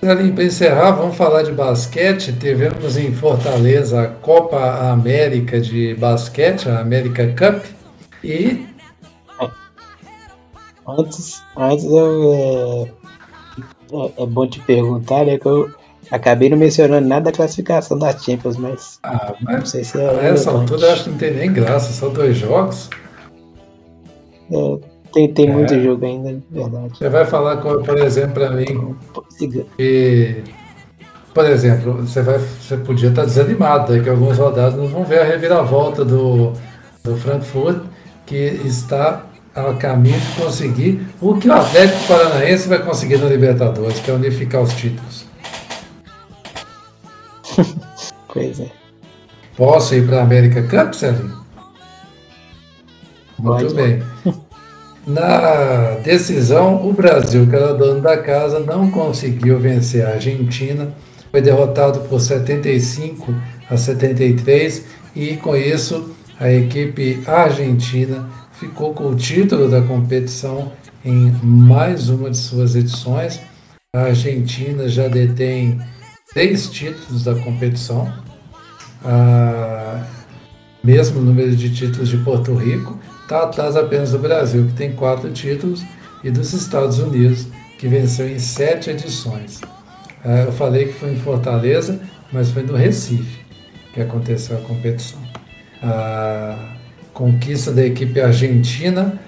Para 0.00 0.44
encerrar, 0.44 0.90
vamos 0.90 1.16
falar 1.16 1.44
de 1.44 1.52
basquete. 1.52 2.32
Tivemos 2.32 2.96
em 2.96 3.12
Fortaleza 3.12 4.02
a 4.02 4.08
Copa 4.08 4.90
América 4.90 5.60
de 5.60 5.94
basquete, 5.94 6.68
a 6.68 6.80
América 6.80 7.28
Cup. 7.28 7.64
E 8.24 8.71
Antes, 10.86 11.42
antes 11.56 11.84
eu, 11.84 12.32
é, 12.32 12.82
é, 13.92 14.22
é 14.22 14.26
bom 14.26 14.46
te 14.46 14.60
perguntar, 14.60 15.24
né? 15.24 15.38
Que 15.38 15.46
eu 15.46 15.70
acabei 16.10 16.50
não 16.50 16.56
mencionando 16.58 17.06
nada 17.06 17.26
da 17.26 17.32
classificação 17.32 17.98
da 17.98 18.16
Champions, 18.16 18.56
mas 18.56 18.98
ah, 19.02 19.34
não 19.40 19.52
mas 19.58 19.70
sei 19.70 19.84
se 19.84 19.98
é. 20.00 20.08
a 20.08 20.22
essa 20.24 20.50
altura 20.50 20.86
eu 20.86 20.92
acho 20.92 21.04
que 21.04 21.10
não 21.10 21.18
tem 21.18 21.34
nem 21.34 21.52
graça, 21.52 21.92
só 21.92 22.08
dois 22.08 22.36
jogos. 22.36 22.90
É, 24.50 24.78
tem 25.12 25.32
tem 25.32 25.48
É. 25.48 25.52
muito 25.52 25.80
jogo 25.80 26.04
ainda, 26.04 26.32
de 26.34 26.42
verdade. 26.50 26.98
Você 26.98 27.08
vai 27.08 27.24
falar, 27.24 27.58
com, 27.58 27.82
por 27.82 27.98
exemplo, 27.98 28.34
para 28.34 28.50
mim, 28.50 28.96
que, 29.76 30.42
por 31.32 31.46
exemplo, 31.46 31.94
você, 31.94 32.22
vai, 32.22 32.38
você 32.38 32.76
podia 32.76 33.08
estar 33.10 33.24
desanimado, 33.24 33.96
daqui 33.96 34.08
a 34.08 34.12
algumas 34.12 34.36
rodadas 34.38 34.74
nós 34.74 34.90
vamos 34.90 35.08
ver 35.08 35.20
a 35.20 35.24
reviravolta 35.24 36.04
do, 36.04 36.52
do 37.04 37.16
Frankfurt, 37.16 37.82
que 38.26 38.36
está 38.36 39.26
a 39.54 39.74
caminho 39.74 40.18
de 40.18 40.42
conseguir 40.42 41.06
o 41.20 41.36
que 41.36 41.48
o 41.48 41.52
Atlético 41.52 42.08
Paranaense 42.08 42.68
vai 42.68 42.82
conseguir 42.82 43.18
na 43.18 43.28
Libertadores, 43.28 44.00
que 44.00 44.10
é 44.10 44.14
unificar 44.14 44.62
os 44.62 44.72
títulos. 44.74 45.26
Pois 48.32 48.60
é. 48.60 48.70
Posso 49.54 49.94
ir 49.94 50.06
para 50.06 50.20
a 50.20 50.22
América 50.22 50.62
Cup, 50.62 50.94
Celinho? 50.94 51.44
Muito 53.38 53.74
bem. 53.74 54.02
Na 55.06 55.96
decisão, 56.02 56.88
o 56.88 56.92
Brasil, 56.92 57.46
que 57.46 57.54
era 57.54 57.74
dono 57.74 58.00
da 58.00 58.16
casa, 58.16 58.60
não 58.60 58.90
conseguiu 58.90 59.58
vencer 59.58 60.06
a 60.06 60.12
Argentina. 60.12 60.94
Foi 61.30 61.42
derrotado 61.42 62.00
por 62.08 62.20
75 62.20 63.34
a 63.68 63.76
73 63.76 64.84
e 65.14 65.36
com 65.36 65.56
isso 65.56 66.14
a 66.38 66.50
equipe 66.50 67.22
argentina 67.26 68.28
ficou 68.62 68.94
com 68.94 69.08
o 69.08 69.16
título 69.16 69.68
da 69.68 69.82
competição 69.82 70.70
em 71.04 71.32
mais 71.42 72.08
uma 72.08 72.30
de 72.30 72.36
suas 72.36 72.76
edições. 72.76 73.40
A 73.92 74.02
Argentina 74.02 74.88
já 74.88 75.08
detém 75.08 75.80
três 76.32 76.70
títulos 76.70 77.24
da 77.24 77.34
competição, 77.34 78.12
ah, 79.04 80.06
mesmo 80.82 81.20
número 81.20 81.56
de 81.56 81.74
títulos 81.74 82.08
de 82.08 82.18
Porto 82.18 82.54
Rico, 82.54 82.96
está 83.22 83.42
atrás 83.42 83.76
apenas 83.76 84.12
do 84.12 84.20
Brasil, 84.20 84.64
que 84.68 84.74
tem 84.74 84.92
quatro 84.92 85.32
títulos, 85.32 85.82
e 86.22 86.30
dos 86.30 86.52
Estados 86.52 87.00
Unidos, 87.00 87.48
que 87.80 87.88
venceu 87.88 88.28
em 88.28 88.38
sete 88.38 88.90
edições. 88.90 89.60
Ah, 90.24 90.44
eu 90.46 90.52
falei 90.52 90.86
que 90.86 90.92
foi 90.92 91.10
em 91.10 91.16
Fortaleza, 91.16 92.00
mas 92.32 92.52
foi 92.52 92.62
no 92.62 92.76
Recife 92.76 93.40
que 93.92 94.00
aconteceu 94.00 94.56
a 94.56 94.60
competição. 94.60 95.20
A 95.82 96.76
conquista 97.12 97.72
da 97.72 97.84
equipe 97.84 98.20
argentina 98.20 99.18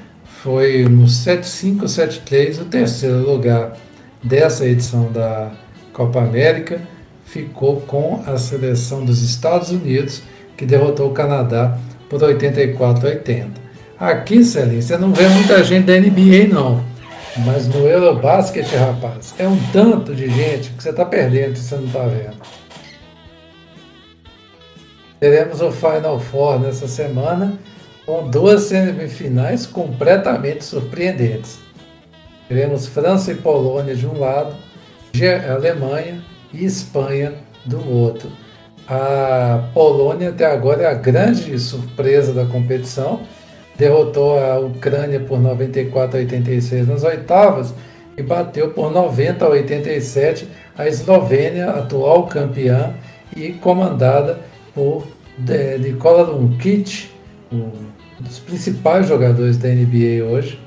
foi 0.42 0.84
no 0.84 1.04
7-5, 1.04 1.84
7-3, 1.84 2.60
o 2.60 2.64
terceiro 2.66 3.18
lugar 3.18 3.76
dessa 4.22 4.66
edição 4.66 5.10
da 5.10 5.52
Copa 5.92 6.20
América 6.20 6.80
ficou 7.24 7.80
com 7.80 8.22
a 8.26 8.36
seleção 8.36 9.04
dos 9.04 9.22
Estados 9.22 9.70
Unidos, 9.70 10.22
que 10.56 10.64
derrotou 10.64 11.10
o 11.10 11.14
Canadá 11.14 11.78
por 12.08 12.22
84 12.22 13.06
a 13.06 13.10
80. 13.10 13.64
Aqui, 13.98 14.44
Celinho, 14.44 14.82
você 14.82 14.96
não 14.96 15.12
vê 15.12 15.26
muita 15.28 15.62
gente 15.64 15.86
da 15.86 15.98
NBA, 15.98 16.52
não. 16.52 16.84
Mas 17.44 17.66
no 17.66 17.86
Eurobasket, 17.88 18.66
rapaz, 18.76 19.34
é 19.38 19.48
um 19.48 19.58
tanto 19.72 20.14
de 20.14 20.28
gente 20.28 20.70
que 20.70 20.82
você 20.82 20.90
está 20.90 21.04
perdendo 21.04 21.56
se 21.56 21.64
você 21.64 21.76
não 21.76 21.86
está 21.86 22.04
vendo. 22.04 22.36
Teremos 25.18 25.60
o 25.60 25.72
Final 25.72 26.20
Four 26.20 26.60
nessa 26.60 26.86
semana, 26.86 27.58
com 28.06 28.28
duas 28.28 28.62
semifinais 28.62 29.66
completamente 29.66 30.64
surpreendentes. 30.64 31.58
Teremos 32.48 32.86
França 32.86 33.32
e 33.32 33.36
Polônia 33.36 33.94
de 33.94 34.06
um 34.06 34.18
lado, 34.18 34.54
Alemanha 35.50 36.22
e 36.52 36.64
Espanha 36.64 37.34
do 37.64 37.88
outro. 37.90 38.30
A 38.86 39.70
Polônia 39.72 40.28
até 40.28 40.44
agora 40.44 40.82
é 40.82 40.86
a 40.86 40.94
grande 40.94 41.58
surpresa 41.58 42.34
da 42.34 42.44
competição. 42.44 43.20
Derrotou 43.76 44.38
a 44.38 44.58
Ucrânia 44.58 45.18
por 45.20 45.40
94 45.40 46.18
a 46.18 46.20
86 46.20 46.86
nas 46.86 47.02
oitavas 47.02 47.74
e 48.16 48.22
bateu 48.22 48.70
por 48.70 48.92
90 48.92 49.44
a 49.44 49.48
87 49.48 50.48
a 50.76 50.86
Eslovênia, 50.86 51.70
atual 51.70 52.26
campeã 52.26 52.94
e 53.34 53.52
comandada 53.52 54.40
por 54.74 55.06
Nikola 55.80 56.22
Lukic, 56.22 57.13
um 57.54 58.22
dos 58.22 58.38
principais 58.38 59.08
jogadores 59.08 59.56
da 59.56 59.68
NBA 59.68 60.24
hoje. 60.24 60.58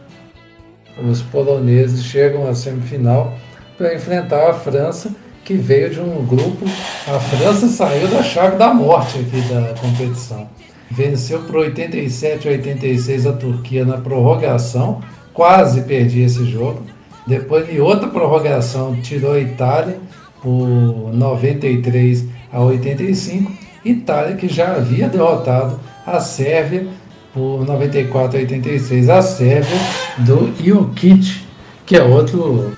Os 1.09 1.21
poloneses 1.21 2.03
chegam 2.03 2.47
à 2.47 2.55
semifinal 2.55 3.35
para 3.77 3.93
enfrentar 3.93 4.49
a 4.49 4.53
França 4.53 5.11
que 5.45 5.53
veio 5.53 5.89
de 5.89 5.99
um 5.99 6.25
grupo. 6.25 6.65
A 7.07 7.19
França 7.19 7.67
saiu 7.67 8.07
da 8.07 8.23
chave 8.23 8.57
da 8.57 8.73
morte 8.73 9.19
aqui 9.19 9.39
da 9.41 9.73
competição. 9.79 10.49
Venceu 10.89 11.41
por 11.43 11.57
87 11.57 12.47
a 12.47 12.51
86 12.51 13.27
a 13.27 13.33
Turquia 13.33 13.85
na 13.85 13.97
prorrogação, 13.97 15.01
quase 15.33 15.81
perdi 15.81 16.21
esse 16.21 16.45
jogo. 16.45 16.83
Depois, 17.25 17.69
em 17.69 17.79
outra 17.79 18.07
prorrogação, 18.07 18.95
tirou 19.01 19.33
a 19.33 19.39
Itália 19.39 19.99
por 20.41 20.67
93 21.13 22.25
a 22.51 22.61
85. 22.61 23.51
Itália 23.85 24.35
que 24.35 24.47
já 24.47 24.75
havia 24.75 25.07
derrotado 25.07 25.79
a 26.07 26.21
Sérvia 26.21 26.87
por 27.33 27.65
94 27.65 28.37
a 28.37 28.41
86. 28.41 29.09
A 29.09 29.21
Sérvia 29.21 29.77
do 30.19 30.53
Jokic, 30.63 31.45
que 31.85 31.97
é 31.97 32.01
outro 32.01 32.71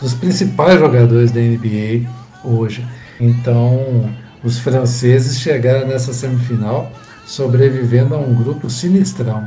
dos 0.00 0.14
principais 0.14 0.78
jogadores 0.78 1.32
da 1.32 1.40
NBA 1.40 2.08
hoje. 2.44 2.86
Então, 3.20 4.08
os 4.44 4.58
franceses 4.58 5.40
chegaram 5.40 5.88
nessa 5.88 6.12
semifinal 6.12 6.92
sobrevivendo 7.26 8.14
a 8.14 8.18
um 8.18 8.32
grupo 8.34 8.70
sinistrão. 8.70 9.44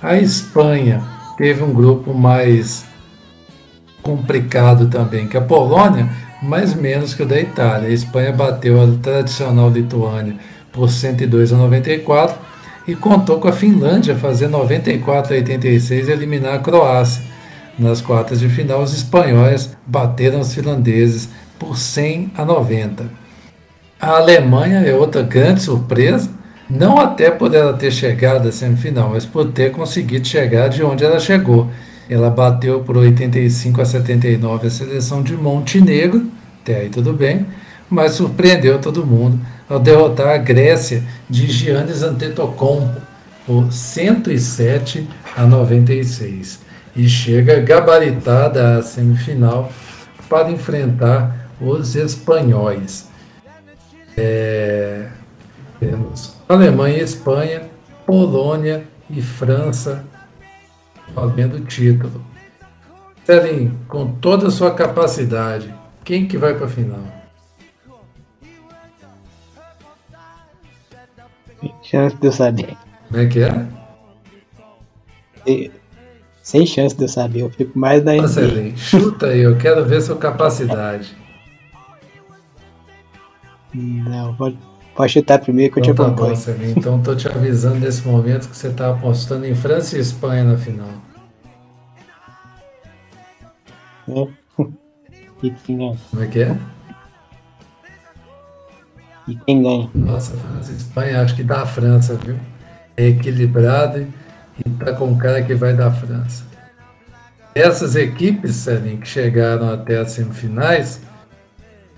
A 0.00 0.16
Espanha 0.16 1.02
teve 1.36 1.64
um 1.64 1.72
grupo 1.72 2.14
mais 2.14 2.84
complicado 4.00 4.86
também 4.86 5.26
que 5.26 5.36
a 5.36 5.40
Polônia, 5.40 6.08
mas 6.40 6.74
menos 6.74 7.14
que 7.14 7.24
o 7.24 7.26
da 7.26 7.40
Itália. 7.40 7.88
A 7.88 7.92
Espanha 7.92 8.30
bateu 8.30 8.80
a 8.80 8.86
tradicional 9.02 9.68
Lituânia 9.70 10.36
por 10.76 10.90
102 10.90 11.52
a 11.52 11.56
94 11.56 12.38
e 12.86 12.94
contou 12.94 13.40
com 13.40 13.48
a 13.48 13.52
Finlândia 13.52 14.14
fazer 14.14 14.46
94 14.46 15.34
a 15.34 15.36
86 15.38 16.08
e 16.08 16.12
eliminar 16.12 16.54
a 16.54 16.58
Croácia 16.60 17.22
nas 17.78 18.00
quartas 18.00 18.40
de 18.40 18.48
final, 18.48 18.82
os 18.82 18.94
espanhóis 18.94 19.76
bateram 19.86 20.40
os 20.40 20.54
finlandeses 20.54 21.28
por 21.58 21.76
100 21.76 22.32
a 22.34 22.44
90. 22.44 23.04
A 24.00 24.16
Alemanha 24.16 24.80
é 24.80 24.94
outra 24.94 25.22
grande 25.22 25.60
surpresa, 25.62 26.30
não 26.70 26.98
até 26.98 27.30
por 27.30 27.54
ela 27.54 27.74
ter 27.74 27.90
chegado 27.90 28.48
à 28.48 28.52
semifinal, 28.52 29.10
mas 29.10 29.26
por 29.26 29.52
ter 29.52 29.72
conseguido 29.72 30.26
chegar 30.26 30.68
de 30.68 30.82
onde 30.82 31.04
ela 31.04 31.20
chegou. 31.20 31.68
Ela 32.08 32.30
bateu 32.30 32.80
por 32.80 32.96
85 32.96 33.80
a 33.80 33.84
79 33.84 34.66
a 34.66 34.70
seleção 34.70 35.22
de 35.22 35.34
Montenegro, 35.34 36.26
até 36.62 36.76
aí 36.80 36.88
tudo 36.88 37.12
bem, 37.12 37.46
mas 37.90 38.12
surpreendeu 38.12 38.78
todo 38.78 39.04
mundo 39.04 39.38
ao 39.68 39.78
derrotar 39.78 40.28
a 40.28 40.38
Grécia 40.38 41.02
de 41.28 41.46
Giannis 41.48 42.02
Antetokounmpo 42.02 43.00
por 43.46 43.72
107 43.72 45.08
a 45.36 45.44
96 45.44 46.60
e 46.94 47.08
chega 47.08 47.60
gabaritada 47.60 48.78
à 48.78 48.82
semifinal 48.82 49.70
para 50.28 50.50
enfrentar 50.50 51.50
os 51.60 51.94
espanhóis. 51.94 53.08
É, 54.16 55.08
temos 55.78 56.34
Alemanha 56.48 57.02
Espanha, 57.02 57.62
Polônia 58.06 58.84
e 59.10 59.20
França 59.20 60.04
valendo 61.14 61.56
o 61.56 61.60
título. 61.60 62.24
Celim, 63.24 63.76
com 63.88 64.12
toda 64.12 64.48
a 64.48 64.50
sua 64.50 64.72
capacidade, 64.72 65.72
quem 66.04 66.26
que 66.26 66.38
vai 66.38 66.54
para 66.54 66.66
a 66.66 66.68
final? 66.68 67.15
Chance 71.90 72.16
de 72.16 72.26
eu 72.26 72.32
saber. 72.32 72.76
Como 73.08 73.20
é 73.20 73.26
que 73.26 73.40
é? 73.40 73.66
Sem 76.42 76.66
chance 76.66 76.96
de 76.96 77.04
eu 77.04 77.08
saber, 77.08 77.42
eu 77.42 77.50
fico 77.50 77.78
mais 77.78 78.02
na 78.02 78.14
NBA. 78.14 78.24
Excelente. 78.24 78.78
Chuta 78.80 79.26
aí, 79.26 79.40
eu 79.40 79.56
quero 79.56 79.84
ver 79.84 80.00
sua 80.00 80.16
capacidade. 80.16 81.16
Não, 83.72 84.34
pode, 84.34 84.58
pode 84.96 85.12
chutar 85.12 85.38
primeiro 85.38 85.74
que 85.74 85.80
então, 85.80 85.90
eu 85.90 85.96
te 85.96 86.02
acompanho. 86.02 86.36
Tá 86.36 86.52
bom, 86.52 86.64
então 86.76 87.02
tô 87.02 87.14
te 87.14 87.28
avisando 87.28 87.78
nesse 87.78 88.06
momento 88.06 88.48
que 88.48 88.56
você 88.56 88.70
tá 88.70 88.90
apostando 88.90 89.46
em 89.46 89.54
França 89.54 89.96
e 89.96 90.00
Espanha 90.00 90.42
na 90.42 90.56
final. 90.56 90.88
É. 94.08 94.28
E 95.42 95.50
ganha? 95.50 95.94
Como 96.10 96.22
é 96.22 96.26
que 96.26 96.40
é? 96.40 96.56
E 99.26 99.34
quem 99.34 99.62
ganha? 99.62 99.90
Nossa, 99.94 100.34
e 100.68 100.72
Espanha, 100.72 101.22
acho 101.22 101.34
que 101.34 101.42
dá 101.42 101.62
a 101.62 101.66
França, 101.66 102.14
viu? 102.14 102.36
É 102.96 103.08
equilibrado 103.08 104.06
e 104.64 104.70
está 104.70 104.92
com 104.92 105.12
o 105.12 105.18
cara 105.18 105.42
que 105.42 105.54
vai 105.54 105.74
da 105.74 105.90
França. 105.90 106.44
Essas 107.54 107.96
equipes, 107.96 108.54
Celinho, 108.56 108.98
que 108.98 109.08
chegaram 109.08 109.72
até 109.72 109.98
as 109.98 110.12
semifinais, 110.12 111.00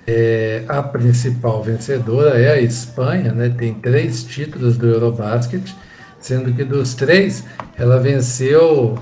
é, 0.07 0.65
a 0.69 0.83
principal 0.83 1.63
vencedora 1.63 2.41
é 2.41 2.53
a 2.53 2.61
Espanha, 2.61 3.33
né? 3.33 3.51
tem 3.51 3.75
três 3.75 4.25
títulos 4.25 4.79
do 4.79 4.87
Eurobasket, 4.87 5.75
sendo 6.21 6.53
que 6.55 6.65
dos 6.65 6.95
três 6.95 7.45
ela 7.77 8.01
venceu 8.01 8.99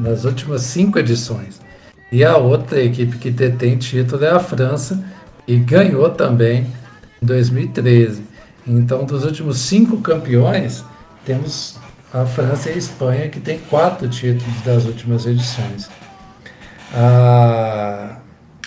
nas 0.00 0.24
últimas 0.24 0.62
cinco 0.62 0.98
edições. 0.98 1.60
E 2.10 2.24
a 2.24 2.36
outra 2.36 2.80
equipe 2.80 3.18
que 3.18 3.30
detém 3.30 3.76
título 3.76 4.24
é 4.24 4.30
a 4.30 4.40
França, 4.40 5.04
e 5.46 5.56
ganhou 5.56 6.08
também 6.10 6.66
em 7.26 7.26
2013. 7.26 8.22
Então, 8.66 9.04
dos 9.04 9.22
últimos 9.24 9.58
cinco 9.58 9.98
campeões, 9.98 10.82
temos 11.24 11.76
a 12.14 12.24
França 12.24 12.70
e 12.70 12.74
a 12.74 12.76
Espanha, 12.76 13.28
que 13.28 13.40
tem 13.40 13.58
quatro 13.68 14.08
títulos 14.08 14.62
das 14.64 14.84
últimas 14.84 15.26
edições. 15.26 15.90
A, 16.94 18.18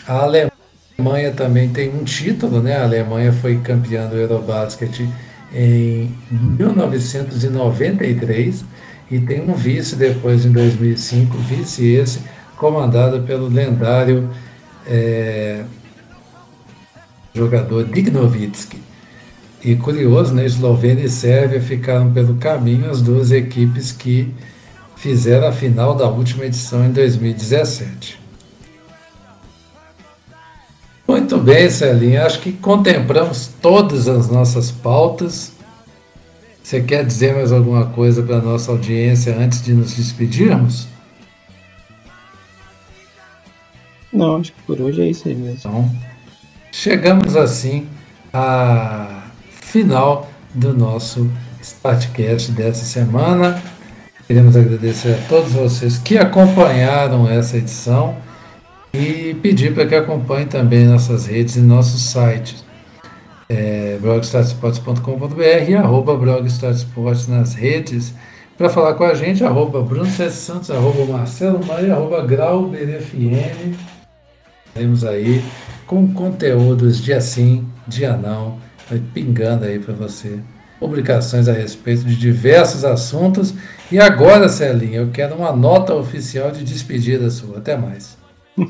a 0.05 0.24
Alemanha 0.24 1.32
também 1.32 1.70
tem 1.70 1.88
um 1.89 2.03
título, 2.03 2.62
né? 2.62 2.76
A 2.76 2.84
Alemanha 2.84 3.32
foi 3.32 3.57
campeã 3.60 4.07
do 4.07 4.18
Eurobasket 4.18 5.07
em 5.53 6.14
1993 6.30 8.66
e 9.10 9.20
tem 9.20 9.39
um 9.41 9.53
vice 9.53 9.95
depois 9.95 10.45
em 10.45 10.51
2005, 10.51 11.38
vice 11.38 11.88
esse 11.88 12.20
comandado 12.55 13.22
pelo 13.22 13.47
lendário 13.47 14.30
é, 14.86 15.64
jogador 17.34 17.86
Dignovitsky. 17.86 18.82
E 19.64 19.76
curioso, 19.76 20.34
né? 20.34 20.46
Eslovênia 20.46 21.06
e 21.06 21.10
Sérvia 21.10 21.62
ficaram 21.62 22.12
pelo 22.14 22.36
caminho 22.36 22.90
as 22.90 23.02
duas 23.02 23.32
equipes 23.32 23.92
que 23.92 24.34
fizeram 24.96 25.48
a 25.48 25.52
final 25.52 25.96
da 25.96 26.08
última 26.08 26.46
edição 26.46 26.86
em 26.86 26.92
2017. 26.92 28.20
Muito 31.08 31.38
bem, 31.38 31.70
Celinha. 31.70 32.26
Acho 32.26 32.40
que 32.40 32.52
contemplamos 32.52 33.48
todas 33.62 34.08
as 34.08 34.30
nossas 34.30 34.72
pautas. 34.72 35.54
Você 36.64 36.82
quer 36.82 37.04
dizer 37.04 37.34
mais 37.34 37.52
alguma 37.52 37.88
coisa 37.88 38.22
para 38.22 38.38
a 38.38 38.42
nossa 38.42 38.72
audiência 38.72 39.36
antes 39.36 39.62
de 39.64 39.74
nos 39.74 39.96
despedirmos? 39.96 40.88
Não, 44.14 44.38
acho 44.38 44.54
que 44.54 44.62
por 44.64 44.80
hoje 44.80 45.02
é 45.02 45.10
isso 45.10 45.28
aí 45.28 45.36
mesmo. 45.36 45.58
Então, 45.58 46.09
chegamos 46.72 47.36
assim 47.36 47.88
a 48.34 49.24
final 49.49 50.30
do 50.53 50.74
nosso 50.74 51.30
Startcast 51.61 52.51
dessa 52.51 52.86
semana. 52.86 53.61
Queremos 54.28 54.55
agradecer 54.55 55.13
a 55.13 55.28
todos 55.28 55.53
vocês 55.53 55.97
que 55.97 56.17
acompanharam 56.17 57.30
essa 57.30 57.57
edição 57.57 58.15
e 58.93 59.36
pedir 59.41 59.74
para 59.74 59.86
que 59.86 59.95
acompanhem 59.95 60.47
também 60.47 60.86
nossas 60.86 61.26
redes 61.26 61.55
e 61.55 61.61
nossos 61.61 62.01
sites. 62.11 62.63
É, 63.47 63.97
blogstartsports.com.br 63.99 65.70
e 65.70 65.76
arroba 65.76 66.15
nas 67.28 67.55
redes 67.55 68.13
para 68.55 68.70
falar 68.70 68.93
com 68.93 69.05
a 69.05 69.15
gente, 69.15 69.43
arroba 69.43 69.82
Bruno. 69.82 70.05
Santos, 70.05 70.70
arroba 70.70 71.05
Marcelo 71.05 71.65
Maia, 71.65 71.93
arroba 71.93 72.22
GrauBRFM. 72.26 73.74
Temos 74.74 75.03
aí 75.03 75.43
com 75.90 76.14
conteúdos 76.14 77.02
dia 77.02 77.20
sim, 77.20 77.68
dia 77.88 78.16
não 78.16 78.60
pingando 79.12 79.66
aí 79.66 79.80
para 79.80 79.92
você 79.92 80.40
publicações 80.80 81.48
a 81.48 81.52
respeito 81.52 82.06
de 82.06 82.16
diversos 82.16 82.86
assuntos. 82.86 83.56
E 83.92 84.00
agora, 84.00 84.48
Celinha, 84.48 85.00
eu 85.00 85.10
quero 85.10 85.36
uma 85.36 85.52
nota 85.52 85.96
oficial 85.96 86.52
de 86.52 86.64
despedida 86.64 87.30
sua. 87.32 87.58
Até 87.58 87.76
mais. 87.76 88.18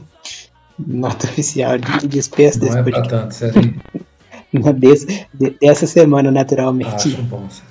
Nota 0.80 1.28
oficial 1.28 1.78
de 1.78 2.07
despeço 2.07 2.57
desse 2.57 2.72
Não 2.72 2.80
é 2.80 2.84
para 2.84 3.01
tanto, 3.01 3.36
Celinha. 3.36 3.76
Desse, 4.80 5.28
dessa 5.61 5.86
semana, 5.86 6.32
naturalmente. 6.32 6.95
Acho 7.09 7.22
bom, 7.22 7.47
Celinha. 7.49 7.70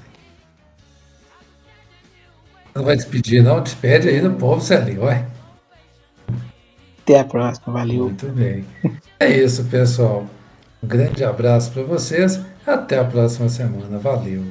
Não 2.75 2.85
vai 2.85 2.95
despedir, 2.95 3.43
não? 3.43 3.63
Despede 3.63 4.09
aí 4.09 4.21
do 4.21 4.31
povo, 4.33 4.61
Celinho, 4.61 5.01
vai. 5.01 5.27
Até 7.09 7.21
a 7.21 7.25
próxima, 7.25 7.73
valeu. 7.73 8.05
Muito 8.05 8.27
bem. 8.27 8.67
É 9.19 9.31
isso, 9.31 9.65
pessoal. 9.65 10.27
Um 10.83 10.87
grande 10.87 11.25
abraço 11.25 11.73
para 11.73 11.83
vocês. 11.83 12.39
Até 12.67 12.99
a 12.99 13.05
próxima 13.05 13.49
semana. 13.49 13.99
Valeu. 13.99 14.45